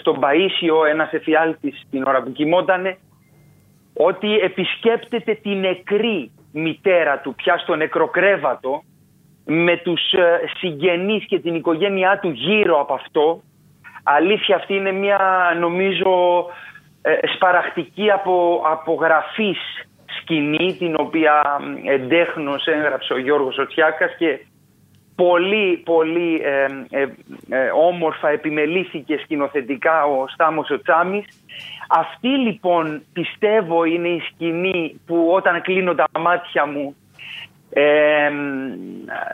[0.00, 2.98] στον Παΐσιο ένας εφιάλτης την ώρα που κοιμότανε
[3.96, 8.82] ότι επισκέπτεται την νεκρή μητέρα του πια στο νεκροκρέβατο
[9.44, 13.42] με τους ε, συγγενείς και την οικογένειά του γύρω από αυτό.
[14.02, 15.18] Αλήθεια αυτή είναι μια
[15.60, 16.75] νομίζω ε,
[17.34, 19.58] σπαραχτική από, απογραφής
[20.20, 24.38] σκηνή την οποία εντέχνος έγραψε ο Γιώργος Οτσιάκας και
[25.14, 26.66] πολύ πολύ ε,
[27.48, 31.26] ε, όμορφα επιμελήθηκε σκηνοθετικά ο Στάμος ο Τσάμις.
[31.88, 36.96] Αυτή λοιπόν πιστεύω είναι η σκηνή που όταν κλείνω τα μάτια μου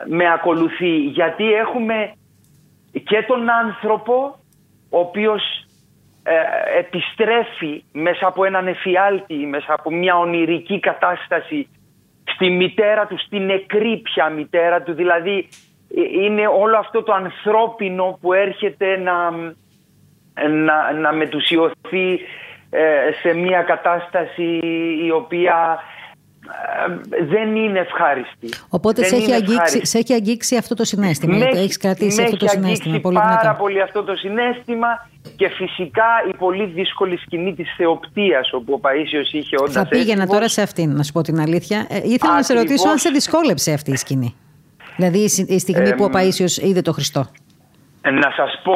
[0.07, 2.13] με ακολουθεί γιατί έχουμε
[2.91, 4.39] και τον άνθρωπο
[4.89, 5.62] ο οποίος
[6.23, 11.67] ε, επιστρέφει μέσα από έναν εφιάλτη, μέσα από μια ονειρική κατάσταση
[12.23, 14.93] στη μητέρα του, στη νεκρή πια μητέρα του.
[14.93, 15.47] Δηλαδή
[15.95, 19.31] ε, είναι όλο αυτό το ανθρώπινο που έρχεται να,
[20.47, 22.19] να, να μετουσιωθεί
[22.69, 24.59] ε, σε μια κατάσταση
[25.05, 25.79] η οποία
[27.29, 28.49] δεν είναι ευχάριστη.
[28.69, 31.37] Οπότε σε, έχει αγγίξει, σε έχει αγγίξει αυτό το συνέστημα.
[31.37, 32.99] Με, έχει κρατήσει αυτό το συνέστημα.
[32.99, 38.73] Πολύ πάρα πολύ αυτό το συνέστημα και φυσικά η πολύ δύσκολη σκηνή της θεοπτίας όπου
[38.73, 41.85] ο Παΐσιος είχε όντας Θα πήγαινα τώρα σε αυτήν να σου πω την αλήθεια.
[41.89, 44.35] Ε, ήθελα να σε ρωτήσω αν σε δυσκόλεψε αυτή η σκηνή.
[44.95, 47.25] Δηλαδή η στιγμή που ο Παΐσιος είδε το Χριστό.
[48.01, 48.73] Ε, να σας πω,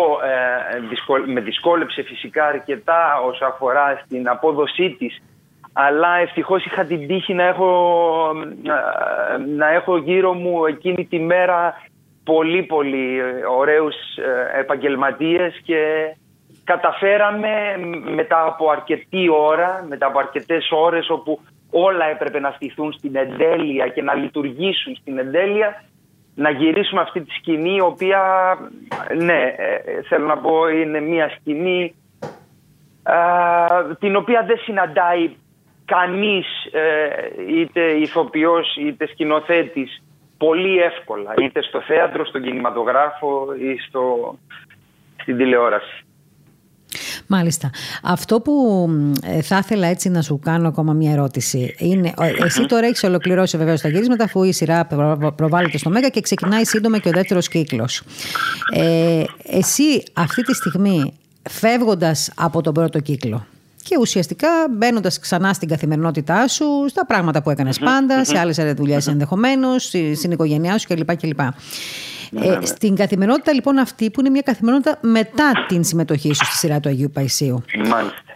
[1.25, 5.21] ε, με δυσκόλεψε φυσικά αρκετά όσο αφορά στην απόδοσή της
[5.79, 8.31] αλλά ευτυχώς είχα την τύχη να έχω,
[9.55, 11.73] να έχω γύρω μου εκείνη τη μέρα
[12.23, 13.21] πολύ πολύ
[13.57, 15.79] ωραίους ε, επαγγελματίες και
[16.63, 17.49] καταφέραμε
[18.15, 21.39] μετά από αρκετή ώρα, μετά από αρκετές ώρες όπου
[21.71, 25.83] όλα έπρεπε να στηθούν στην εντέλεια και να λειτουργήσουν στην εντέλεια
[26.35, 28.21] να γυρίσουμε αυτή τη σκηνή η οποία
[29.17, 31.95] ναι ε, θέλω να πω είναι μια σκηνή
[33.99, 35.35] την οποία δεν συναντάει
[35.87, 40.03] κανείς ε, είτε ηθοποιός είτε σκηνοθέτης
[40.37, 44.35] πολύ εύκολα είτε στο θέατρο, στον κινηματογράφο ή στο,
[45.21, 46.01] στην τηλεόραση.
[47.27, 47.69] Μάλιστα.
[48.03, 48.87] Αυτό που
[49.23, 52.13] ε, θα ήθελα έτσι να σου κάνω ακόμα μια ερώτηση είναι,
[52.43, 54.87] εσύ τώρα έχεις ολοκληρώσει βεβαίως τα γυρίσματα αφού η σειρά
[55.35, 58.03] προβάλλεται στο Μέγα και ξεκινάει σύντομα και ο δεύτερος κύκλος.
[58.73, 61.19] Ε, εσύ αυτή τη στιγμή
[61.49, 63.45] φεύγοντας από τον πρώτο κύκλο,
[63.87, 69.07] και ουσιαστικά μπαίνοντας ξανά στην καθημερινότητά σου, στα πράγματα που έκανες πάντα, σε άλλες δουλειές
[69.07, 71.15] ενδεχομένως, στην οικογένειά σου κλπ.
[71.15, 71.39] κλπ.
[72.31, 72.65] Ναι, ε, ναι.
[72.65, 76.89] Στην καθημερινότητα λοιπόν αυτή που είναι μια καθημερινότητα μετά την συμμετοχή σου στη σειρά του
[76.89, 77.63] Αγίου Παϊσίου.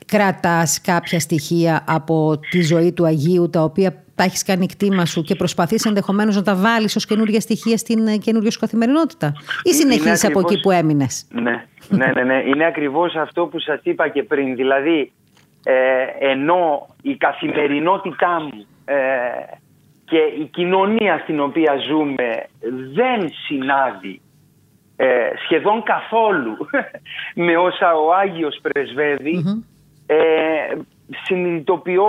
[0.06, 5.22] Κρατάς κάποια στοιχεία από τη ζωή του Αγίου τα οποία τα έχεις κάνει κτήμα σου
[5.22, 9.34] και προσπαθείς ενδεχομένως να τα βάλεις ως καινούργια στοιχεία στην ε, καινούργια σου καθημερινότητά,
[9.64, 12.44] ή συνεχίζεις από εκεί που έμεινες; Ναι, ναι, ναι, ναι.
[12.48, 14.56] Είναι ακριβώς αυτό που σας είπα και πριν.
[14.56, 15.12] Δηλαδή,
[15.64, 18.96] ε, ενώ η καθημερινότητά μου ε,
[20.06, 22.46] και η κοινωνία στην οποία ζούμε
[22.94, 24.22] δεν συνάδει
[24.96, 26.58] ε, σχεδόν καθόλου
[27.46, 28.60] με όσα ο Άγιος
[31.24, 32.08] συνειδητοποιώ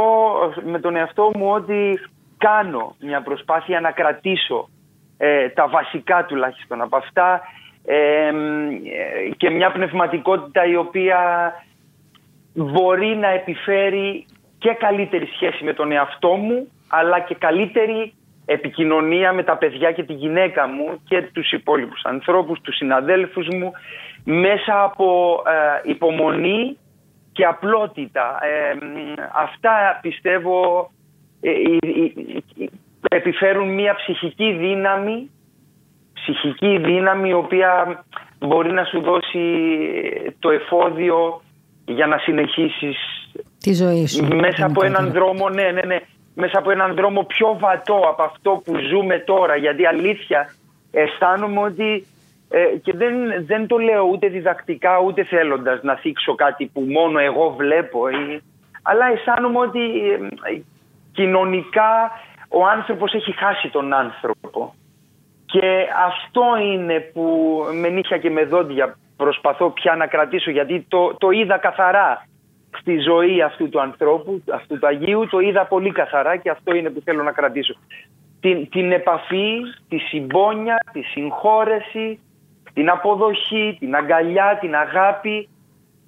[0.64, 1.98] με τον εαυτό μου ότι
[2.38, 4.68] κάνω μια προσπάθεια να κρατήσω
[5.55, 7.40] τα βασικά τουλάχιστον από αυτά
[9.36, 11.53] και μια πνευματικότητα η οποία
[12.55, 14.26] μπορεί να επιφέρει
[14.59, 20.03] και καλύτερη σχέση με τον εαυτό μου αλλά και καλύτερη επικοινωνία με τα παιδιά και
[20.03, 23.72] τη γυναίκα μου και τους υπόλοιπους ανθρώπους, τους συναδέλφους μου
[24.24, 26.76] μέσα από ε, υπομονή
[27.32, 28.38] και απλότητα.
[28.42, 28.76] Ε,
[29.34, 30.90] αυτά πιστεύω
[31.40, 31.50] ε,
[33.11, 35.30] επιφέρουν μια ψυχική δύναμη
[36.22, 38.05] ψυχική δύναμη η οποία
[38.38, 39.44] μπορεί να σου δώσει
[40.38, 41.42] το εφόδιο
[41.84, 42.96] για να συνεχίσεις
[43.60, 44.24] τη ζωή σου.
[44.24, 45.98] Μέσα από έναν δρόμο, ναι, ναι, ναι,
[46.34, 49.56] μέσα από έναν δρόμο πιο βατό από αυτό που ζούμε τώρα.
[49.56, 50.54] Γιατί αλήθεια
[50.90, 52.06] αισθάνομαι ότι
[52.50, 53.14] ε, και δεν,
[53.46, 58.42] δεν το λέω ούτε διδακτικά ούτε θέλοντας να θίξω κάτι που μόνο εγώ βλέπω ή,
[58.82, 59.80] αλλά αισθάνομαι ότι
[60.42, 60.60] ε,
[61.12, 62.10] κοινωνικά
[62.48, 64.74] ο άνθρωπος έχει χάσει τον άνθρωπο
[65.46, 71.14] και αυτό είναι που με νύχια και με δόντια προσπαθώ πια να κρατήσω γιατί το,
[71.18, 72.26] το είδα καθαρά
[72.78, 76.90] στη ζωή αυτού του ανθρώπου, αυτού του Αγίου, το είδα πολύ καθαρά και αυτό είναι
[76.90, 77.74] που θέλω να κρατήσω.
[78.40, 82.20] Την, την επαφή, τη συμπόνια, τη συγχώρεση,
[82.72, 85.48] την αποδοχή, την αγκαλιά, την αγάπη,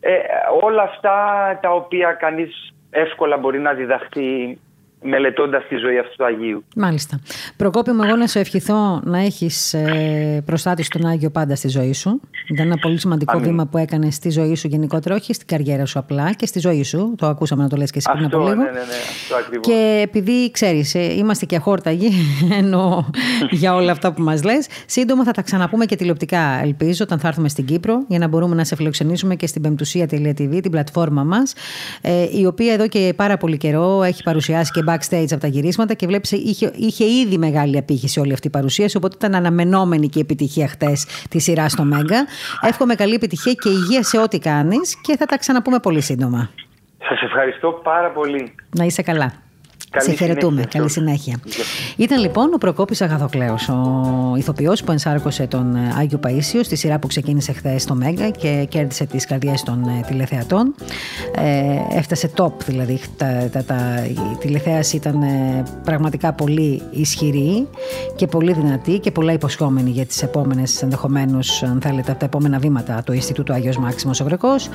[0.01, 0.19] ε,
[0.63, 1.19] όλα αυτά
[1.63, 4.59] τα οποία κανείς εύκολα μπορεί να διδαχθεί
[5.05, 6.65] μελετώντας τη ζωή αυτού του Αγίου.
[6.77, 7.21] Μάλιστα.
[7.57, 11.93] Προκόπη μου, εγώ να σου ευχηθώ να έχεις ε, προστάτη στον Άγιο πάντα στη ζωή
[11.93, 12.21] σου.
[12.49, 15.99] Ήταν ένα πολύ σημαντικό βήμα που έκανες στη ζωή σου γενικότερα, όχι στην καριέρα σου
[15.99, 17.15] απλά και στη ζωή σου.
[17.19, 18.55] Το ακούσαμε να το λες και εσύ πριν από λίγο.
[18.55, 18.79] Ναι, ναι, ναι,
[19.23, 19.67] αυτό ακριβώς.
[19.67, 22.11] Και επειδή ξέρεις, ε, είμαστε και αχόρταγοι
[22.61, 23.11] ενώ
[23.51, 27.29] για όλα αυτά που μας λες, σύντομα θα τα ξαναπούμε και τηλεοπτικά, ελπίζω, όταν θα
[27.29, 31.55] έρθουμε στην Κύπρο, για να μπορούμε να σε φιλοξενήσουμε και στην πεμπτουσία.tv, την πλατφόρμα μας,
[32.01, 35.95] ε, η οποία εδώ και πάρα πολύ καιρό έχει παρουσιάσει και backstage από τα γυρίσματα
[35.95, 38.97] και βλέπεις είχε, είχε ήδη μεγάλη απήχηση όλη αυτή η παρουσίαση.
[38.97, 42.27] Οπότε ήταν αναμενόμενη και η επιτυχία χτες της σειράς στο Μέγκα.
[42.61, 46.51] Εύχομαι καλή επιτυχία και υγεία σε ό,τι κάνεις και θα τα ξαναπούμε πολύ σύντομα.
[47.09, 48.55] Σας ευχαριστώ πάρα πολύ.
[48.77, 49.44] Να είσαι καλά.
[49.95, 50.65] Καλή σε χαιρετούμε.
[50.71, 51.41] Καλή συνέχεια.
[51.97, 56.99] Ήταν λοιπόν ο Προκόπης Αγαθοκλέος, ο ηθοποιός που ενσάρκωσε τον ε, Άγιο Παΐσιο στη σειρά
[56.99, 60.75] που ξεκίνησε χθες στο Μέγκα και κέρδισε τις καρδιές των ε, τηλεθεατών.
[61.35, 63.01] Ε, έφτασε top δηλαδή.
[63.17, 67.69] Τα, τα, τα, η τηλεθέαση ήταν ε, πραγματικά πολύ ισχυρή
[68.17, 72.59] και πολύ δυνατή και πολλά υποσχόμενη για τις επόμενες ενδεχομένως αν θέλετε από τα επόμενα
[72.59, 74.69] βήματα του Ινστιτούτου Άγιος Μάξιμος Οβρεκός.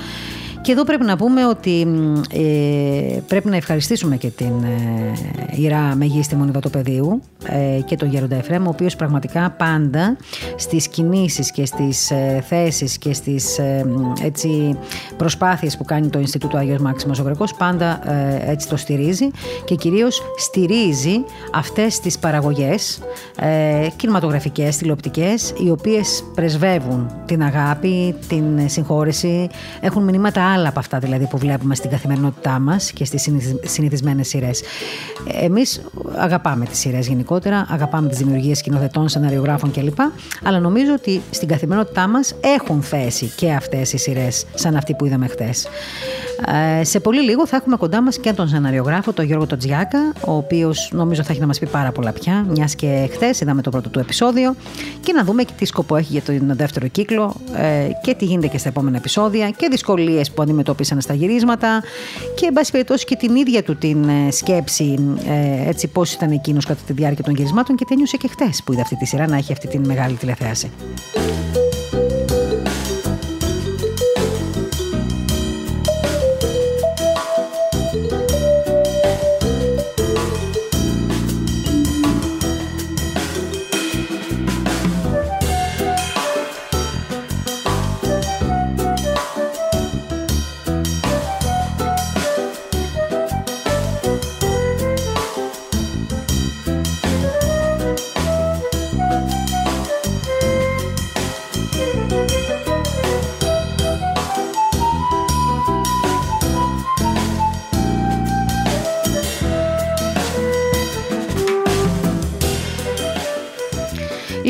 [0.62, 1.88] Και εδώ πρέπει να πούμε ότι
[2.32, 8.66] ε, πρέπει να ευχαριστήσουμε και την ε, Ιρά Μεγίστη Μονιβατοπεδίου ε, και τον Γέροντα Εφρέμ,
[8.66, 10.18] ο οποίος πραγματικά πάντα
[10.56, 13.86] στις κινήσεις και στις ε, θέσεις και στις ε,
[14.24, 14.78] έτσι,
[15.18, 19.32] προσπάθειες που κάνει το Ινστιτούτο Άγιος Μάξιμος Ογρεκός πάντα ε, έτσι το στηρίζει
[19.66, 21.24] και κυρίως στηρίζει
[21.54, 23.00] αυτές τις παραγωγές
[23.40, 29.50] ε, κινηματογραφικές, τηλεοπτικές οι οποίες πρεσβεύουν την αγάπη, την συγχώρεση
[29.80, 33.30] έχουν μηνύματα άλλα από αυτά δηλαδή που βλέπουμε στην καθημερινότητά μας και στις
[33.64, 34.62] συνηθισμένες σειρές.
[35.42, 35.82] Εμείς
[36.18, 40.00] αγαπάμε τις σειρές γενικότερα, αγαπάμε τις δημιουργίες σκηνοθετών, σεναριογράφων κλπ.
[40.44, 45.06] Αλλά νομίζω ότι στην καθημερινότητά μας έχουν θέση και αυτές οι σειρές σαν αυτή που
[45.06, 45.68] είδαμε χτες.
[46.80, 50.36] Ε, σε πολύ λίγο θα έχουμε κοντά μας και τον σεναριογράφο, τον Γιώργο Τοτζιάκα, ο
[50.36, 53.70] οποίος νομίζω θα έχει να μας πει πάρα πολλά πια, μιας και χθες είδαμε το
[53.70, 54.56] πρώτο του επεισόδιο,
[55.02, 58.48] και να δούμε και τι σκοπό έχει για τον δεύτερο κύκλο ε, και τι γίνεται
[58.48, 61.84] και στα επόμενα επεισόδια και δυσκολίες που αντιμετώπισαν στα γυρίσματα
[62.36, 66.32] και, εν πάση περιπτώσει, και την ίδια του την ε, σκέψη, ε, έτσι πώς ήταν
[66.32, 69.06] εκείνος κατά τη διάρκεια των γυρισμάτων και τι ένιωσε και χθε που είδε αυτή τη
[69.06, 70.72] σειρά να έχει αυτή την μεγάλη τηλεθέαση.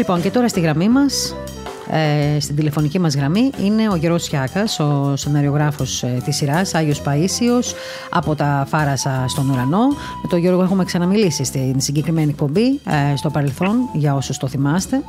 [0.10, 1.36] Λοιπόν, και τώρα στη γραμμή μας
[1.92, 7.02] ε, στην τηλεφωνική μας γραμμή είναι ο Γιώργος Σιάκας, ο σεναριογράφος ε, της σειράς, Άγιος
[7.06, 7.74] Παΐσιος,
[8.10, 9.88] από τα Φάρασα στον ουρανό.
[10.22, 12.80] Με τον Γιώργο έχουμε ξαναμιλήσει στην συγκεκριμένη εκπομπή
[13.12, 15.02] ε, στο παρελθόν, για όσους το θυμάστε.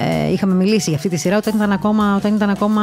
[0.00, 2.82] Ε, είχαμε μιλήσει για αυτή τη σειρά όταν ήταν, ακόμα, όταν ήταν ακόμα,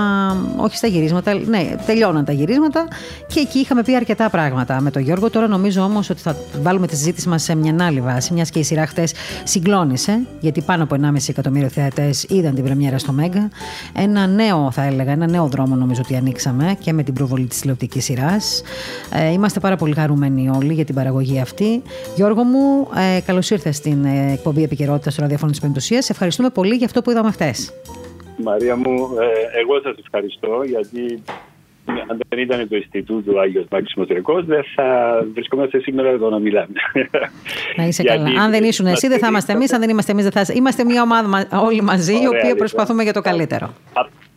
[0.57, 2.88] όχι στα γυρίσματα, ναι, τελειώναν τα γυρίσματα
[3.27, 5.30] και εκεί είχαμε πει αρκετά πράγματα με τον Γιώργο.
[5.30, 8.60] Τώρα νομίζω όμως ότι θα βάλουμε τη συζήτηση μας σε μια άλλη βάση, μιας και
[8.60, 9.14] η σειρά χτες
[9.44, 13.49] συγκλώνησε, γιατί πάνω από 1,5 εκατομμύριο θεατές είδαν την πρεμιέρα στο Μέγκα.
[13.94, 17.60] Ένα νέο, θα έλεγα, ένα νέο δρόμο νομίζω ότι ανοίξαμε και με την προβολή της
[17.60, 18.61] τηλεοπτικής σειράς.
[19.11, 21.81] Ε, είμαστε πάρα πολύ χαρούμενοι όλοι για την παραγωγή αυτή.
[22.15, 26.10] Γιώργο μου, ε, καλώς ήρθες στην ε, εκπομπή επικαιρότητας στο ραδιόφωνο της Πεμπτουσίας.
[26.10, 27.73] Ευχαριστούμε πολύ για αυτό που είδαμε χθες.
[28.43, 31.23] Μαρία μου, ε, εγώ σας ευχαριστώ γιατί
[31.85, 34.85] αν δεν ήταν το Ινστιτούτο Άγιος Μάξιμος Τρεκό, δεν θα
[35.34, 36.73] βρισκόμαστε σήμερα εδώ να μιλάμε.
[37.75, 38.41] Να είσαι καλά.
[38.41, 39.73] Αν δεν ήσουν εσύ, δεν θα είμαστε εμείς.
[39.73, 43.13] Αν δεν είμαστε εμείς, δεν θα Είμαστε μια ομάδα όλοι μαζί, οι οποίοι προσπαθούμε για
[43.13, 43.73] το καλύτερο.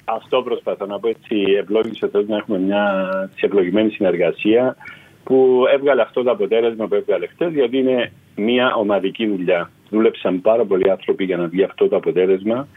[0.04, 1.36] Αυτό προσπαθώ να πω έτσι.
[1.58, 3.08] Ευλόγησε το να έχουμε μια
[3.40, 4.76] ευλογημένη συνεργασία
[5.24, 9.70] που έβγαλε αυτό το αποτέλεσμα που έβγαλε χτε, γιατί είναι μια ομαδική δουλειά.
[9.90, 12.68] Δούλεψαν πάρα πολλοί άνθρωποι για να βγει αυτό το αποτέλεσμα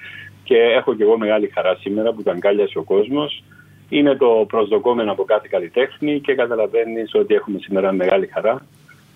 [0.43, 3.43] και έχω και εγώ μεγάλη χαρά σήμερα που τον αγκάλιασε ο κόσμος
[3.89, 8.65] είναι το προσδοκόμενο από κάθε καλλιτέχνη και καταλαβαίνεις ότι έχουμε σήμερα μεγάλη χαρά.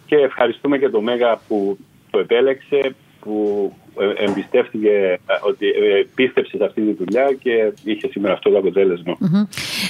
[0.06, 1.78] Και ευχαριστούμε και το Μέγα που
[2.12, 3.87] το επέλεξε, που ε,
[4.18, 9.18] εμπιστεύτηκε, ε, ότι ε, πίστεψε σε αυτή τη δουλειά και είχε σήμερα αυτό το αποτελεσμα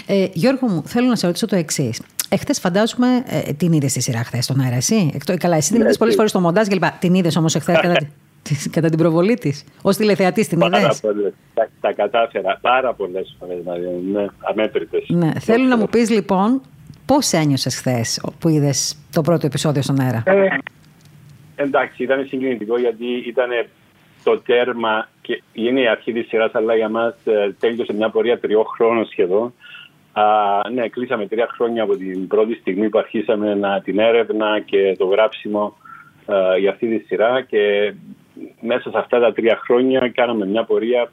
[0.08, 2.02] Ε, Γιώργο μου, θέλω να σε ρωτήσω το εξής.
[2.30, 5.98] Εχθές φαντάζομαι ε, την είδες στη σειρά χθες στον αέρα, εσύ; καλά, εσύ την είδες
[5.98, 6.84] πολλές φορές στο μοντάζ κλπ.
[7.00, 7.96] Την είδες όμως εχθές κατά,
[8.76, 11.02] κατά την προβολή της; Ω τηλεθεατής την είδες;
[11.54, 13.58] Τα, τα κατάφερα πάρα πολλές φορές.
[14.12, 15.04] Ναι, αμέτρητες.
[15.08, 15.32] Ναι.
[15.40, 16.62] Θέλω να μου πεις λοιπόν
[17.06, 20.48] πώς ένιωσες χθες που είδες το πρώτο επεισόδιο στον αέρα; Ε,
[21.56, 23.50] εντάξει, ήταν συγκινητικό γιατί ήταν
[24.28, 28.40] το τέρμα και είναι η αρχή της σειράς, αλλά για μας ε, τέλειωσε μια πορεία
[28.40, 29.54] τριών χρόνων σχεδόν.
[30.14, 30.24] Α,
[30.74, 35.06] ναι, κλείσαμε τρία χρόνια από την πρώτη στιγμή που αρχίσαμε να, την έρευνα και το
[35.06, 35.78] γράψιμο
[36.26, 37.94] α, για αυτή τη σειρά και
[38.62, 41.12] μέσα σε αυτά τα τρία χρόνια κάναμε μια πορεία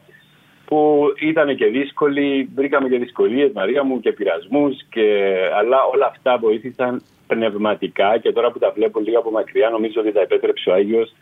[0.64, 6.38] που ήταν και δύσκολη, βρήκαμε και δυσκολίες Μαρία μου και πειρασμούς και, αλλά όλα αυτά
[6.38, 10.72] βοήθησαν πνευματικά και τώρα που τα βλέπω λίγο από μακριά νομίζω ότι τα επέτρεψε ο
[10.72, 11.12] Άγιος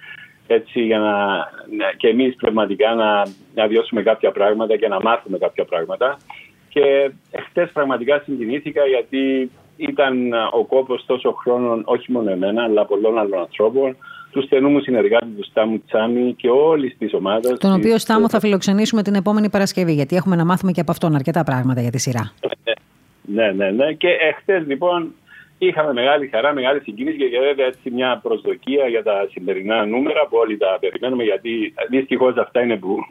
[0.47, 1.15] έτσι για να,
[1.97, 3.23] και εμείς πνευματικά να,
[3.55, 6.17] να βιώσουμε κάποια πράγματα και να μάθουμε κάποια πράγματα.
[6.69, 7.11] Και
[7.49, 13.41] χτες πραγματικά συγκινήθηκα γιατί ήταν ο κόπος τόσο χρόνων όχι μόνο εμένα αλλά πολλών άλλων
[13.41, 13.97] ανθρώπων
[14.33, 17.59] τους στενού μου συνεργάτη τους Στάμου Τσάμι και όλης της ομάδας.
[17.59, 21.15] Τον οποίο Στάμου θα φιλοξενήσουμε την επόμενη Παρασκευή, γιατί έχουμε να μάθουμε και από αυτόν
[21.15, 22.33] αρκετά πράγματα για τη σειρά.
[23.23, 23.93] Ναι, ναι, ναι.
[23.93, 25.15] Και εχθές λοιπόν
[25.67, 30.37] είχαμε μεγάλη χαρά, μεγάλη συγκίνηση και βέβαια έτσι μια προσδοκία για τα σημερινά νούμερα που
[30.37, 33.07] όλοι τα περιμένουμε, γιατί δυστυχώς αυτά είναι που,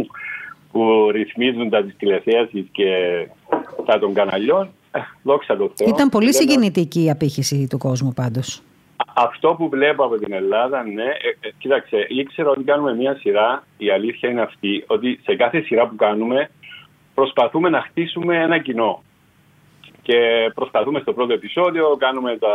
[0.71, 2.89] που ρυθμίζουν τα της τηλεθέασης και
[3.85, 4.69] τα των καναλιών.
[4.91, 5.87] Ε, δόξα τω Θεώ.
[5.87, 8.61] Ήταν πολύ συγκινητική η απήχηση του κόσμου πάντως.
[9.13, 13.63] Αυτό που βλέπω από την Ελλάδα, ναι, ε, ε, κοίταξε, ήξερα ότι κάνουμε μια σειρά.
[13.77, 16.49] Η αλήθεια είναι αυτή, ότι σε κάθε σειρά που κάνουμε
[17.13, 19.03] προσπαθούμε να χτίσουμε ένα κοινό.
[20.01, 22.49] Και προσπαθούμε στο πρώτο επεισόδιο, κάνουμε τα,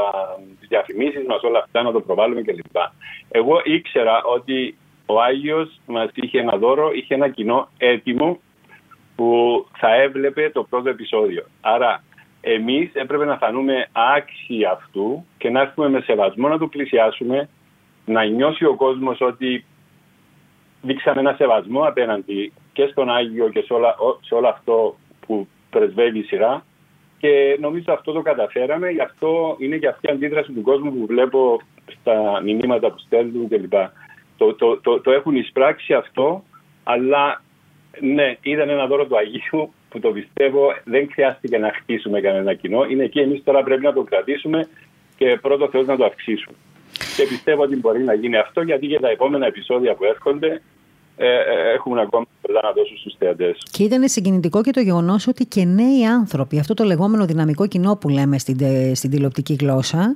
[0.61, 2.77] τις διαφημίσεις μας, όλα αυτά, να το προβάλλουμε κλπ.
[3.31, 8.41] Εγώ ήξερα ότι ο Άγιος μας είχε ένα δώρο, είχε ένα κοινό έτοιμο
[9.17, 11.45] που θα έβλεπε το πρώτο επεισόδιο.
[11.61, 12.03] Άρα
[12.41, 17.49] εμείς έπρεπε να φανούμε άξιοι αυτού και να έρθουμε με σεβασμό να του πλησιάσουμε,
[18.05, 19.65] να νιώσει ο κόσμος ότι
[20.83, 24.97] δείξαμε ένα σεβασμό απέναντι και στον Άγιο και σε, όλα, σε όλο αυτό
[25.27, 26.65] που πρεσβεύει η σειρά
[27.19, 31.07] και νομίζω αυτό το καταφέραμε, γι' αυτό είναι και αυτή η αντίδραση του κόσμου που
[31.07, 31.61] βλέπω
[32.01, 33.73] στα μηνύματα που στέλνουν κλπ.
[34.37, 36.45] Το, το, το, το έχουν εισπράξει αυτό,
[36.85, 37.43] αλλά
[38.01, 42.85] ναι, ήταν ένα δώρο του Αγίου που το πιστεύω δεν χρειάστηκε να χτίσουμε κανένα κοινό.
[42.85, 44.69] Είναι εκεί εμείς τώρα πρέπει να το κρατήσουμε
[45.17, 46.57] και πρώτο Θεός να το αυξήσουμε.
[47.17, 50.63] Και πιστεύω ότι μπορεί να γίνει αυτό γιατί για τα επόμενα επεισόδια που έρχονται
[51.19, 53.63] ε, ε, έχουμε ακόμα πολλά να δώσουμε στους θεατές.
[53.71, 57.97] Και ήταν συγκινητικό και το γεγονός ότι και νέοι άνθρωποι, αυτό το λεγόμενο δυναμικό κοινό
[57.97, 58.57] που λέμε στην,
[58.95, 60.15] στην τηλεοπτική γλώσσα,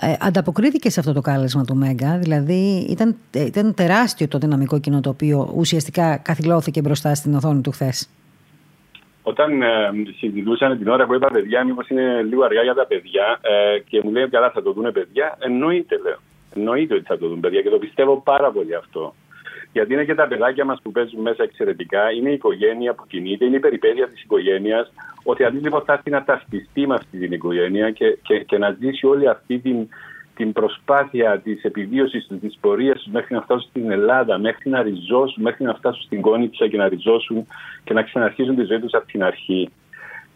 [0.00, 2.18] ε, ανταποκρίθηκε σε αυτό το κάλεσμα του Μέγκα.
[2.18, 7.60] Δηλαδή ήταν, ε, ήταν τεράστιο το δυναμικό κοινό το οποίο ουσιαστικά καθυλώθηκε μπροστά στην οθόνη
[7.60, 8.10] του χθες.
[9.22, 9.68] Όταν ε,
[10.18, 14.00] συζητούσαν την ώρα που είπα παιδιά, μήπως είναι λίγο αργά για τα παιδιά ε, και
[14.04, 16.18] μου λέει καλά θα το δουν παιδιά, εννοείται λέω.
[16.54, 19.14] Εννοείται ότι θα το δουν παιδιά και το πιστεύω πάρα πολύ αυτό.
[19.72, 23.44] Γιατί είναι και τα παιδάκια μας που παίζουν μέσα εξαιρετικά, είναι η οικογένεια που κινείται,
[23.44, 24.92] είναι η περιπέτεια της οικογένειας.
[25.22, 29.06] Ότι αντίστοιχα θα έρθει να ταυτιστεί με αυτή την οικογένεια και, και, και να ζήσει
[29.06, 29.88] όλη αυτή την,
[30.34, 34.82] την προσπάθεια της επιβίωσης του, της πορεία του μέχρι να φτάσουν στην Ελλάδα, μέχρι να
[34.82, 37.46] ριζώσουν, μέχρι να φτάσουν στην Κόνιτσα και να ριζώσουν
[37.84, 39.70] και να ξαναρχίσουν τη ζωή τους από την αρχή.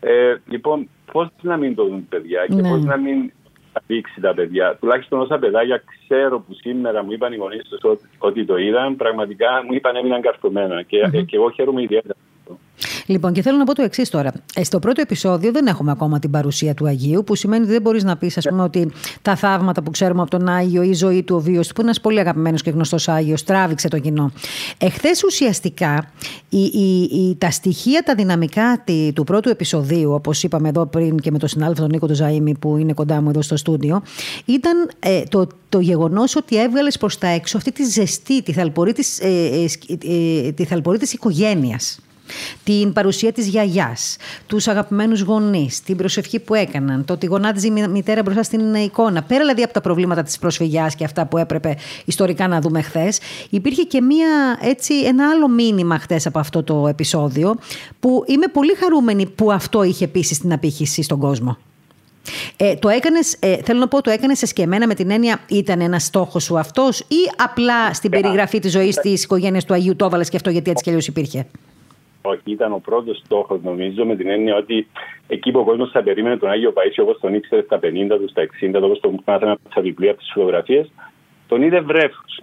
[0.00, 2.68] Ε, λοιπόν, πώς να μην το δουν παιδιά και ναι.
[2.68, 3.32] πώς να μην
[3.86, 4.76] δείξει τα παιδιά.
[4.80, 7.80] Τουλάχιστον όσα παιδάκια ξέρω που σήμερα μου είπαν οι γονείς τους
[8.18, 11.24] ότι, το είδαν, πραγματικά μου είπαν έμειναν καρφωμένα και, mm-hmm.
[11.26, 12.14] και εγώ χαίρομαι ιδιαίτερα.
[13.06, 14.32] Λοιπόν, και θέλω να πω το εξής τώρα.
[14.54, 17.82] Ε, στο πρώτο επεισόδιο δεν έχουμε ακόμα την παρουσία του Αγίου, που σημαίνει ότι δεν
[17.82, 18.90] μπορείς να πεις, ας πούμε, ότι
[19.22, 21.90] τα θαύματα που ξέρουμε από τον Άγιο, η ζωή του, ο βίος του, που είναι
[21.90, 24.32] ένας πολύ αγαπημένος και γνωστός Άγιος, τράβηξε το κοινό.
[24.78, 26.10] Εχθές ουσιαστικά
[26.48, 28.84] η, η, η, τα στοιχεία, τα δυναμικά
[29.14, 32.76] του πρώτου επεισοδίου, όπως είπαμε εδώ πριν και με τον συνάδελφο τον Νίκο Ζαήμι, που
[32.76, 34.02] είναι κοντά μου εδώ στο στούντιο,
[34.44, 38.92] ήταν ε, το, το γεγονός ότι έβγαλες προς τα έξω αυτή τη ζεστή, τη θαλπορή
[38.92, 39.28] της ε,
[39.88, 41.98] ε, ε, οικογένειας
[42.64, 47.88] την παρουσία της γιαγιάς, τους αγαπημένους γονείς, την προσευχή που έκαναν, το ότι γονάτιζε η
[47.88, 51.76] μητέρα μπροστά στην εικόνα, πέρα δηλαδή από τα προβλήματα της προσφυγιάς και αυτά που έπρεπε
[52.04, 53.18] ιστορικά να δούμε χθες,
[53.50, 57.58] υπήρχε και μία, έτσι, ένα άλλο μήνυμα χθες από αυτό το επεισόδιο
[58.00, 61.58] που είμαι πολύ χαρούμενη που αυτό είχε επίση στην απήχηση στον κόσμο.
[62.56, 66.04] Ε, το έκανες, ε, θέλω να πω, το έκανες εσκεμμένα με την έννοια ήταν ένας
[66.04, 70.28] στόχος σου αυτός ή απλά στην περιγραφή της ζωής της οικογένειας του Αγίου το έβαλες
[70.28, 71.46] και αυτό γιατί έτσι κι αλλιώς υπήρχε;
[72.26, 74.86] Όχι, ήταν ο πρώτος στόχος, νομίζω, με την έννοια ότι
[75.26, 78.28] εκεί που ο κόσμος θα περίμενε τον Άγιο Παίσιο όπως τον ήξερε στα 50 του,
[78.28, 80.92] στα 60 όπως τον μάθαμε από τα βιβλία, από τις φωτογραφίες,
[81.48, 82.40] τον είδε βρέφος.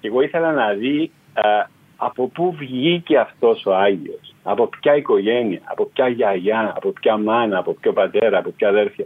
[0.00, 1.42] Και εγώ ήθελα να δει α,
[1.96, 7.58] από πού βγήκε αυτός ο Άγιος, από ποια οικογένεια, από ποια γιαγιά, από ποια μάνα,
[7.58, 9.04] από ποιο πατέρα, από ποια αδέρφια.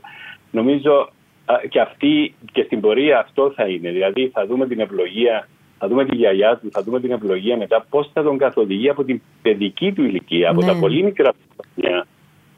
[0.50, 1.08] Νομίζω
[1.44, 3.90] α, και αυτή και στην πορεία αυτό θα είναι.
[3.90, 5.48] Δηλαδή θα δούμε την ευλογία
[5.78, 9.04] θα δούμε τη γιαγιά του, θα δούμε την ευλογία μετά, πώς θα τον καθοδηγεί από
[9.04, 10.80] την παιδική του ηλικία, από τα ναι.
[10.80, 11.32] πολύ μικρά
[11.74, 12.06] χρόνια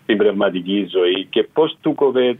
[0.02, 2.38] στην πνευματική ζωή και πώς του κοβε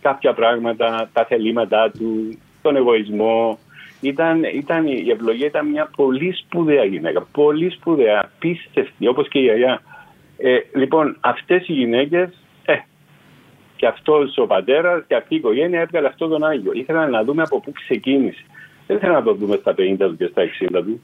[0.00, 3.58] κάποια πράγματα, τα θελήματά του, τον εγωισμό.
[4.00, 9.42] Ήταν, ήταν, η ευλογία ήταν μια πολύ σπουδαία γυναίκα, πολύ σπουδαία, απίστευτη, όπως και η
[9.42, 9.82] γιαγιά.
[10.36, 12.28] Ε, λοιπόν, αυτές οι γυναίκες,
[12.64, 12.74] ε,
[13.76, 16.72] και αυτός ο πατέρας και αυτή η οικογένεια έβγαλε αυτό τον Άγιο.
[16.72, 18.44] Ήθελα να δούμε από πού ξεκίνησε.
[18.90, 21.00] Δεν ήθελα να το δούμε στα 50 του και στα 60 του.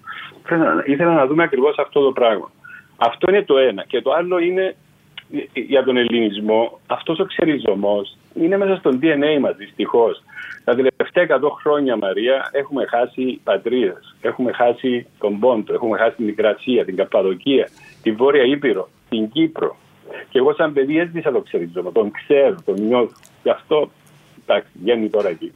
[0.87, 2.51] Ήθελα να δούμε ακριβώς αυτό το πράγμα.
[2.97, 3.85] Αυτό είναι το ένα.
[3.85, 4.77] Και το άλλο είναι
[5.53, 10.23] για τον ελληνισμό, αυτός ο ξεριζωμός, είναι μέσα στο DNA μας δυστυχώς.
[10.65, 14.15] Τα τελευταία 100 χρόνια, Μαρία, έχουμε χάσει πατρίδες.
[14.21, 17.69] Έχουμε χάσει τον Πόντο, έχουμε χάσει την Μικρασία, την Καπαδοκία,
[18.03, 19.77] την Βόρεια Ήπειρο, την Κύπρο.
[20.31, 23.13] Και εγώ σαν παιδί έζησα το ξεριζόμαι, τον ξέρω, τον νιώθω.
[23.43, 23.91] Γι' αυτό,
[24.43, 25.53] εντάξει, βγαίνει τώρα εκεί.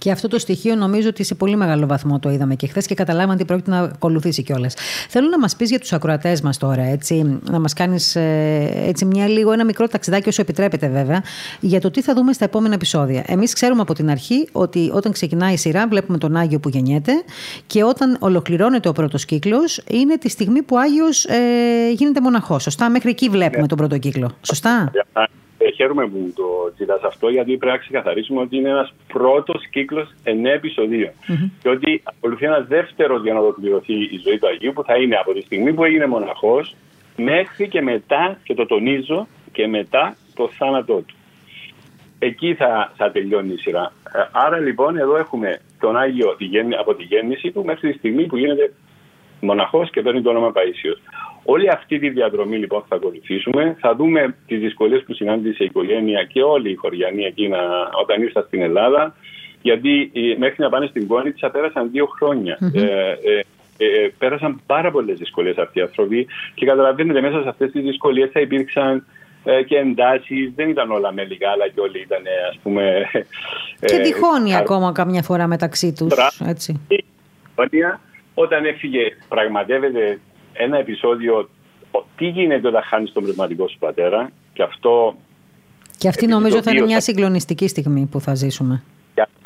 [0.00, 2.94] Και αυτό το στοιχείο νομίζω ότι σε πολύ μεγάλο βαθμό το είδαμε και χθες και
[2.94, 4.74] καταλάβαμε τι πρόκειται να ακολουθήσει κιόλας.
[5.08, 9.04] Θέλω να μας πεις για τους ακροατές μας τώρα, έτσι, να μας κάνεις ε, έτσι
[9.04, 11.22] μια λίγο ένα μικρό ταξιδάκι, όσο επιτρέπετε βέβαια,
[11.60, 13.24] για το τι θα δούμε στα επόμενα επεισόδια.
[13.26, 17.12] Εμείς ξέρουμε από την αρχή ότι όταν ξεκινάει η σειρά, βλέπουμε τον Άγιο που γεννιέται
[17.66, 21.38] και όταν ολοκληρώνεται ο πρώτος κύκλος, είναι τη στιγμή που ο Άγιος ε,
[21.92, 22.62] γίνεται μοναχός.
[22.62, 23.66] Σωστά, μέχρι εκεί βλέπουμε ναι.
[23.66, 24.30] τον πρώτο κύκλο.
[24.42, 24.90] Σωστά;
[25.62, 30.14] Ε, χαίρομαι που το ζητάς αυτό, γιατί πρέπει να ξεκαθαρίσουμε ότι είναι ένας πρώτος κύκλος
[30.22, 31.10] εννέα επεισοδίων.
[31.10, 31.50] Mm-hmm.
[31.62, 35.16] Και ότι ακολουθεί ένας δεύτερος για να ολοκληρωθεί η ζωή του Αγίου, που θα είναι
[35.16, 36.74] από τη στιγμή που έγινε μοναχός
[37.16, 41.14] μέχρι και μετά, και το τονίζω, και μετά το θάνατό του.
[42.18, 43.92] Εκεί θα, θα τελειώνει η σειρά.
[44.14, 46.36] Ε, άρα λοιπόν εδώ έχουμε τον Άγιο
[46.78, 48.72] από τη γέννηση του μέχρι τη στιγμή που γίνεται
[49.40, 50.98] μοναχός και παίρνει το όνομα Παΐσιος.
[51.44, 53.76] Όλη αυτή τη διαδρομή λοιπόν θα ακολουθήσουμε.
[53.80, 57.58] Θα δούμε τις δυσκολίες που συνάντησε η οικογένεια και όλη η χωριανή εκείνα
[58.02, 59.14] όταν ήρθα στην Ελλάδα.
[59.62, 62.08] Γιατί ε, μέχρι να πάνε στην Κόνιτσα πέρασαν δύο
[62.72, 63.42] Ε, ε,
[63.76, 68.30] ε, πέρασαν πάρα πολλές δυσκολίες αυτοί οι άνθρωποι και καταλαβαίνετε μέσα σε αυτές τις δυσκολίες
[68.32, 69.06] θα υπήρξαν
[69.44, 70.52] ε, και εντάσεις.
[70.54, 73.10] Δεν ήταν όλα με λιγάλα και όλοι ήταν ας πούμε.
[73.80, 76.12] Και τυχόνια ακόμα καμιά φορά μεταξύ τους.
[76.46, 76.80] Έτσι.
[78.34, 80.18] Όταν έφυγε, πραγματεύεται
[80.60, 81.48] ένα επεισόδιο
[82.16, 85.14] τι γίνεται όταν χάνεις τον πνευματικό σου πατέρα και αυτό.
[85.98, 88.82] Και αυτή νομίζω θα είναι μια συγκλονιστική στιγμή που θα ζήσουμε.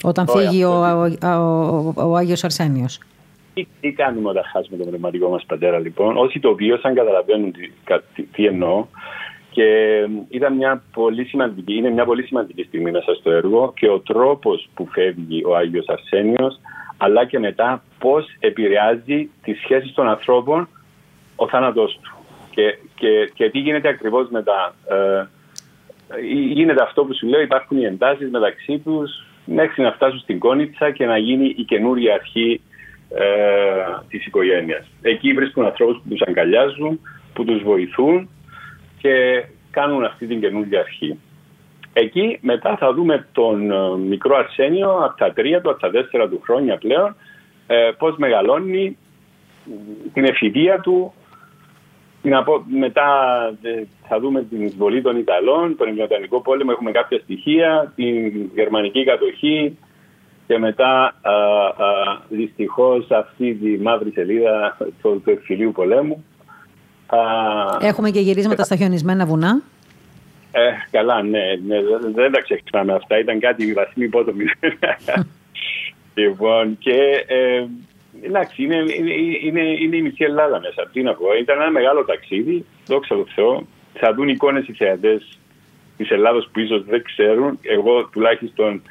[0.02, 3.00] όταν φύγει ο, ο, ο, ο Άγιος Αρσένιος.
[3.54, 7.70] Τι, τι κάνουμε όταν χάσουμε τον πνευματικό μας πατέρα λοιπόν; Όσοι το βίωσαν καταλαβαίνουν τι,
[8.14, 8.86] τι, τι εννοώ.
[9.50, 9.64] Και
[10.28, 14.68] ήταν μια πολύ σημαντική, είναι μια πολύ σημαντική στιγμή μέσα στο έργο και ο τρόπος
[14.74, 16.60] που φεύγει ο Άγιος Αρσένιος
[16.96, 20.68] αλλά και μετά πώς επηρεάζει τις σχέσεις των ανθρώπων
[21.36, 22.12] ο θάνατός του.
[22.50, 24.74] Και, και, και τι γίνεται ακριβώς μετά.
[24.88, 25.26] Ε,
[26.52, 30.90] γίνεται αυτό που σου λέω, υπάρχουν οι εντάσεις μεταξύ τους μέχρι να φτάσουν στην Κόνιτσα
[30.90, 32.60] και να γίνει η καινούρια αρχή
[33.14, 33.24] ε,
[34.08, 34.86] της οικογένειας.
[35.02, 37.00] Εκεί βρίσκουν ανθρώπους που τους αγκαλιάζουν,
[37.32, 38.28] που τους βοηθούν
[38.98, 41.18] και κάνουν αυτή την καινούργια αρχή.
[41.92, 46.28] Εκεί μετά θα δούμε τον ε, μικρό Αρσένιο από τα τρία του, από τα τέσσερα
[46.28, 47.16] του χρόνια πλέον,
[47.66, 48.96] ε, πώς μεγαλώνει
[50.12, 51.14] την εφηβεία του,
[52.66, 53.08] μετά
[53.62, 59.04] ε, θα δούμε την εισβολή των Ιταλών, τον Ιωδανικό πόλεμο, έχουμε κάποια στοιχεία, την γερμανική
[59.04, 59.78] κατοχή
[60.46, 61.14] και μετά
[62.28, 66.24] δυστυχώς αυτή τη μαύρη σελίδα του, του εκφυλίου πολέμου.
[67.80, 69.62] Έχουμε και γυρίσματα στα χιονισμένα βουνά.
[70.56, 71.76] Ε, καλά, ναι, ναι,
[72.14, 73.18] δεν τα ξεχνάμε αυτά.
[73.18, 74.44] Ήταν κάτι βαθμοί υπότομη.
[76.14, 77.66] λοιπόν, και ε,
[78.22, 78.76] εντάξει, είναι,
[79.42, 80.90] είναι, είναι, η μισή Ελλάδα μέσα.
[80.92, 83.66] Τι να πω, ήταν ένα μεγάλο ταξίδι, δόξα τω Θεώ.
[83.94, 85.38] Θα δουν εικόνες οι θεατές
[85.96, 87.58] της Ελλάδα που ίσως δεν ξέρουν.
[87.62, 88.82] Εγώ τουλάχιστον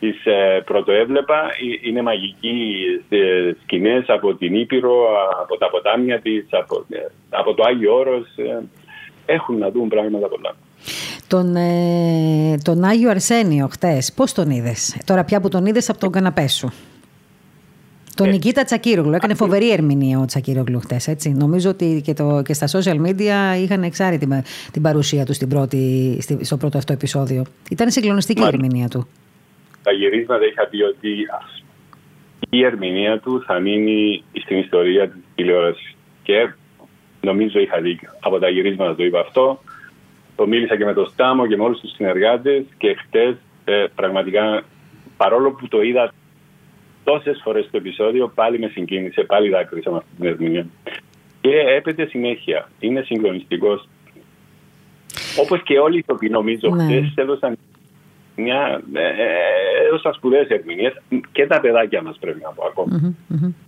[0.00, 1.42] τις ε, πρωτοέβλεπα.
[1.42, 2.76] Ε, είναι μαγικοί
[3.08, 4.94] ε, σκηνές από την Ήπειρο,
[5.42, 6.98] από τα ποτάμια της, από, ε,
[7.30, 8.26] από το Άγιο Όρος.
[8.36, 8.62] Ε,
[9.26, 10.54] έχουν να δουν πράγματα πολλά.
[11.28, 15.98] Τον, ε, τον Άγιο Αρσένιο χτες, πώς τον είδες, τώρα πια που τον είδες από
[15.98, 16.72] τον καναπέ σου.
[18.16, 19.12] Τον ε, Νικήτα Τσακύρογλου.
[19.12, 21.08] Έκανε φοβερή ερμηνεία ο Τσακύρογλου χτες.
[21.34, 24.32] Νομίζω ότι και, το, και στα social media είχαν εξάρει την,
[24.72, 27.44] την παρουσία του στην πρώτη, στο πρώτο αυτό επεισόδιο.
[27.70, 29.08] Ήταν συγκλονιστική η ερμηνεία του.
[29.82, 31.08] Τα γυρίσματα είχα πει ότι
[32.50, 35.94] η ερμηνεία του θα μείνει στην ιστορία της τηλεόρασης.
[36.22, 36.52] Και
[37.20, 38.10] νομίζω είχα δίκιο.
[38.20, 39.62] Από τα γυρίσματα το είπα αυτό.
[40.36, 44.62] Το μίλησα και με τον Στάμο και με όλους τους συνεργάτες και χτες ε, πραγματικά
[45.16, 46.12] παρόλο που το είδα
[47.06, 50.66] τόσες φορές το επεισόδιο, πάλι με συγκίνησε, πάλι δάκρυσα με αυτή την ερμηνεία.
[51.40, 52.70] Και έπεται συνέχεια.
[52.80, 53.88] Είναι συγκλονιστικός.
[55.40, 56.84] Όπως και όλοι οι ηθοποιοί, νομίζω, ναι.
[56.84, 57.56] χθες έδωσαν
[58.36, 59.00] μια, ε,
[59.86, 61.02] έδωσαν σπουδαίες ερμηνείες
[61.32, 63.14] και τα παιδάκια μας πρέπει να πω ακομα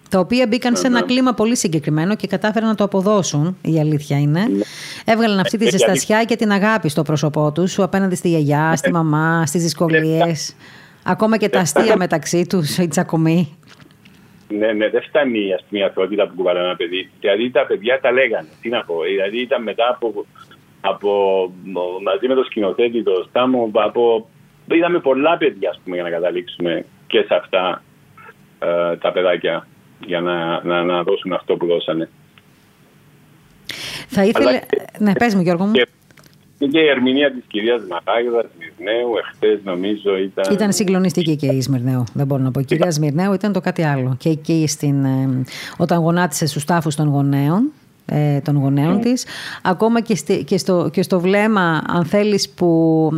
[0.09, 4.19] Τα οποία μπήκαν σε ένα κλίμα πολύ συγκεκριμένο και κατάφεραν να το αποδώσουν, η αλήθεια
[4.19, 4.41] είναι.
[4.41, 4.63] Ναι.
[5.05, 8.91] Έβγαλαν αυτή τη ε, ζεστασιά και την αγάπη στο πρόσωπό τους απέναντι στη γιαγιά, στη
[8.91, 8.97] ναι.
[8.97, 10.57] μαμά, στις δυσκολίες.
[11.09, 13.59] Ακόμα και τα αστεία μεταξύ τους, η τσακωμή.
[14.49, 17.11] Ναι, ναι, δεν φτάνει η αστυνομία που κουβαλά ένα παιδί.
[17.21, 18.49] Δηλαδή τα παιδιά τα λέγανε.
[18.61, 20.27] Τι να πω, δηλαδή ήταν μετά από,
[20.81, 21.11] από
[22.03, 24.29] μαζί με το σκηνοθέτη, το Στάμο, από,
[24.71, 27.83] είδαμε πολλά παιδιά πούμε, για να καταλήξουμε και σε αυτά
[28.59, 29.67] ε, τα παιδάκια
[30.07, 32.09] για να, να, να, δώσουν αυτό που δώσανε.
[34.09, 34.61] Θα ήθελε...
[34.99, 35.73] ναι, πες μου Γιώργο μου.
[35.73, 35.89] και
[36.59, 40.55] η ερμηνεία της κυρίας Μαράγδας Σμυρνέου, εχθές νομίζω ήταν.
[40.55, 42.61] Ήταν συγκλονιστική και η Σμυρνέου, δεν μπορώ να πω.
[42.61, 44.17] Η κυρία Σμυρνέου ήταν το κάτι άλλο.
[44.19, 45.45] Και εκεί στην, ε,
[45.77, 47.73] όταν γονάτισε στους τάφους των γονέων,
[48.11, 49.03] ε, των γονέων mm.
[49.03, 49.25] της.
[49.63, 53.11] Ακόμα και, στη, και, στο, και στο βλέμμα, αν θέλεις, που,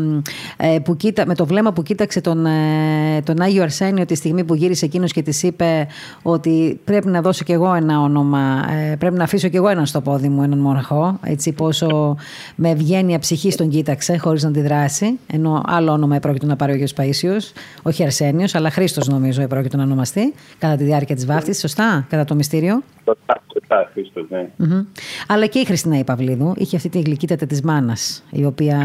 [0.57, 4.45] ε, που κοίτα, με το βλέμμα που κοίταξε τον, ε, τον Άγιο Αρσένιο τη στιγμή
[4.45, 5.87] που γύρισε εκείνος και της είπε
[6.23, 9.87] ότι πρέπει να δώσω κι εγώ ένα όνομα, ε, πρέπει να αφήσω κι εγώ έναν
[9.87, 12.17] στο πόδι μου, έναν μοναχό, έτσι πόσο
[12.55, 16.75] με ευγένεια ψυχή τον κοίταξε χωρίς να αντιδράσει, ενώ άλλο όνομα επρόκειτο να πάρει ο
[16.75, 17.53] Άγιος Παΐσιος,
[17.83, 22.25] όχι Αρσένιος, αλλά Χρήστος νομίζω επρόκειτο να ονομαστεί κατά τη διάρκεια της βάφτισης, σωστά, κατά
[22.25, 24.49] το μυστήριο; Σωστά, σωστά, Χρήστος, ναι.
[24.59, 24.80] Mm-hmm.
[25.29, 28.79] Αλλά και η Χριστίνα η Παυλίδου είχε αυτή τη γλυκύτατα της μάνας, η οποία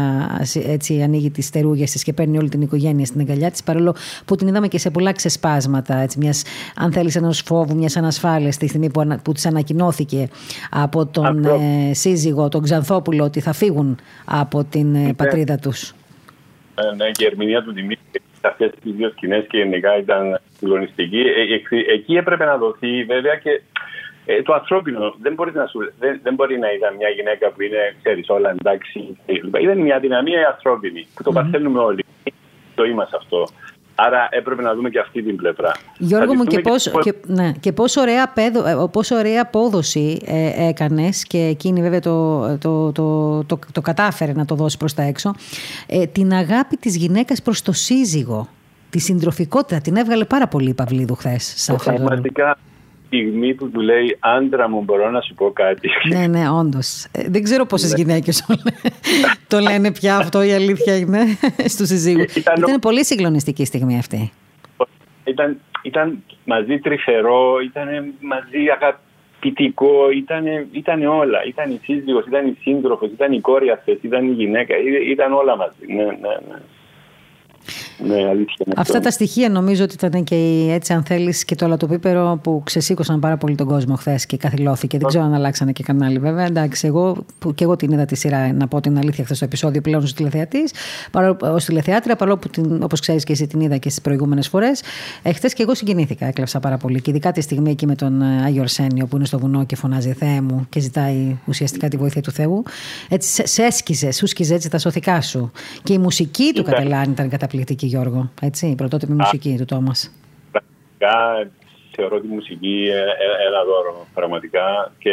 [0.66, 3.94] έτσι ανοίγει τις στερούγες της και παίρνει όλη την οικογένεια στην αγκαλιά της, παρόλο
[4.24, 6.42] που την είδαμε και σε πολλά ξεσπάσματα, έτσι, μιας,
[6.76, 10.28] αν θέλεις, ενός φόβου, μιας ανασφάλειας, τη στιγμή που, που της ανακοινώθηκε
[10.70, 15.94] από τον ε, σύζυγο, τον Ξανθόπουλο, ότι θα φύγουν από την ε, πατρίδα τους.
[16.74, 21.20] Ε, ναι, και η ερμηνεία του Δημήτρη αυτές τις δύο σκηνές και γενικά ήταν συγκλονιστική.
[21.20, 23.62] Ε, ε, εκεί έπρεπε να δοθεί βέβαια και
[24.26, 27.62] ε, το ανθρώπινο δεν μπορεί, να σου, δεν, δεν μπορεί να ήταν μια γυναίκα που
[27.62, 29.16] είναι, ξέρεις, όλα εντάξει.
[29.62, 31.34] Ήταν μια δυναμία ανθρώπινη που το mm-hmm.
[31.34, 32.04] παθαίνουμε όλοι.
[32.74, 33.48] Το είμαστε αυτό.
[33.94, 35.72] Άρα έπρεπε να δούμε και αυτή την πλευρά.
[35.98, 40.68] Γιώργο μου, και, πώς, και, ναι, και πόσο, ωραία πέδο, ε, πόσο ωραία απόδοση ε,
[40.68, 45.02] έκανες και εκείνη βέβαια το, το, το, το, το κατάφερε να το δώσει προς τα
[45.02, 45.34] έξω,
[45.86, 48.48] ε, την αγάπη της γυναίκας προς το σύζυγο,
[48.90, 51.70] τη συντροφικότητα, την έβγαλε πάρα πολύ η Παυλίδου χθες.
[51.84, 52.58] Πραγματικά
[53.06, 55.88] στιγμή που του λέει άντρα μου μπορώ να σου πω κάτι.
[56.08, 57.06] Ναι, ναι, όντως.
[57.12, 57.96] Ε, δεν ξέρω πόσες ναι.
[57.96, 58.46] γυναίκες
[59.48, 61.18] το λένε πια αυτό η αλήθεια είναι
[61.74, 62.34] στους συζύγους.
[62.34, 64.32] Ήταν, ήταν πολύ συγκλονιστική στιγμή αυτή.
[65.24, 67.88] Ήταν, ήταν μαζί τρυφερό, ήταν
[68.20, 71.44] μαζί αγαπητικό, ήταν, ήταν όλα.
[71.44, 74.74] Ήταν η σύζυγος, ήταν η σύντροφος, ήταν η κόρη αυτή, ήταν η γυναίκα,
[75.10, 75.86] ήταν όλα μαζί.
[75.86, 76.58] Ναι, ναι, ναι.
[77.98, 78.66] Ναι, αλήθεια.
[78.76, 83.20] Αυτά τα στοιχεία νομίζω ότι ήταν και έτσι, αν θέλεις, και το αλατοπίπερο που ξεσήκωσαν
[83.20, 84.98] πάρα πολύ τον κόσμο χθες και καθυλώθηκε.
[84.98, 86.44] Δεν ξέρω αν αλλάξανε και κανάλι, βέβαια.
[86.44, 89.44] Εντάξει, εγώ που και εγώ την είδα τη σειρά, να πω την αλήθεια, χθες το
[89.44, 90.72] επεισόδιο πλέον ως τηλεθεατής,
[91.40, 92.50] ως τηλεθεάτρια, παρόλο που
[92.82, 94.82] όπως ξέρεις και εσύ την είδα και στις προηγούμενες φορές.
[95.22, 97.00] Εχθέ και εγώ συγκινήθηκα, έκλεψα πάρα πολύ.
[97.00, 99.76] Και ειδικά τη στιγμή εκεί με τον ε, Άγιο Αρσένιο που είναι στο βουνό και
[99.76, 102.62] φωνάζει Θεέ μου και ζητάει ουσιαστικά τη βοήθεια του Θεού.
[103.08, 105.50] Έτσι, σε έσκιζε, σου σκιζε έτσι τα σωθικά σου.
[105.82, 108.30] Και η μουσική του Κατελάνη ήταν καταπληκτική μουσική, Γιώργο.
[108.40, 110.12] Έτσι, η πρωτότυπη μουσική του Τόμας.
[110.50, 111.50] Πραγματικά
[111.90, 114.06] θεωρώ τη μουσική ε, ε, ένα δώρο.
[114.14, 114.92] Πραγματικά.
[114.98, 115.12] Και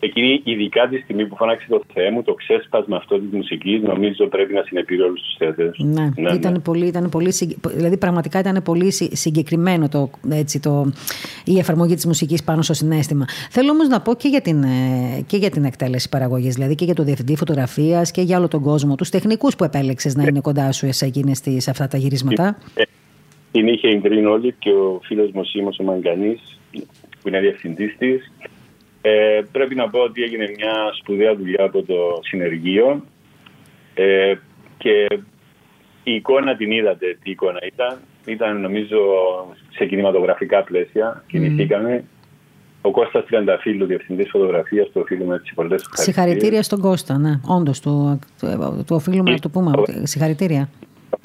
[0.00, 4.26] εκείνη, ειδικά τη στιγμή που φώναξε το Θεέ μου, το ξέσπασμα αυτό της μουσικής, νομίζω
[4.26, 5.78] πρέπει να συνεπήρε όλους τους θεατές.
[5.78, 6.58] Ναι, ναι, ήταν, ναι.
[6.58, 7.32] Πολύ, ήταν πολύ.
[7.74, 10.92] Δηλαδή, πραγματικά ήταν πολύ συγκεκριμένο το, έτσι, το,
[11.44, 13.24] η εφαρμογή της μουσικής πάνω στο συνέστημα.
[13.50, 16.84] Θέλω όμως να πω και για την, ε, και για την εκτέλεση παραγωγής, δηλαδή και
[16.84, 20.40] για το διευθυντή φωτογραφίας και για όλο τον κόσμο, τους τεχνικούς που επέλεξες να είναι
[20.40, 21.10] κοντά σου σε,
[21.56, 22.58] σε αυτά τα γυρίσματα.
[22.74, 22.82] Ε,
[23.52, 25.42] την είχε εγκρίνει όλοι και ο φίλος μου
[25.78, 26.58] ο Μαγκανής,
[27.22, 28.32] που είναι διευθυντής της.
[29.08, 33.04] Ε, πρέπει να πω ότι έγινε μια σπουδαία δουλειά από το συνεργείο
[33.94, 34.34] ε,
[34.78, 35.06] και
[36.02, 37.98] η εικόνα την είδατε τι εικόνα ήταν.
[38.26, 38.98] Ήταν νομίζω
[39.70, 41.16] σε κινηματογραφικά πλαίσια.
[41.16, 41.22] Mm.
[41.26, 42.04] Κινηθήκαμε.
[42.80, 46.14] Ο Κώστας Τριανταφύλλου, διευθυντής φωτογραφίας, του οφείλουμε τις πολλές ευχαριστίες.
[46.14, 47.40] Συγχαρητήρια στον Κώστα, ναι.
[47.46, 49.70] Όντως, του, του, του οφείλουμε να το πούμε.
[50.02, 50.68] Συγχαρητήρια.
[51.10, 51.18] Ο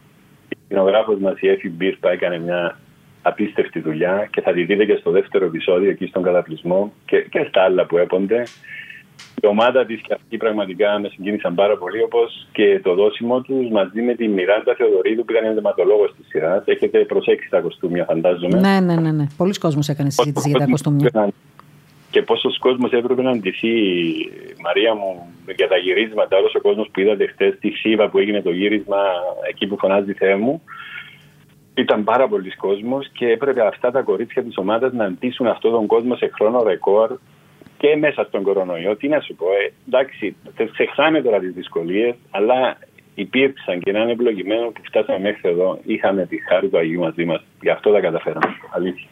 [0.67, 2.79] κοινογράφος μας, η Εφη Μπίρπα, έκανε μια
[3.21, 7.45] απίστευτη δουλειά και θα τη δείτε και στο δεύτερο επεισόδιο εκεί στον καταπλησμό και, και
[7.49, 8.43] στα άλλα που έπονται.
[9.43, 13.69] Η ομάδα της και αυτοί πραγματικά με συγκίνησαν πάρα πολύ, όπως και το δόσιμο τους
[13.69, 16.63] μαζί με τη Μιράντα Θεοδωρίδου που ήταν ενδυματολόγο της σειράς.
[16.65, 18.59] Έχετε προσέξει τα κοστούμια, φαντάζομαι.
[18.59, 19.11] Ναι, ναι, ναι.
[19.11, 19.25] ναι.
[19.37, 21.31] Πολλοί κόσμοι έκανες συζήτηση για τα κοστούμια.
[22.09, 23.69] Και πόσος κόσμος έπρεπε να αντιθεί,
[24.63, 26.37] Μαρία μου, για τα γυρίσματα.
[26.37, 28.97] Όλος ο κόσμος που είδατε χθες τη Σίβα που έγινε το γύρισμα
[29.49, 30.61] εκεί που φωνάζει Θεέ μου.
[31.73, 35.85] Ήταν πάρα πολλοί κόσμος και έπρεπε αυτά τα κορίτσια της ομάδας να αντίσουν αυτόν τον
[35.87, 37.17] κόσμο σε χρόνο ρεκόρ
[37.77, 38.95] και μέσα στον κορονοϊό.
[38.95, 40.35] Τι να σου πω, ε, εντάξει,
[40.71, 42.77] ξεχάμε τώρα τις δυσκολίες, αλλά
[43.15, 45.79] υπήρξαν και να είναι ευλογημένο που φτάσαμε μέχρι εδώ.
[45.83, 47.43] Είχαμε τη χάρη του Αγίου μαζί μας.
[47.61, 48.55] Γι' αυτό τα καταφέραμε.
[48.69, 49.07] Αλήθεια.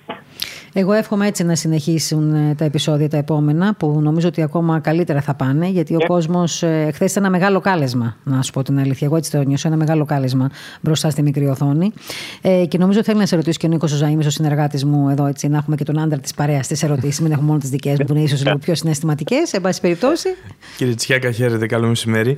[0.73, 5.21] Εγώ εύχομαι έτσι να συνεχίσουν ε, τα επεισόδια τα επόμενα, που νομίζω ότι ακόμα καλύτερα
[5.21, 6.07] θα πάνε, γιατί ο yeah.
[6.07, 9.07] κόσμος ε, χθες ήταν ένα μεγάλο κάλεσμα, να σου πω την αλήθεια.
[9.07, 10.49] Εγώ έτσι το νιώσω, ένα μεγάλο κάλεσμα
[10.81, 11.93] μπροστά στη μικρή οθόνη.
[12.41, 15.25] Ε, και νομίζω θέλει να σε ρωτήσει και ο Νίκος Ζωαήμι, ο συνεργάτης μου εδώ,
[15.25, 17.97] έτσι, να έχουμε και τον άντρα της παρέας στι ερωτήσεις, μην έχουμε μόνο τις δικές
[17.99, 20.29] μου, που είναι ίσως λίγο πιο συναισθηματικές, εν πάση περιπτώσει.
[20.77, 22.37] Κύριε Τσιάκα, χαίρετε, καλό μεσημέρι.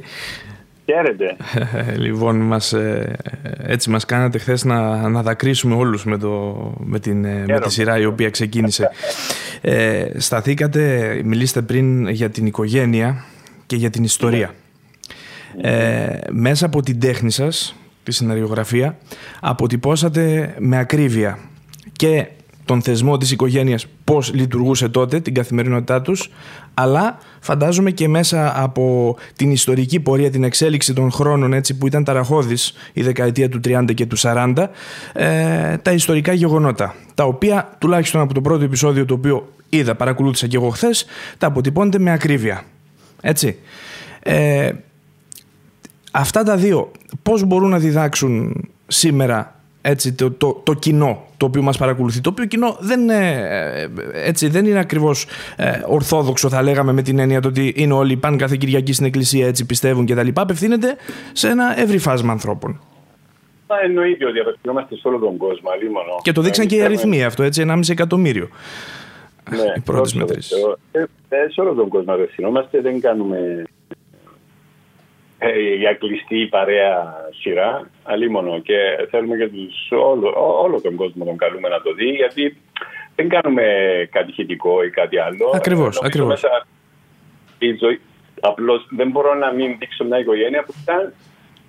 [0.86, 1.36] Χαίρετε.
[2.06, 3.16] λοιπόν, μας, ε,
[3.58, 8.00] έτσι μας κάνατε χθες να, να δακρύσουμε όλους με, το, με, την, με τη σειρά
[8.00, 8.90] η οποία ξεκίνησε.
[9.62, 13.26] Ε, σταθήκατε, μιλήσατε πριν για την οικογένεια
[13.66, 14.54] και για την ιστορία.
[15.62, 18.98] Ε, μέσα από την τέχνη σας, τη σεναριογραφία,
[19.40, 21.40] αποτυπώσατε με ακρίβεια
[21.94, 22.28] και
[22.66, 26.30] τον θεσμό της οικογένειας πώς λειτουργούσε τότε, την καθημερινότητά τους,
[26.74, 32.04] αλλά φαντάζομαι και μέσα από την ιστορική πορεία, την εξέλιξη των χρόνων έτσι, που ήταν
[32.04, 34.54] ταραχώδης η δεκαετία του 30 και του 40,
[35.14, 40.48] ε, τα ιστορικά γεγονότα, τα οποία τουλάχιστον από το πρώτο επεισόδιο το οποίο είδα, παρακολούθησα
[40.48, 41.06] και εγώ χθες,
[41.38, 42.64] τα αποτυπώνεται με ακρίβεια.
[43.22, 43.58] Έτσι.
[44.20, 44.72] Ε,
[46.12, 46.92] αυτά τα δύο
[47.24, 52.22] πώς μπορούν να διδάξουν σήμερα έτσι, το, το, το κοινό το οποίο μας παρακολουθεί.
[52.22, 53.88] Το οποίο κοινό δεν είναι, ε,
[54.28, 55.26] έτσι, δεν είναι ακριβώς
[55.56, 59.06] ε, ορθόδοξο θα λέγαμε με την έννοια το ότι είναι όλοι πάνε κάθε Κυριακή στην
[59.06, 60.28] εκκλησία έτσι πιστεύουν κτλ.
[60.34, 60.96] Απευθύνεται
[61.32, 62.80] σε ένα ευρύ φάσμα ανθρώπων.
[63.68, 65.70] Μα εννοείται ότι απευθυνόμαστε σε όλο τον κόσμο.
[65.92, 66.20] Μόνο.
[66.22, 68.48] Και το δείξαν και οι αριθμοί αυτό, έτσι, 1,5 εκατομμύριο.
[69.50, 70.56] Ναι, οι πρώτε μετρήσει.
[70.92, 71.06] Ε,
[71.52, 73.64] σε όλο τον κόσμο απευθυνόμαστε, δεν κάνουμε ε,
[75.78, 78.60] για κλειστή παρέα σειρά, αλίμονο.
[78.60, 82.58] Και θέλουμε και τους, όλο, όλο τον κόσμο τον καλούμε να το δει, γιατί
[83.16, 83.64] δεν κάνουμε
[84.12, 85.52] κάτι χητικό ή κάτι άλλο.
[85.54, 86.30] Ακριβώς, ακριβώς.
[86.30, 86.66] Μέσα
[87.60, 88.02] η ζωή,
[88.40, 91.14] απλώς δεν μπορώ να μην δείξω μια οικογένεια που ήταν,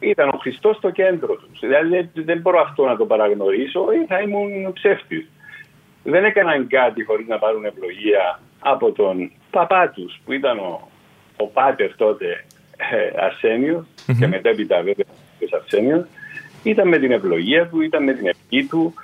[0.01, 1.59] ήταν ο Χριστός στο κέντρο τους.
[1.61, 5.28] Δηλαδή δεν μπορώ αυτό να το παραγνωρίσω ή θα ήμουν ψεύτης.
[6.05, 10.89] Δεν έκαναν κάτι χωρίς να πάρουν ευλογία από τον παπά τους που ήταν ο,
[11.36, 12.44] ο πάτερ τότε
[12.91, 13.87] ε, αρσενιο
[14.19, 15.07] και μετέπειτα βέβαια
[15.51, 16.07] Αρσένιο,
[16.63, 18.95] ήταν με την ευλογία του, ήταν με την ευχή του.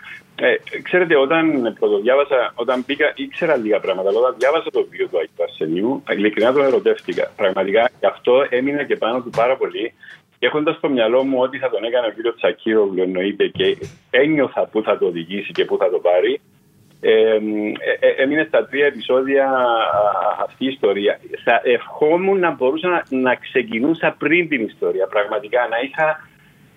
[0.41, 5.19] Ε, ξέρετε, όταν πρωτοδιάβασα, όταν πήγα, ήξερα λίγα πράγματα, αλλά όταν διάβασα το βιβλίο του
[5.19, 7.33] Αγίου Αρσενίου, ειλικρινά τον ερωτεύτηκα.
[7.37, 9.93] Πραγματικά, γι' αυτό έμεινε και πάνω του πάρα πολύ.
[10.39, 13.77] Και έχοντας στο μυαλό μου ότι θα τον έκανε ο κύριος Τσακύρογλου, εννοείται και
[14.11, 16.58] ένιωθα πού θα το οδηγήσει και πού θα το πάρει, ε, ε,
[18.16, 19.47] έμεινε στα τρία επεισόδια
[20.45, 21.20] αυτή η ιστορία.
[21.45, 26.29] Θα ευχόμουν να μπορούσα να, να ξεκινούσα πριν την ιστορία, πραγματικά, να είχα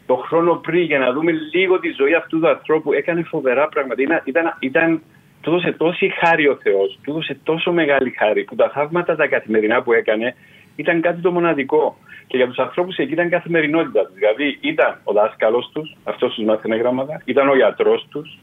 [0.06, 2.94] το χρόνο πριν για να δούμε λίγο τη ζωή αυτού του ανθρώπου.
[2.94, 4.02] Έκανε φοβερά πράγματα.
[4.02, 5.02] Ήταν, ήταν, ήταν
[5.42, 9.28] του έδωσε τόση χάρη ο Θεός, του έδωσε τόσο μεγάλη χάρη που τα θαύματα τα
[9.28, 10.36] καθημερινά που έκανε
[10.76, 11.98] ήταν κάτι το μοναδικό.
[12.28, 16.76] Και για τους ανθρώπους εκεί ήταν καθημερινότητα Δηλαδή ήταν ο δάσκαλος τους, αυτός τους μάθαινε
[16.76, 18.38] γράμματα, ήταν ο γιατρός τους,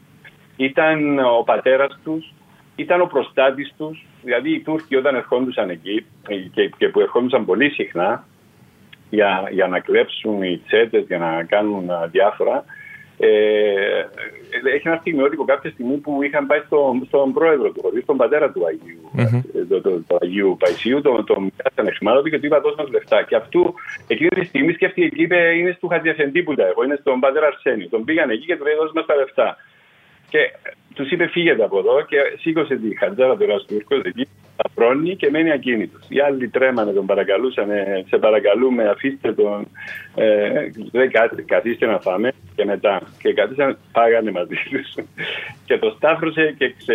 [0.59, 2.33] ήταν ο πατέρας τους,
[2.75, 4.05] ήταν ο προστάτης τους.
[4.23, 6.05] Δηλαδή οι Τούρκοι όταν ερχόντουσαν εκεί
[6.51, 8.27] και, και που ερχόντουσαν πολύ συχνά
[9.09, 12.65] για, για να κλέψουν οι τσέτες, για να κάνουν διάφορα,
[13.21, 14.07] ε,
[14.75, 18.51] έχει ένα στιγμιότυπο κάποια στιγμή που είχαν πάει στο, στον πρόεδρο του χωρί, στον πατέρα
[18.51, 19.65] του Αγίου, mm-hmm.
[19.69, 23.23] το, το, το, Αγίου Παϊσίου, τον το, μοιράσανε χρημάτων και του είπα δώσ' λεφτά.
[23.23, 23.73] Και αυτού
[24.07, 27.47] εκείνη τη στιγμή σκέφτηκε και είπε είναι του Χατζιαφεντή που τα έχω, είναι στον πατέρα
[27.47, 27.87] Αρσένη.
[27.87, 29.57] Τον πήγαν εκεί και του λέει δώσ' μας τα λεφτά.
[30.29, 30.39] Και
[30.93, 35.29] τους είπε φύγετε από εδώ και σήκωσε τη χατζάρα του Ραστούρκο εκεί, τα πρόνη και
[35.29, 36.05] μένει ακίνητος.
[36.09, 37.69] Οι άλλοι τρέμανε, τον παρακαλούσαν,
[38.07, 39.67] σε παρακαλούμε, αφήστε τον,
[40.15, 41.11] ε, δεν
[41.45, 43.01] καθίστε να φάμε και μετά.
[43.21, 45.05] Και καθίσαν, πάγανε μαζί τους.
[45.67, 46.93] και το στάφρωσε και ξε,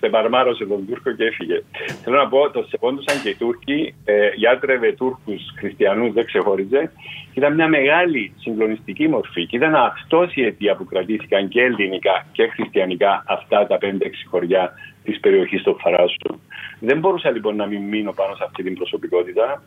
[0.00, 1.62] ξεπαρμάρωσε τον Τούρκο και έφυγε.
[2.02, 6.92] Θέλω να πω, το σεβόντουσαν και οι Τούρκοι, ε, γιάτρευε Τούρκους χριστιανούς, δεν ξεχώριζε.
[7.34, 9.46] Ήταν μια μεγάλη συγκλονιστική μορφή.
[9.46, 14.72] Και ήταν αυτό η αιτία που κρατήθηκαν και ελληνικά και χριστιανικά αυτά τα 5-6 χωριά
[15.04, 16.40] της περιοχής του Φαράσου.
[16.80, 19.62] Δεν μπορούσα λοιπόν να μην μείνω πάνω σε αυτή την προσωπικότητα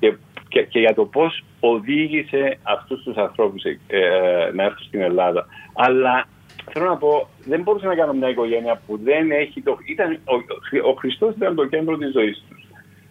[0.00, 0.16] και,
[0.48, 3.76] και, και για το πώς οδήγησε αυτούς τους ανθρώπους ε,
[4.54, 5.46] να έρθουν στην Ελλάδα.
[5.74, 6.26] Αλλά
[6.72, 9.78] θέλω να πω, δεν μπορούσα να κάνω μια οικογένεια που δεν έχει το.
[9.84, 10.34] Ήταν, ο,
[10.90, 12.66] ο Χριστός ήταν το κέντρο της ζωής τους.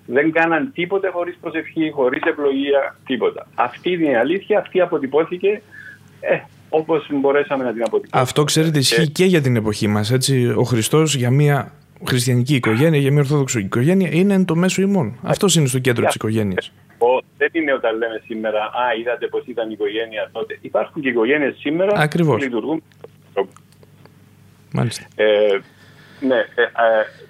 [0.06, 3.48] Δεν κάναν τίποτε χωρίς προσευχή, χωρίς ευλογία, τίποτα.
[3.56, 5.62] Αυτή είναι η αλήθεια, αυτή αποτυπώθηκε
[6.20, 6.38] ε,
[6.70, 8.22] όπως μπορέσαμε να την αποτυπώσουμε.
[8.22, 10.12] Αυτό ξέρετε ισχύει και, και για την εποχή μας.
[10.58, 11.72] Ο Χριστός για μια
[12.08, 15.20] χριστιανική οικογένεια, για μια ορθόδοξη οικογένεια, είναι το μέσο ημών.
[15.24, 16.72] Αυτός είναι στο κέντρο της οικογένειας.
[17.38, 20.58] Δεν είναι όταν λέμε σήμερα, Α, είδατε πώ ήταν η οικογένεια τότε.
[20.62, 22.36] Υπάρχουν και οικογένειες σήμερα Ακριβώς.
[22.36, 22.84] που λειτουργούν
[24.72, 25.06] Μάλιστα.
[25.16, 25.26] Ε,
[26.20, 26.68] ναι, ε, ε,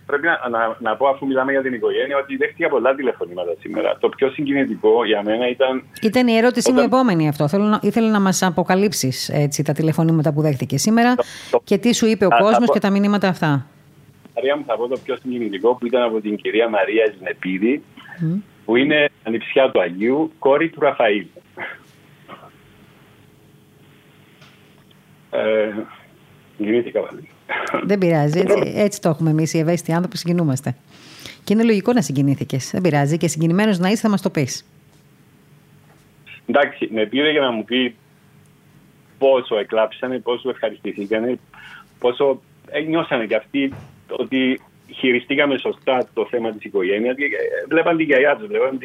[0.05, 3.97] πρέπει να, να, να, πω αφού μιλάμε για την οικογένεια ότι δέχτηκα πολλά τηλεφωνήματα σήμερα.
[3.99, 5.83] Το πιο συγκινητικό για μένα ήταν.
[6.01, 6.81] Ήταν η ερώτηση όταν...
[6.81, 7.47] μου επόμενη αυτό.
[7.47, 9.31] Θέλω να, ήθελα να μας αποκαλύψεις
[9.63, 11.15] τα τηλεφωνήματα που δέχτηκε σήμερα
[11.63, 13.67] και τι σου είπε ο κόσμος και τα μηνύματα αυτά.
[14.35, 17.83] Μαρία μου, θα πω το πιο συγκινητικό που ήταν από την κυρία Μαρία Ζνεπίδη,
[18.65, 21.25] που είναι ανιψιά του Αγίου, κόρη του Ραφαήλ.
[25.37, 25.85] Ε,
[26.57, 27.29] Συγκινήθηκα πάλι.
[27.83, 28.39] Δεν πειράζει.
[28.39, 30.75] Έτσι, έτσι το έχουμε εμείς οι ευαίσθητοι άνθρωποι, συγκινούμαστε.
[31.43, 32.69] Και είναι λογικό να συγκινήθηκες.
[32.71, 33.17] Δεν πειράζει.
[33.17, 34.65] Και συγκινημένος να είσαι, θα μας το πεις.
[36.45, 37.95] Εντάξει, με πήρε για να μου πει
[39.17, 41.39] πόσο εκλάψανε, πόσο ευχαριστηθήκανε,
[41.99, 42.41] πόσο
[42.87, 43.73] νιώσανε κι αυτοί
[44.09, 44.61] ότι
[44.93, 47.15] χειριστήκαμε σωστά το θέμα της οικογένειας.
[47.69, 48.79] Βλέπαν την γιαγιά τους, βλέπαν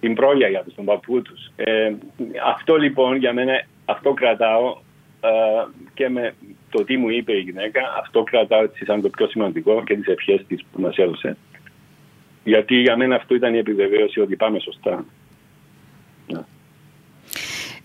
[0.00, 1.50] την πρόγια τους, τον παππού τους.
[1.56, 1.92] Ε,
[2.46, 4.83] αυτό λοιπόν για μένα, αυτό κρατάω ε,
[5.94, 6.34] και με
[6.70, 10.06] το τι μου είπε η γυναίκα, αυτό κρατάω έτσι σαν το πιο σημαντικό και τις
[10.06, 11.36] ευχές της που μας έδωσε.
[12.44, 15.04] Γιατί για μένα αυτό ήταν η επιβεβαίωση ότι πάμε σωστά.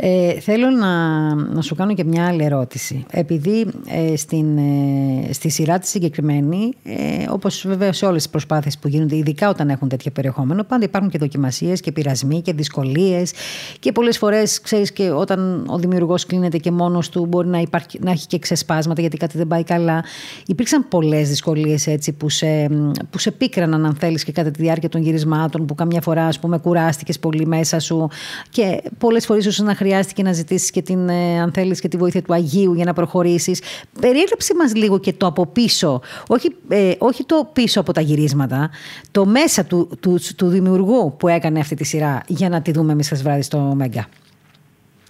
[0.02, 3.06] Ε, θέλω να, να σου κάνω και μια άλλη ερώτηση.
[3.12, 8.78] Επειδή ε, στην, ε, στη σειρά τη συγκεκριμένη, ε, όπως βέβαια σε όλες τις προσπάθειες
[8.78, 13.34] που γίνονται, ειδικά όταν έχουν τέτοιο περιεχόμενο, πάντα υπάρχουν και δοκιμασίες και πειρασμοί και δυσκολίες.
[13.80, 18.00] Και πολλές φορές, ξέρεις, και όταν ο δημιουργός κλείνεται και μόνος του, μπορεί να, υπάρχει,
[18.02, 20.04] να έχει και ξεσπάσματα γιατί κάτι δεν πάει καλά.
[20.48, 22.68] Υπήρξαν πολλές δυσκολίες έτσι που σε,
[23.10, 26.40] που σε πίκραναν, αν θέλεις, και κατά τη διάρκεια των γυρισμάτων, που καμιά φορά, ας
[26.40, 28.10] πούμε, κουράστηκες πολύ μέσα σου
[28.50, 31.98] και πολλές φορές ίσως να χρειάστηκε να ζητήσεις και την, ε, αν θέλεις, και τη
[31.98, 33.88] βοήθεια του Αγίου για να προχωρήσεις.
[34.02, 38.70] Περιέγραψε μας λίγο και το από πίσω, όχι, ε, όχι το πίσω από τα γυρίσματα,
[39.12, 42.92] το μέσα του, του, του δημιουργού που έκανε αυτή τη σειρά για να τη δούμε
[42.92, 44.08] εμείς χθες βράδυ στο Μέγκα.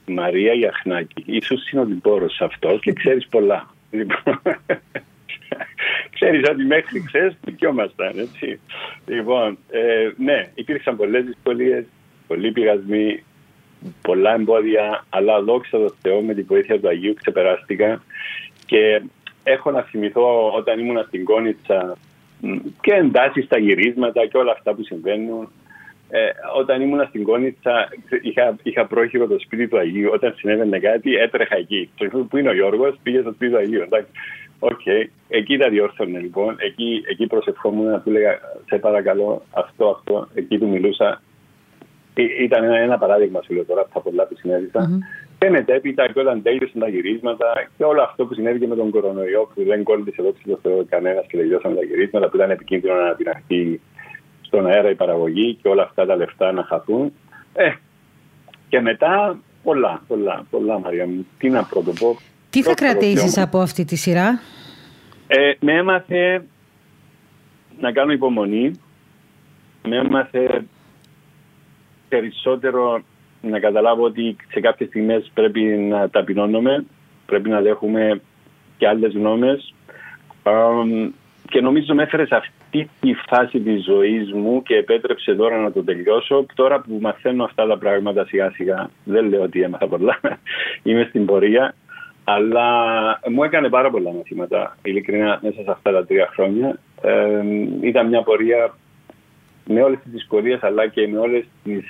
[0.05, 3.73] Μαρία Γιαχνάκη, ίσως συνοδοιπόρο αυτός και ξέρεις πολλά.
[3.91, 4.41] Λοιπόν,
[6.15, 8.59] ξέρεις ότι μέχρι χθες δικαιόμασταν, έτσι.
[9.05, 11.85] Λοιπόν, ε, ναι, υπήρξαν πολλές δυσκολίες,
[12.27, 13.23] πολλοί πειρασμοί,
[14.01, 18.03] πολλά εμπόδια, αλλά δόξα τω Θεώ με τη βοήθεια του Αγίου ξεπεράστηκα
[18.65, 19.01] και
[19.43, 21.97] έχω να θυμηθώ όταν ήμουν στην Κόνιτσα
[22.81, 25.49] και εντάσεις στα γυρίσματα και όλα αυτά που συμβαίνουν.
[26.11, 27.89] Ε, όταν ήμουν στην Κόνιτσα
[28.21, 30.09] είχα, είχα πρόχειρο το σπίτι του Αγίου.
[30.13, 31.89] Όταν συνέβαινε κάτι έτρεχα εκεί.
[31.97, 33.87] Το που είναι ο Γιώργος πήγε στο σπίτι του Αγίου.
[34.59, 35.07] OK, okay.
[35.27, 36.55] εκεί τα διόρθωνε λοιπόν.
[36.59, 40.27] Εκεί, εκεί προσευχόμουν να του λέγα σε παρακαλώ αυτό, αυτό.
[40.33, 41.21] Εκεί του μιλούσα
[42.21, 44.85] ήταν ένα, ένα παράδειγμα σου λέω τώρα από τα πολλά που συνέβησαν.
[44.85, 45.35] Mm-hmm.
[45.39, 47.45] Και μετέπειτα και όταν τέλειωσαν τα γυρίσματα
[47.77, 51.25] και όλο αυτό που συνέβη με τον κορονοϊό που δεν κόλλησε εδώ στο Θεό κανένας
[51.27, 53.81] και τελειώσαν τα γυρίσματα που ήταν επικίνδυνο να αναπηραχθεί
[54.41, 57.13] στον αέρα η παραγωγή και όλα αυτά τα λεφτά να χαθούν.
[57.53, 57.71] Ε,
[58.69, 61.27] και μετά πολλά, πολλά, πολλά Μαρία μου.
[61.37, 62.17] Τι να πρωτοπώ.
[62.49, 64.39] Τι θα κρατήσεις από αυτή τη σειρά;
[65.27, 66.45] Ε, με έμαθε
[67.79, 68.71] να κάνω υπομονή.
[69.83, 70.65] Με έμαθε
[72.09, 73.01] περισσότερο
[73.41, 76.85] να καταλάβω ότι σε κάποιες στιγμές πρέπει να ταπεινώνουμε,
[77.25, 78.21] πρέπει να δέχουμε
[78.77, 79.73] και άλλες γνώμες
[81.49, 85.71] και νομίζω με έφερε σε αυτή τη φάση της ζωής μου και επέτρεψε τώρα να
[85.71, 86.45] το τελειώσω.
[86.55, 90.19] Τώρα που μαθαίνω αυτά τα πράγματα σιγά σιγά, δεν λέω ότι έμαθα πολλά,
[90.83, 91.75] είμαι στην πορεία,
[92.23, 92.67] αλλά
[93.29, 96.79] μου έκανε πάρα πολλά μαθήματα, ειλικρινά, μέσα σε αυτά τα τρία χρόνια.
[97.01, 97.41] Ε,
[97.81, 98.73] ήταν μια πορεία
[99.71, 101.83] με όλες τις δυσκολίες αλλά και με όλες τις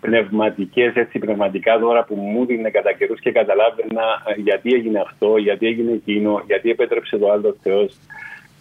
[0.00, 5.36] πνευματικές, έτσι, πνευματικά δώρα που μου δίνει κατά καιρούς και καταλάβαινα ε, γιατί έγινε αυτό,
[5.36, 7.96] γιατί έγινε εκείνο, γιατί επέτρεψε το άλλο Θεός.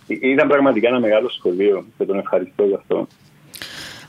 [0.08, 3.08] Ήταν πραγματικά ένα μεγάλο σχολείο και τον ευχαριστώ γι' αυτό.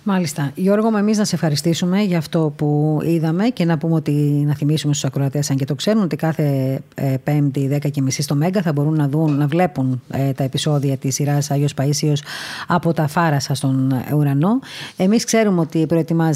[0.04, 0.52] Μάλιστα.
[0.54, 4.12] Γιώργο, με εμείς να σε ευχαριστήσουμε για αυτό που είδαμε και να πούμε ότι
[4.46, 8.22] να θυμίσουμε στους ακροατές, αν και το ξέρουν, ότι κάθε ε, Πέμπτη, 10 και μισή
[8.22, 12.22] στο Μέγκα θα μπορούν να, δουν, να βλέπουν ε, τα επεισόδια της σειράς Άγιος Παίσιος
[12.66, 14.58] από τα φάρασα στον ουρανό.
[14.96, 15.86] Εμείς ξέρουμε ότι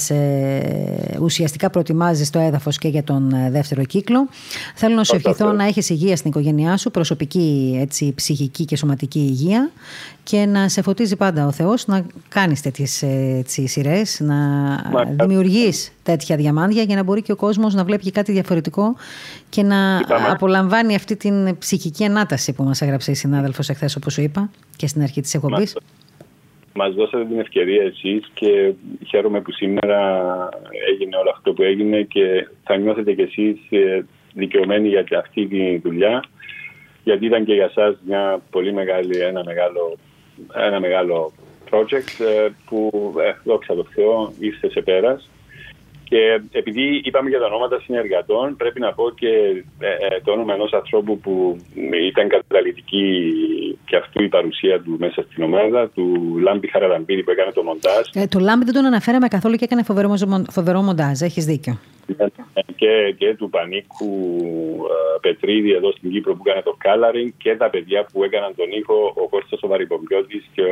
[0.09, 4.29] ε, ουσιαστικά προετοιμάζεις το έδαφος και για τον ε, δεύτερο κύκλο.
[4.75, 9.19] Θέλω να σου ευχηθώ να έχεις υγεία στην οικογένειά σου, προσωπική, έτσι, ψυχική και σωματική
[9.19, 9.71] υγεία
[10.31, 13.03] και να σε φωτίζει πάντα ο Θεός να κάνεις τέτοιες
[13.39, 14.37] έτσι, σειρές, να
[15.21, 18.97] δημιουργείς τέτοια διαμάντια για να μπορεί και ο κόσμος να βλέπει κάτι διαφορετικό
[19.49, 20.01] και να
[20.33, 24.87] απολαμβάνει αυτή την ψυχική ανάταση που μας έγραψε η συνάδελφος εχθές όπως σου είπα και
[24.87, 25.77] στην αρχή της εκπομπής.
[26.75, 28.73] Μας δώσατε την ευκαιρία εσείς και
[29.07, 29.99] χαίρομαι που σήμερα
[30.93, 34.05] έγινε όλο αυτό που έγινε και θα νιώθετε κι εσείς ε,
[34.35, 36.25] δικαιωμένοι για αυτή τη δουλειά
[37.05, 39.97] γιατί ήταν και για σας μια πολύ μεγάλη, ένα μεγάλο
[40.55, 41.33] ένα μεγάλο
[41.71, 45.29] project ε, που ε, δόξα τω Θεώ ήρθε σε πέρας
[46.09, 49.29] και επειδή είπαμε για τα ονόματα συνεργατών, πρέπει να πω και
[49.79, 51.57] ε, το όνομα ενός ανθρώπου που
[52.09, 53.09] ήταν καταλητική
[53.85, 58.07] και αυτού η παρουσία του μέσα στην ομάδα, του Λάμπη Χαραλαμπίδη που έκανε το μοντάζ.
[58.15, 60.15] Ε, το Λάμπη δεν τον αναφέραμε καθόλου και έκανε φοβερό,
[60.51, 61.21] φοβερό μοντάζ.
[61.21, 61.79] Έχεις δίκιο
[62.77, 64.11] και, και του Πανίκου
[64.95, 68.71] ε, Πετρίδη εδώ στην Κύπρο που έκανε το κάλαρινγκ και τα παιδιά που έκαναν τον
[68.71, 70.63] ήχο, ο Κώστας ο Βαρυπομπιώτης και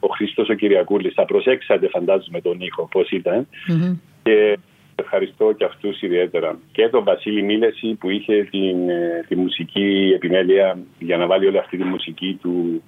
[0.00, 1.14] ο Χρήστος ο Κυριακούλης.
[1.14, 3.96] Θα προσέξατε φαντάζομαι τον ήχο πώς ήταν mm-hmm.
[4.22, 4.58] Και
[4.94, 6.58] ευχαριστώ και αυτούς ιδιαίτερα.
[6.72, 11.58] Και τον Βασίλη Μίλεση που είχε την, ε, τη μουσική επιμέλεια για να βάλει όλη
[11.58, 12.82] αυτή τη μουσική του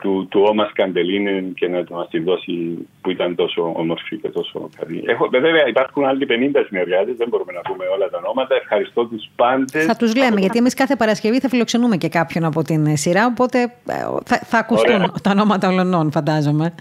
[0.00, 4.28] του, του Όμας Καντελίνεν και να του μας τη δώσει που ήταν τόσο όμορφη και
[4.28, 5.02] τόσο καλή.
[5.06, 8.54] Έχω, βέβαια υπάρχουν άλλοι 50 συνεργάτες, δεν μπορούμε να πούμε όλα τα ονόματα.
[8.54, 9.84] Ευχαριστώ τους πάντες.
[9.84, 13.62] Θα τους λέμε, γιατί εμείς κάθε Παρασκευή θα φιλοξενούμε και κάποιον από την σειρά, οπότε
[13.62, 13.94] ε,
[14.24, 15.12] θα, θα ακουστούν Ωραία.
[15.22, 16.74] τα ονόματα ολονών, φαντάζομαι.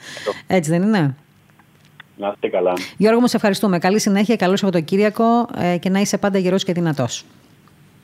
[0.47, 1.15] Έτσι δεν είναι;
[2.15, 2.73] Να είστε καλά.
[2.97, 3.79] Γιώργο, μου σε ευχαριστούμε.
[3.79, 7.25] Καλή συνέχεια, καλό Σαββατοκύριακο ε, και να είσαι πάντα γερός και δυνατός.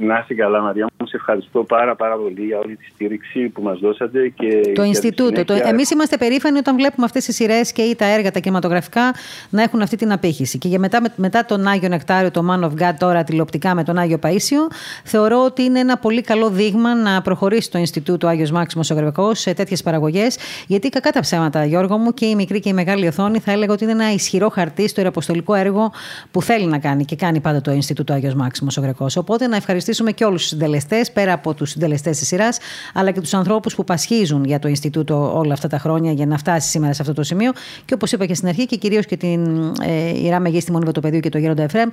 [0.02, 1.08] Να είσαι καλά, Μαρία μου.
[1.08, 4.30] Σε ευχαριστώ πάρα, πάρα πολύ για όλη τη στήριξη που μας δώσατε.
[4.30, 5.46] Και το Ινστιτούτο.
[5.46, 5.54] Το...
[5.54, 9.14] Εμείς είμαστε περήφανοι όταν βλέπουμε αυτές τις σειρές και ή τα έργα, τα κινηματογραφικά
[9.50, 10.58] να έχουν αυτή την απήχηση.
[10.58, 13.98] Και για μετά, μετά τον Άγιο Νεκτάριο, το Man of God, τώρα τηλεοπτικά με τον
[13.98, 14.68] Άγιο Παίσιο,
[15.04, 19.54] θεωρώ ότι είναι ένα πολύ καλό δείγμα να προχωρήσει το Ινστιτούτο Άγιος Μάξιμος ο σε
[19.54, 20.38] τέτοιες παραγωγές.
[20.68, 23.74] Γιατί κακά τα ψέματα, Γιώργο μου, και η μικρή και η μεγάλη οθόνη θα έλεγα
[23.74, 25.92] ότι είναι ένα ισχυρό χαρτί στο ιεραποστολικό έργο
[26.32, 29.89] που θέλει να κάνει και κάνει πάντα το Ινστιτούτο Άγιος Μάξιμος ο Οπότε να ευχαριστήσω
[29.90, 32.60] ευχαριστήσουμε και όλους τους συντελεστές, πέρα από τους συντελεστές της σειράς,
[32.94, 36.38] αλλά και τους ανθρώπους που πασχίζουν για το Ινστιτούτο όλα αυτά τα χρόνια για να
[36.38, 37.52] φτάσει σήμερα σε αυτό το σημείο.
[37.86, 41.20] Και όπως είπα και στην αρχή, και κυρίως και την ε, Ιρά Μεγίστη Μονή Παιδίου
[41.20, 41.90] και το Γέροντα Εφρέμ,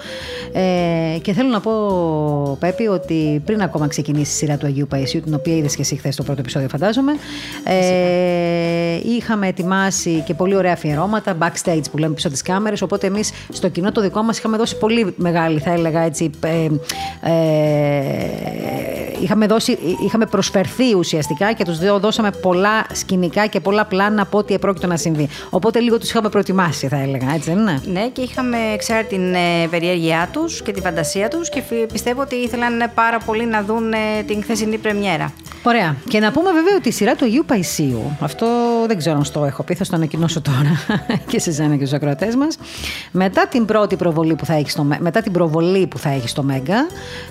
[0.52, 1.72] Ε, και θέλω να πω,
[2.60, 5.96] Πέπη, ότι πριν ακόμα ξεκινήσει η σειρά του Αγίου Παϊσίου, την οποία είδε και εσύ
[5.96, 7.12] χθε στο πρώτο επεισόδιο, φαντάζομαι,
[7.64, 12.76] ε, είχαμε ετοιμάσει και πολύ ωραία αφιερώματα, backstage που λέμε πίσω τι κάμερε.
[12.82, 13.20] Οπότε εμεί
[13.52, 16.68] στο κοινό το δικό μα είχαμε δώσει πολύ μεγάλη, θα έλεγα έτσι, ε,
[17.20, 17.32] ε,
[19.22, 24.54] είχαμε, δώσει, είχαμε προσφερθεί ουσιαστικά και τους δώσαμε πολλά σκηνικά και πολλά πλάνα από ό,τι
[24.54, 25.28] επρόκειτο να συμβεί.
[25.50, 29.34] Οπότε λίγο τους είχαμε προετοιμάσει θα έλεγα, έτσι δεν είναι; Ναι και είχαμε ξέρει την
[29.34, 31.62] ε, περιέργειά τους και τη φαντασία τους και
[31.92, 35.32] πιστεύω ότι ήθελαν πάρα πολύ να δουν ε, την χθεσινή πρεμιέρα.
[35.66, 35.96] Ωραία.
[36.08, 38.46] Και να πούμε βέβαια ότι η σειρά του Αγίου Παϊσίου, αυτό
[38.86, 40.98] δεν ξέρω αν το έχω πει, θα το ανακοινώσω τώρα
[41.30, 42.58] και σε εσένα και στους ακροατές μας.
[43.10, 46.42] Μετά την πρώτη προβολή που θα έχει στο, μετά την προβολή που θα έχει στο
[46.42, 46.86] Μέγκα,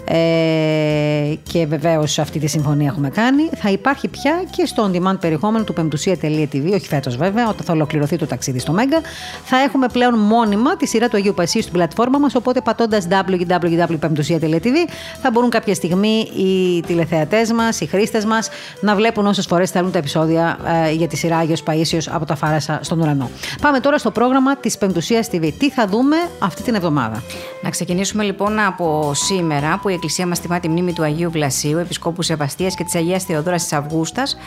[0.06, 5.20] ε, και βεβαίως αυτή τη συμφωνία έχουμε κάνει, θα υπάρχει πια και στο on demand
[5.20, 9.02] περιεχόμενο του πεμπτουσία.tv, όχι φέτος βέβαια, όταν θα ολοκληρωθεί το ταξίδι στο Μέγκα,
[9.44, 12.36] θα έχουμε πλέον μόνιμα τη σειρά του Αγίου Παϊσίου στην πλατφόρμα μας.
[12.36, 14.76] Οπότε πατώντας www.pemptusia.tv
[15.22, 19.92] θα μπορούν κάποια στιγμή οι τηλεθεατές μας, οι χρήστες μας να βλέπουν όσες φορές θέλουν
[19.92, 23.30] τα επεισόδια ε, για τη σειρά Άγιος Παίσιο από τα Φάρασα στον ουρανό.
[23.62, 25.52] Πάμε τώρα στο πρόγραμμα της Πεμπτουσίας TV.
[25.58, 27.24] Τι θα δούμε αυτή την εβδομάδα;
[27.62, 31.78] Να ξεκινήσουμε λοιπόν από σήμερα που η Εκκλησία μας τιμά τη μνήμη του Αγίου Βλασίου,
[31.78, 34.38] Επισκόπου Σεβαστίας και της Αγίας Θεοδόρα της Αυγούστας.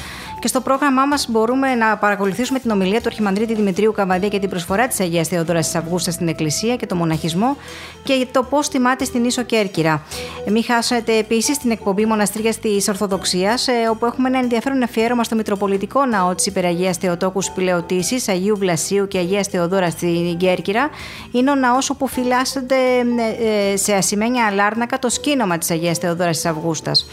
[0.40, 4.48] Και στο πρόγραμμά μας μπορούμε να παρακολουθήσουμε την ομιλία του Αρχιμανδρίτη Δημητρίου Καβαδία και την
[4.48, 7.56] προσφορά της Αγίας Θεοδόρα της Αυγούστας στην Εκκλησία και το μοναχισμό
[8.02, 10.02] και το πώς τιμάται στην ίσο Κέρκυρα.
[10.48, 15.34] Μην χάσετε επίσης την εκπομπή Μοναστήρια της Ορθοδοξίας, ε, όπου έχουμε ένα ενδιαφέρον αφιέρωμα στο
[15.34, 20.90] Μητροπολιτικό Ναό της Υπεραγίας Θεοτόκους Πηλεωτήση, Αγίου Βλασίου και Αγίας Θεοδόρα στην Κέρκυρα.
[21.32, 26.36] Είναι ο ναός όπου φυλάσσονται ε, ε, σε ασημένια αλάρνακα το σκήνομα της Αγίας Θεοδόρας
[26.36, 27.06] της Αυγούστας.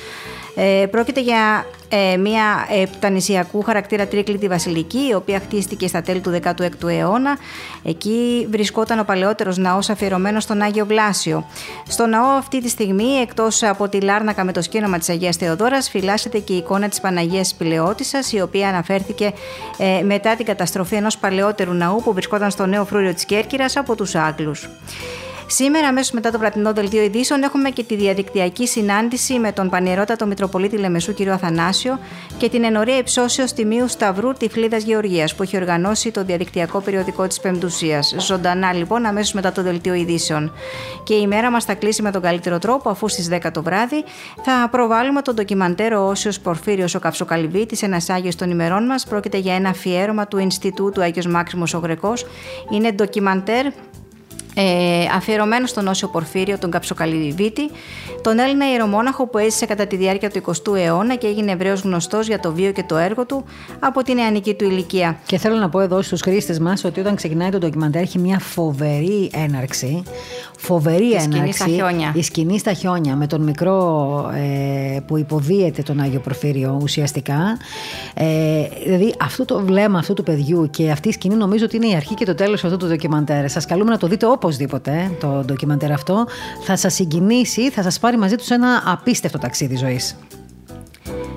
[0.56, 6.40] Ε, πρόκειται για ε, μια επτανησιακού χαρακτήρα τρίκλητη βασιλική, η οποία χτίστηκε στα τέλη του
[6.44, 7.38] 16ου αιώνα.
[7.84, 11.46] Εκεί βρισκόταν ο παλαιότερος ναός αφιερωμένος στον Άγιο Βλάσιο.
[11.88, 15.90] Στο ναό αυτή τη στιγμή, εκτός από τη Λάρνακα με το σκήνομα της Αγίας Θεοδόρας,
[15.90, 19.34] φυλάσσεται και η εικόνα της Παναγίας Πηλεώτησα, η οποία αναφέρθηκε
[19.78, 23.96] ε, μετά την καταστροφή ενός παλαιότερου ναού που βρισκόταν στο νέο φρούριο της Κέρκυρας από
[23.96, 24.70] τους Άγγλους.
[25.56, 30.26] Σήμερα, αμέσως μετά το πλατινό δελτίο ειδήσεων, έχουμε και τη διαδικτυακή συνάντηση με τον πανιερότατο
[30.26, 31.28] Μητροπολίτη Λεμεσού κ.
[31.28, 32.00] Αθανάσιο
[32.38, 37.40] και την ενορία υψώσεως τιμίου Σταυρού Τυφλίδας Γεωργίας που έχει οργανώσει το διαδικτυακό περιοδικό της
[37.40, 38.16] Πεμπτουσίας.
[38.20, 40.52] Ζωντανά λοιπόν, αμέσως μετά το δελτίο ειδήσεων.
[41.04, 44.04] Και η μέρα μας θα κλείσει με τον καλύτερο τρόπο, αφού στις 10 το βράδυ
[44.44, 49.06] θα προβάλλουμε τον ντοκιμαντέρο Όσιος Πορφύριος ο Καυσοκαλυβίτης, ένας Άγιος των ημερών μας.
[49.06, 52.26] Πρόκειται για ένα αφιέρωμα του Ινστιτούτου Άγιος Μάξιμος ο Γρεκός.
[52.70, 53.66] Είναι ντοκιμαντέρ
[54.56, 57.70] ε, αφιερωμένο στον Όσιο Πορφύριο, τον Καψοκαλυβίτη,
[58.22, 62.28] τον Έλληνα ιερομόναχο που έζησε κατά τη διάρκεια του 20ου αιώνα και έγινε ευρέω γνωστός
[62.28, 63.44] για το βίο και το έργο του
[63.80, 65.18] από την νεανική του ηλικία.
[65.26, 68.40] Και θέλω να πω εδώ στους χρήστες μας ότι όταν ξεκινάει το ντοκιμαντέρ έχει μια
[68.40, 70.04] φοβερή έναρξη.
[70.58, 71.32] Φοβερή η έναρξη.
[71.32, 72.12] Σκηνή στα χιόνια.
[72.16, 77.58] Η σκηνή στα χιόνια με τον μικρό ε, που υποδίεται τον Άγιο Πορφύριο ουσιαστικά.
[78.14, 78.26] Ε,
[78.84, 81.96] δηλαδή αυτό το βλέμμα αυτού του παιδιού και αυτή η σκηνή νομίζω ότι είναι η
[81.96, 83.50] αρχή και το τέλος αυτού του ντοκιμαντέρ.
[83.50, 86.26] Σας καλούμε να το δείτε οπωσδήποτε ε, το ντοκιμαντέρ αυτό.
[86.64, 90.16] Θα σας συγκινήσει, θα σας πάρει μαζί τους ένα απίστευτο ταξίδι ζωής.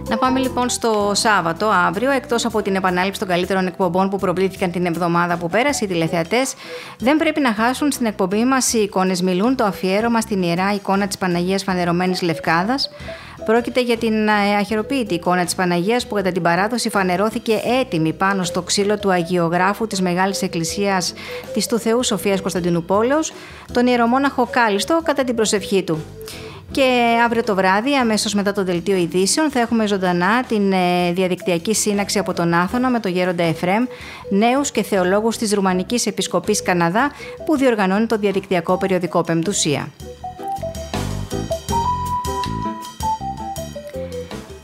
[0.09, 4.71] Να πάμε λοιπόν στο Σάββατο, αύριο, εκτός από την επανάληψη των καλύτερων εκπομπών που προβλήθηκαν
[4.71, 6.55] την εβδομάδα που πέρασε, οι τηλεθεατές
[6.99, 11.07] δεν πρέπει να χάσουν στην εκπομπή μας οι εικόνες μιλούν, το αφιέρωμα στην ιερά εικόνα
[11.07, 12.91] της Παναγίας Φανερωμένης Λευκάδας.
[13.45, 18.45] Πρόκειται για την ε, αχαιροποίητη εικόνα της Παναγίας που κατά την παράδοση φανερώθηκε έτοιμη πάνω
[18.45, 21.15] στο ξύλο του Αγιογράφου της Μεγάλης Εκκλησίας
[21.55, 23.33] της του Θεού Σοφίας Κωνσταντινούπολεως,
[23.73, 26.05] τον ιερομόναχο Κάλιστο κατά την προσευχή του.
[26.71, 31.75] Και αύριο το βράδυ, αμέσως μετά το δελτίο ειδήσεων, θα έχουμε ζωντανά την ε, διαδικτυακή
[31.75, 33.85] σύναξη από τον Άθωνα με τον γέροντα Εφρέμ,
[34.31, 37.11] νέους και θεολόγους της Ρουμανικής Επισκοπής Καναδά,
[37.45, 39.89] που διοργανώνει το διαδικτυακό περιοδικό Πεμπτουσία.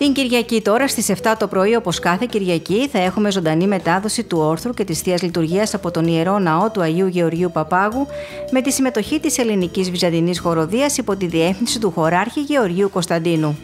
[0.03, 4.39] Την Κυριακή τώρα στις 7 το πρωί όπως κάθε Κυριακή θα έχουμε ζωντανή μετάδοση του
[4.39, 8.07] όρθρου και της Θείας Λειτουργίας από τον Ιερό Ναό του Αγίου Γεωργίου Παπάγου
[8.51, 13.59] με τη συμμετοχή της ελληνικής βυζαντινής χοροδίας υπό τη διεύθυνση του χωράρχη Γεωργίου Κωνσταντίνου.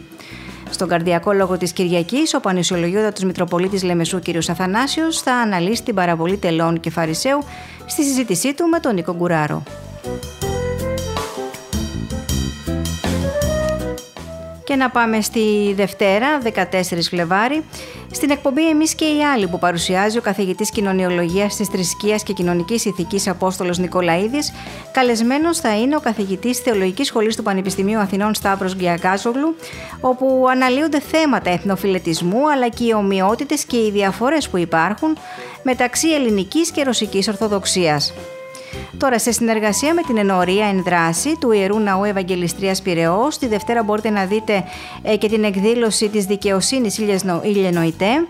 [0.69, 4.49] Στον καρδιακό λόγο της Κυριακής, ο πανησιολογιότατος Μητροπολίτης Λεμεσού κ.
[4.49, 7.43] Αθανάσιος θα αναλύσει την παραβολή τελών και φαρισαίου
[7.85, 9.63] στη συζήτησή του με τον Νίκο Γκουράρο.
[14.69, 17.63] Και να πάμε στη Δευτέρα, 14 Φλεβάρι,
[18.11, 22.85] στην εκπομπή Εμείς και οι άλλοι που παρουσιάζει ο καθηγητής Κοινωνιολογίας της Θρησκείας και Κοινωνικής
[22.85, 24.53] Ηθικής Απόστολος Νικολαίδης.
[24.91, 29.55] Καλεσμένος θα είναι ο καθηγητής Θεολογικής Σχολής του Πανεπιστημίου Αθηνών Σταύρος Γκιακάζογλου,
[30.01, 35.17] όπου αναλύονται θέματα εθνοφιλετισμού αλλά και οι ομοιότητες και οι διαφορές που υπάρχουν
[35.63, 38.13] μεταξύ ελληνικής και ρωσικής Ορθοδοξίας.
[38.97, 44.09] Τώρα, σε συνεργασία με την ενορία Ενδράση του Ιερού Ναού Ευαγγελιστρίας Πυραιό, τη Δευτέρα μπορείτε
[44.09, 44.63] να δείτε
[45.01, 46.97] ε, και την εκδήλωση της Δικαιοσύνης
[47.43, 48.25] Ιλιενοητέ.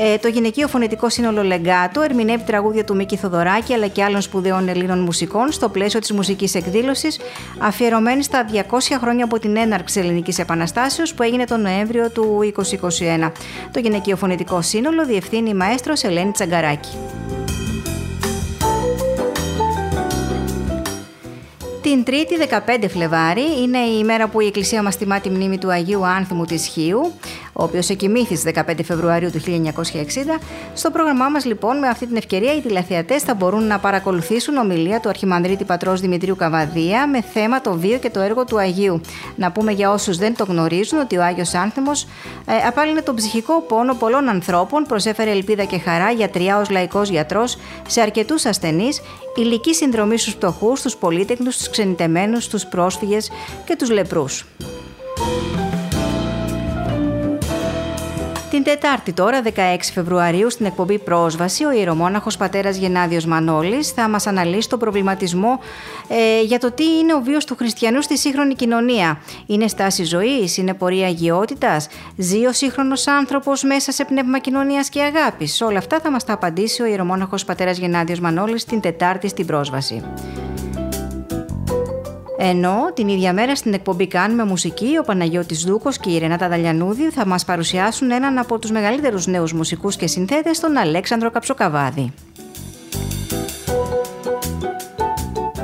[0.00, 4.68] Ε, το γυναικείο φωνητικό σύνολο Λεγκάτο ερμηνεύει τραγούδια του Μίκη Θοδωράκη αλλά και άλλων σπουδαίων
[4.68, 7.20] Ελλήνων μουσικών στο πλαίσιο της μουσικής εκδήλωσης,
[7.58, 12.38] αφιερωμένη στα 200 χρόνια από την έναρξη Ελληνικής Επαναστάσεως που έγινε τον Νοέμβριο του
[13.28, 13.32] 2021.
[13.72, 16.88] Το γυναικείο φωνητικό σύνολο διευθύνει η μαέστρος Ελένη Τσαγκαράκη.
[21.82, 25.70] Την 3η 15 Φλεβάρι είναι η ημέρα που η Εκκλησία μας τιμά τη μνήμη του
[25.70, 27.12] Αγίου Άνθιμου της Χίου,
[27.60, 30.40] ο οποίος εκοιμήθης στι 15 Φεβρουαρίου του 1960.
[30.74, 35.00] Στο πρόγραμμά μας, λοιπόν, με αυτή την ευκαιρία, οι τηλεθεατές θα μπορούν να παρακολουθήσουν ομιλία
[35.00, 39.00] του Αρχιμανδρίτη Πατρός Δημητρίου Καβαδία με θέμα το βίο και το έργο του Αγίου.
[39.36, 42.02] Να πούμε για όσους δεν το γνωρίζουν ότι ο Άγιος Άνθιμος
[42.46, 47.56] ε, απάλυνε τον ψυχικό πόνο πολλών ανθρώπων, προσέφερε ελπίδα και χαρά γιατριά ως λαϊκός γιατρός
[47.88, 49.00] σε αρκετούς ασθενείς,
[49.36, 53.30] ηλική συνδρομή στους φτωχούς, στου πολίτεκνους, στου ξενιτεμένους, στου πρόσφυγες
[53.64, 54.46] και τους λεπρούς.
[58.50, 59.50] Την Τετάρτη τώρα, 16
[59.94, 65.60] Φεβρουαρίου, στην εκπομπή Πρόσβαση, ο ιερομόναχος πατέρας Γενάδιος Μανώλης θα μας αναλύσει τον προβληματισμό
[66.08, 69.20] ε, για το τι είναι ο βίος του χριστιανού στη σύγχρονη κοινωνία.
[69.46, 75.02] Είναι στάση ζωής, είναι πορεία αγιότητας, ζει ο σύγχρονος άνθρωπος μέσα σε πνεύμα κοινωνίας και
[75.02, 75.60] αγάπης.
[75.60, 80.02] Όλα αυτά θα μας τα απαντήσει ο ιερομόναχος πατέρας Γενάδιος Μανώλης την Τετάρτη στην Πρόσβαση.
[82.40, 87.10] Ενώ την ίδια μέρα στην εκπομπή Κάνουμε Μουσική, ο Παναγιώτης Δούκος και η Ρενάτα Δαλιανούδη
[87.10, 92.12] θα μας παρουσιάσουν έναν από τους μεγαλύτερους νέους μουσικούς και συνθέτες, τον Αλέξανδρο Καψοκαβάδη.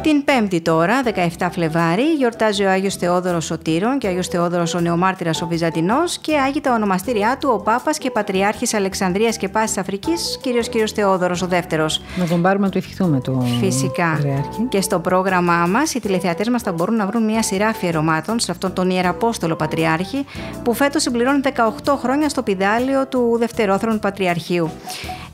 [0.05, 1.03] Την Πέμπτη τώρα,
[1.39, 6.19] 17 Φλεβάρι, γιορτάζει ο Άγιος Θεόδωρος Σωτήρων και ο Άγιος Θεόδωρος ο Νεομάρτυρας ο Βυζαντινός
[6.19, 10.93] και άγει τα ονομαστήριά του ο Πάπας και Πατριάρχης Αλεξανδρίας και Πάσης Αφρικής, κύριος κύριος
[10.93, 12.03] Θεόδωρος ο Δεύτερος.
[12.17, 14.11] Να τον πάρουμε να του ευχηθούμε του Φυσικά.
[14.15, 14.63] Πατριάρχη.
[14.69, 18.51] Και στο πρόγραμμά μας οι τηλεθεατές μας θα μπορούν να βρουν μια σειρά αφιερωμάτων σε
[18.51, 20.25] αυτόν τον Ιεραπόστολο Πατριάρχη
[20.65, 21.41] που φέτος συμπληρώνει
[21.85, 24.71] 18 χρόνια στο πιδάλιο του Δευτερόθρον Πατριαρχείου.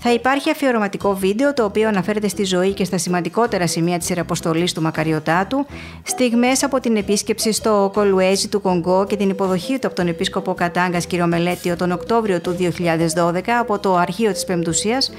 [0.02, 4.72] Θα υπάρχει αφιερωματικό βίντεο το οποίο αναφέρεται στη ζωή και στα σημαντικότερα σημεία της Ιεραποστολής
[4.72, 5.66] του Μακαριωτάτου,
[6.02, 10.55] στιγμές από την επίσκεψη στο Κολουέζι του Κονγκό και την υποδοχή του από τον Επίσκοπο
[10.55, 11.12] Κατάγκας κ.
[11.12, 15.12] Μελέτιο τον Οκτώβριο του 2012 από το Αρχείο της Πεμπτουσίας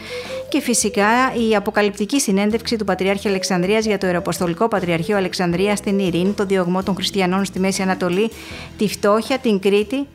[0.49, 1.09] και φυσικά
[1.49, 6.83] η αποκαλυπτική συνέντευξη του Πατριάρχη Αλεξανδρίας για το Ιεραποστολικό Πατριαρχείο Αλεξανδρίας στην Ειρήνη, το διωγμό
[6.83, 8.31] των Χριστιανών στη Μέση Ανατολή,
[8.77, 10.07] τη φτώχεια, την Κρήτη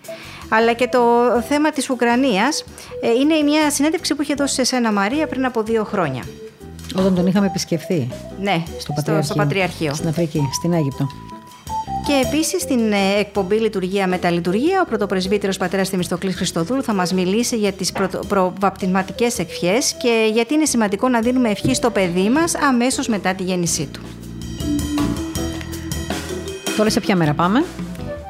[0.48, 1.00] αλλά και το
[1.48, 2.64] θέμα της Ουκρανίας
[3.00, 6.22] ε, είναι μια συνέντευξη που είχε δώσει σε σένα Μαρία πριν από δύο χρόνια.
[6.98, 8.08] Όταν τον είχαμε επισκεφθεί.
[8.40, 9.22] Ναι, στο Πατριαρχείο.
[9.22, 9.94] Στο, Πατριαρχείο.
[9.94, 11.06] Στην Αφρική, στην Αίγυπτο.
[12.06, 16.92] Και επίσης στην ε, εκπομπή Λειτουργία με τα Λειτουργία, ο πρωτοπρεσβύτερος πατέρας Θημιστοκλής Χριστοδούλου θα
[16.94, 17.92] μας μιλήσει για τις
[18.28, 23.42] προβαπτισματικές ευχές και γιατί είναι σημαντικό να δίνουμε ευχή στο παιδί μας αμέσως μετά τη
[23.42, 24.00] γέννησή του.
[26.76, 27.64] Τώρα σε ποια μέρα πάμε;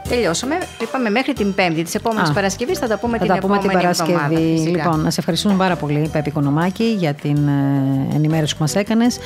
[0.08, 0.58] Τελειώσαμε.
[0.82, 2.78] Είπαμε μέχρι την Πέμπτη της επόμενης Παρασκευής.
[2.78, 4.12] Θα τα πούμε θα την τα πούμε επόμενη την Παρασκευή.
[4.12, 4.70] εβδομάδα.
[4.70, 9.18] Λοιπόν, να σε ευχαριστούμε πάρα πολύ, Πέπη Κονομάκη, για την ε, ενημέρωση που μας έκανες.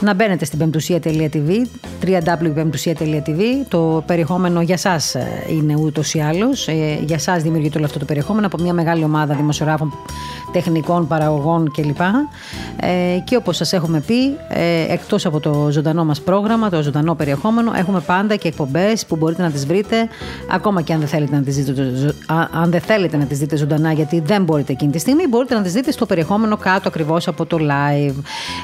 [0.00, 1.66] Να μπαίνετε στην πεμπτουσία.tv,
[2.04, 3.40] www.pemptusia.tv.
[3.68, 5.20] Το περιεχόμενο για εσά
[5.50, 6.68] είναι ούτως ή άλλως.
[6.68, 9.92] Ε, για εσά δημιουργείται όλο αυτό το περιεχόμενο από μια μεγάλη ομάδα δημοσιογράφων,
[10.52, 12.00] τεχνικών, παραγωγών κλπ.
[12.80, 17.14] Ε, και όπως σας έχουμε πει, ε, εκτός από το ζωντανό μας πρόγραμμα, το ζωντανό
[17.14, 20.08] περιεχόμενο, έχουμε πάντα και εκπομπές που μπορείτε να τις βρείτε,
[20.50, 22.14] ακόμα και αν δεν θέλετε να τι δείτε,
[22.50, 25.62] αν δεν θέλετε να τις δείτε ζωντανά, γιατί δεν μπορείτε εκείνη τη στιγμή, μπορείτε να
[25.62, 28.14] τι δείτε στο περιεχόμενο κάτω ακριβώς από το live.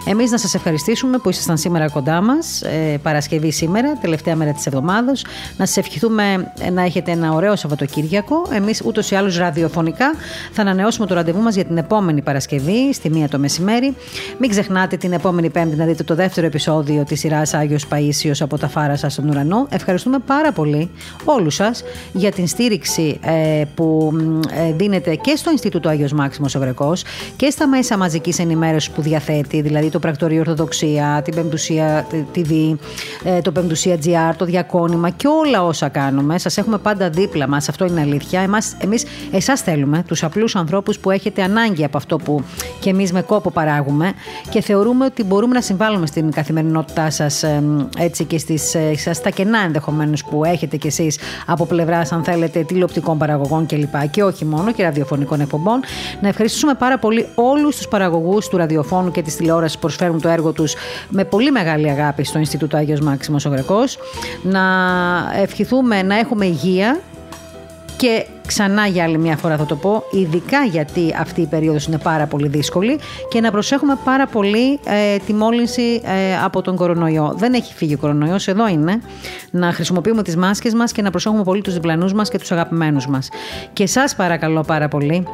[0.06, 4.66] Εμείς να σας ευχαριστήσουμε που ήσασταν σήμερα κοντά μας, ε, Παρασκευή σήμερα, τελευταία μέρα της
[4.66, 5.12] εβδομάδα.
[5.56, 8.46] Να σας ευχηθούμε να έχετε ένα ωραίο Σαββατοκύριακο.
[8.52, 10.10] Εμείς ούτως ή άλλως ραδιοφωνικά
[10.52, 13.96] θα ανανεώσουμε το ραντεβού μας για την επόμενη Παρασκευή, στη μία το μεσημέρι.
[14.38, 18.58] Μην ξεχνάτε την επόμενη Πέμπτη να δείτε το δεύτερο επεισόδιο της σειράς Άγιος Παίσιος από
[18.58, 19.66] τα φάρα σα στον ουρανό.
[19.70, 20.90] Ευχαριστούμε πάρα πολύ
[21.38, 21.82] όλους σας
[22.12, 24.12] για την στήριξη ε, που
[24.68, 26.92] ε, δίνετε και στο Ινστιτούτο Άγιος Μάξιμος Ευρεκό
[27.36, 32.76] και στα μέσα μαζικής ενημέρωσης που διαθέτει, δηλαδή το Πρακτορείο Ορθοδοξία, την Πεμπτουσία TV,
[33.24, 36.38] ε, το Πεμπτουσία GR, το Διακόνημα και όλα όσα κάνουμε.
[36.38, 38.48] Σας έχουμε πάντα δίπλα μας, αυτό είναι αλήθεια.
[38.78, 42.42] Εμείς εσάς θέλουμε, τους απλούς ανθρώπους που έχετε ανάγκη από αυτό που
[42.80, 44.12] και εμείς με κόπο παράγουμε
[44.50, 47.44] και θεωρούμε ότι μπορούμε να συμβάλλουμε στην καθημερινότητά σας
[47.98, 52.62] έτσι και στις, ε, στα κενά ενδεχομένως που έχετε κι εσείς από πλευράς, αν θέλετε,
[52.62, 54.00] τηλεοπτικών παραγωγών κλπ.
[54.10, 55.80] Και, και όχι μόνο και ραδιοφωνικών εκπομπών.
[56.20, 60.28] Να ευχαριστήσουμε πάρα πολύ όλους τους παραγωγούς του ραδιοφώνου και της τηλεόρασης που προσφέρουν το
[60.28, 60.74] έργο τους
[61.08, 63.98] με πολύ μεγάλη αγάπη στο Ινστιτούτο Άγιος Μάξιμος ο Γρεκός.
[64.42, 64.60] Να
[65.42, 67.00] ευχηθούμε να έχουμε υγεία
[67.98, 71.98] και ξανά για άλλη μια φορά θα το πω, ειδικά γιατί αυτή η περίοδος είναι
[71.98, 72.98] πάρα πολύ δύσκολη
[73.28, 77.34] και να προσέχουμε πάρα πολύ ε, τη μόλυνση ε, από τον κορονοϊό.
[77.36, 79.00] Δεν έχει φύγει ο κορονοϊός, εδώ είναι.
[79.50, 83.06] Να χρησιμοποιούμε τις μάσκες μας και να προσέχουμε πολύ τους διπλανούς μας και τους αγαπημένους
[83.06, 83.28] μας.
[83.72, 85.26] Και σας παρακαλώ πάρα πολύ,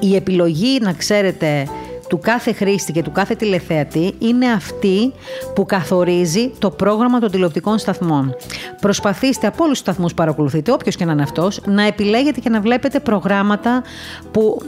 [0.00, 1.68] η επιλογή να ξέρετε
[2.10, 5.12] του κάθε χρήστη και του κάθε τηλεθεατή είναι αυτή
[5.54, 8.36] που καθορίζει το πρόγραμμα των τηλεοπτικών σταθμών.
[8.80, 12.48] Προσπαθήστε από όλους τους σταθμούς που παρακολουθείτε, όποιος και να είναι αυτός, να επιλέγετε και
[12.48, 13.82] να βλέπετε προγράμματα
[14.30, 14.62] που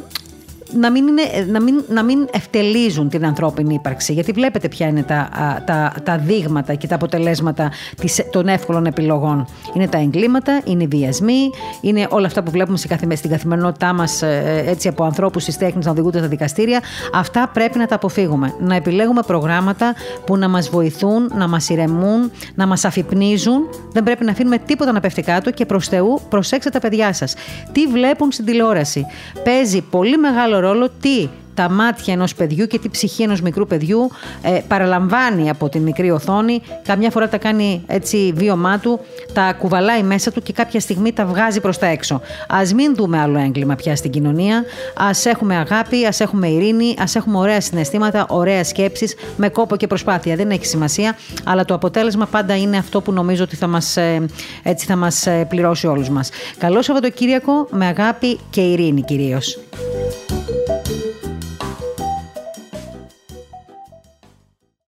[0.74, 4.12] να μην, είναι, να, μην, να μην ευτελίζουν την ανθρώπινη ύπαρξη.
[4.12, 5.28] Γιατί βλέπετε ποια είναι τα,
[5.66, 7.70] τα, τα δείγματα και τα αποτελέσματα
[8.00, 9.46] της, των εύκολων επιλογών.
[9.74, 11.50] Είναι τα εγκλήματα, είναι οι βιασμοί,
[11.80, 12.76] είναι όλα αυτά που βλέπουμε
[13.16, 16.80] στην καθημερινότητά μας ε, έτσι από ανθρώπους τη τέχνη να οδηγούνται στα δικαστήρια.
[17.12, 18.54] Αυτά πρέπει να τα αποφύγουμε.
[18.60, 19.94] Να επιλέγουμε προγράμματα
[20.26, 23.68] που να μας βοηθούν, να μας ηρεμούν, να μας αφυπνίζουν.
[23.92, 27.34] Δεν πρέπει να αφήνουμε τίποτα να πέφτει κάτω και προς Θεού προσέξτε τα παιδιά σας.
[27.72, 29.06] Τι βλέπουν στην τηλεόραση.
[29.44, 34.10] Παίζει πολύ μεγάλο ρόλο τι τα μάτια ενός παιδιού και τη ψυχή ενός μικρού παιδιού
[34.42, 39.00] ε, παραλαμβάνει από την μικρή οθόνη, καμιά φορά τα κάνει έτσι βίωμά του,
[39.32, 42.20] τα κουβαλάει μέσα του και κάποια στιγμή τα βγάζει προς τα έξω.
[42.48, 44.64] Ας μην δούμε άλλο έγκλημα πια στην κοινωνία,
[44.96, 49.86] ας έχουμε αγάπη, ας έχουμε ειρήνη, ας έχουμε ωραία συναισθήματα, ωραία σκέψεις, με κόπο και
[49.86, 50.36] προσπάθεια.
[50.36, 54.26] Δεν έχει σημασία, αλλά το αποτέλεσμα πάντα είναι αυτό που νομίζω ότι θα μας, ε,
[54.62, 56.30] έτσι θα μας ε, πληρώσει όλους μας.
[56.58, 59.58] Καλό Σαββατοκύριακο με αγάπη και ειρήνη κυρίως.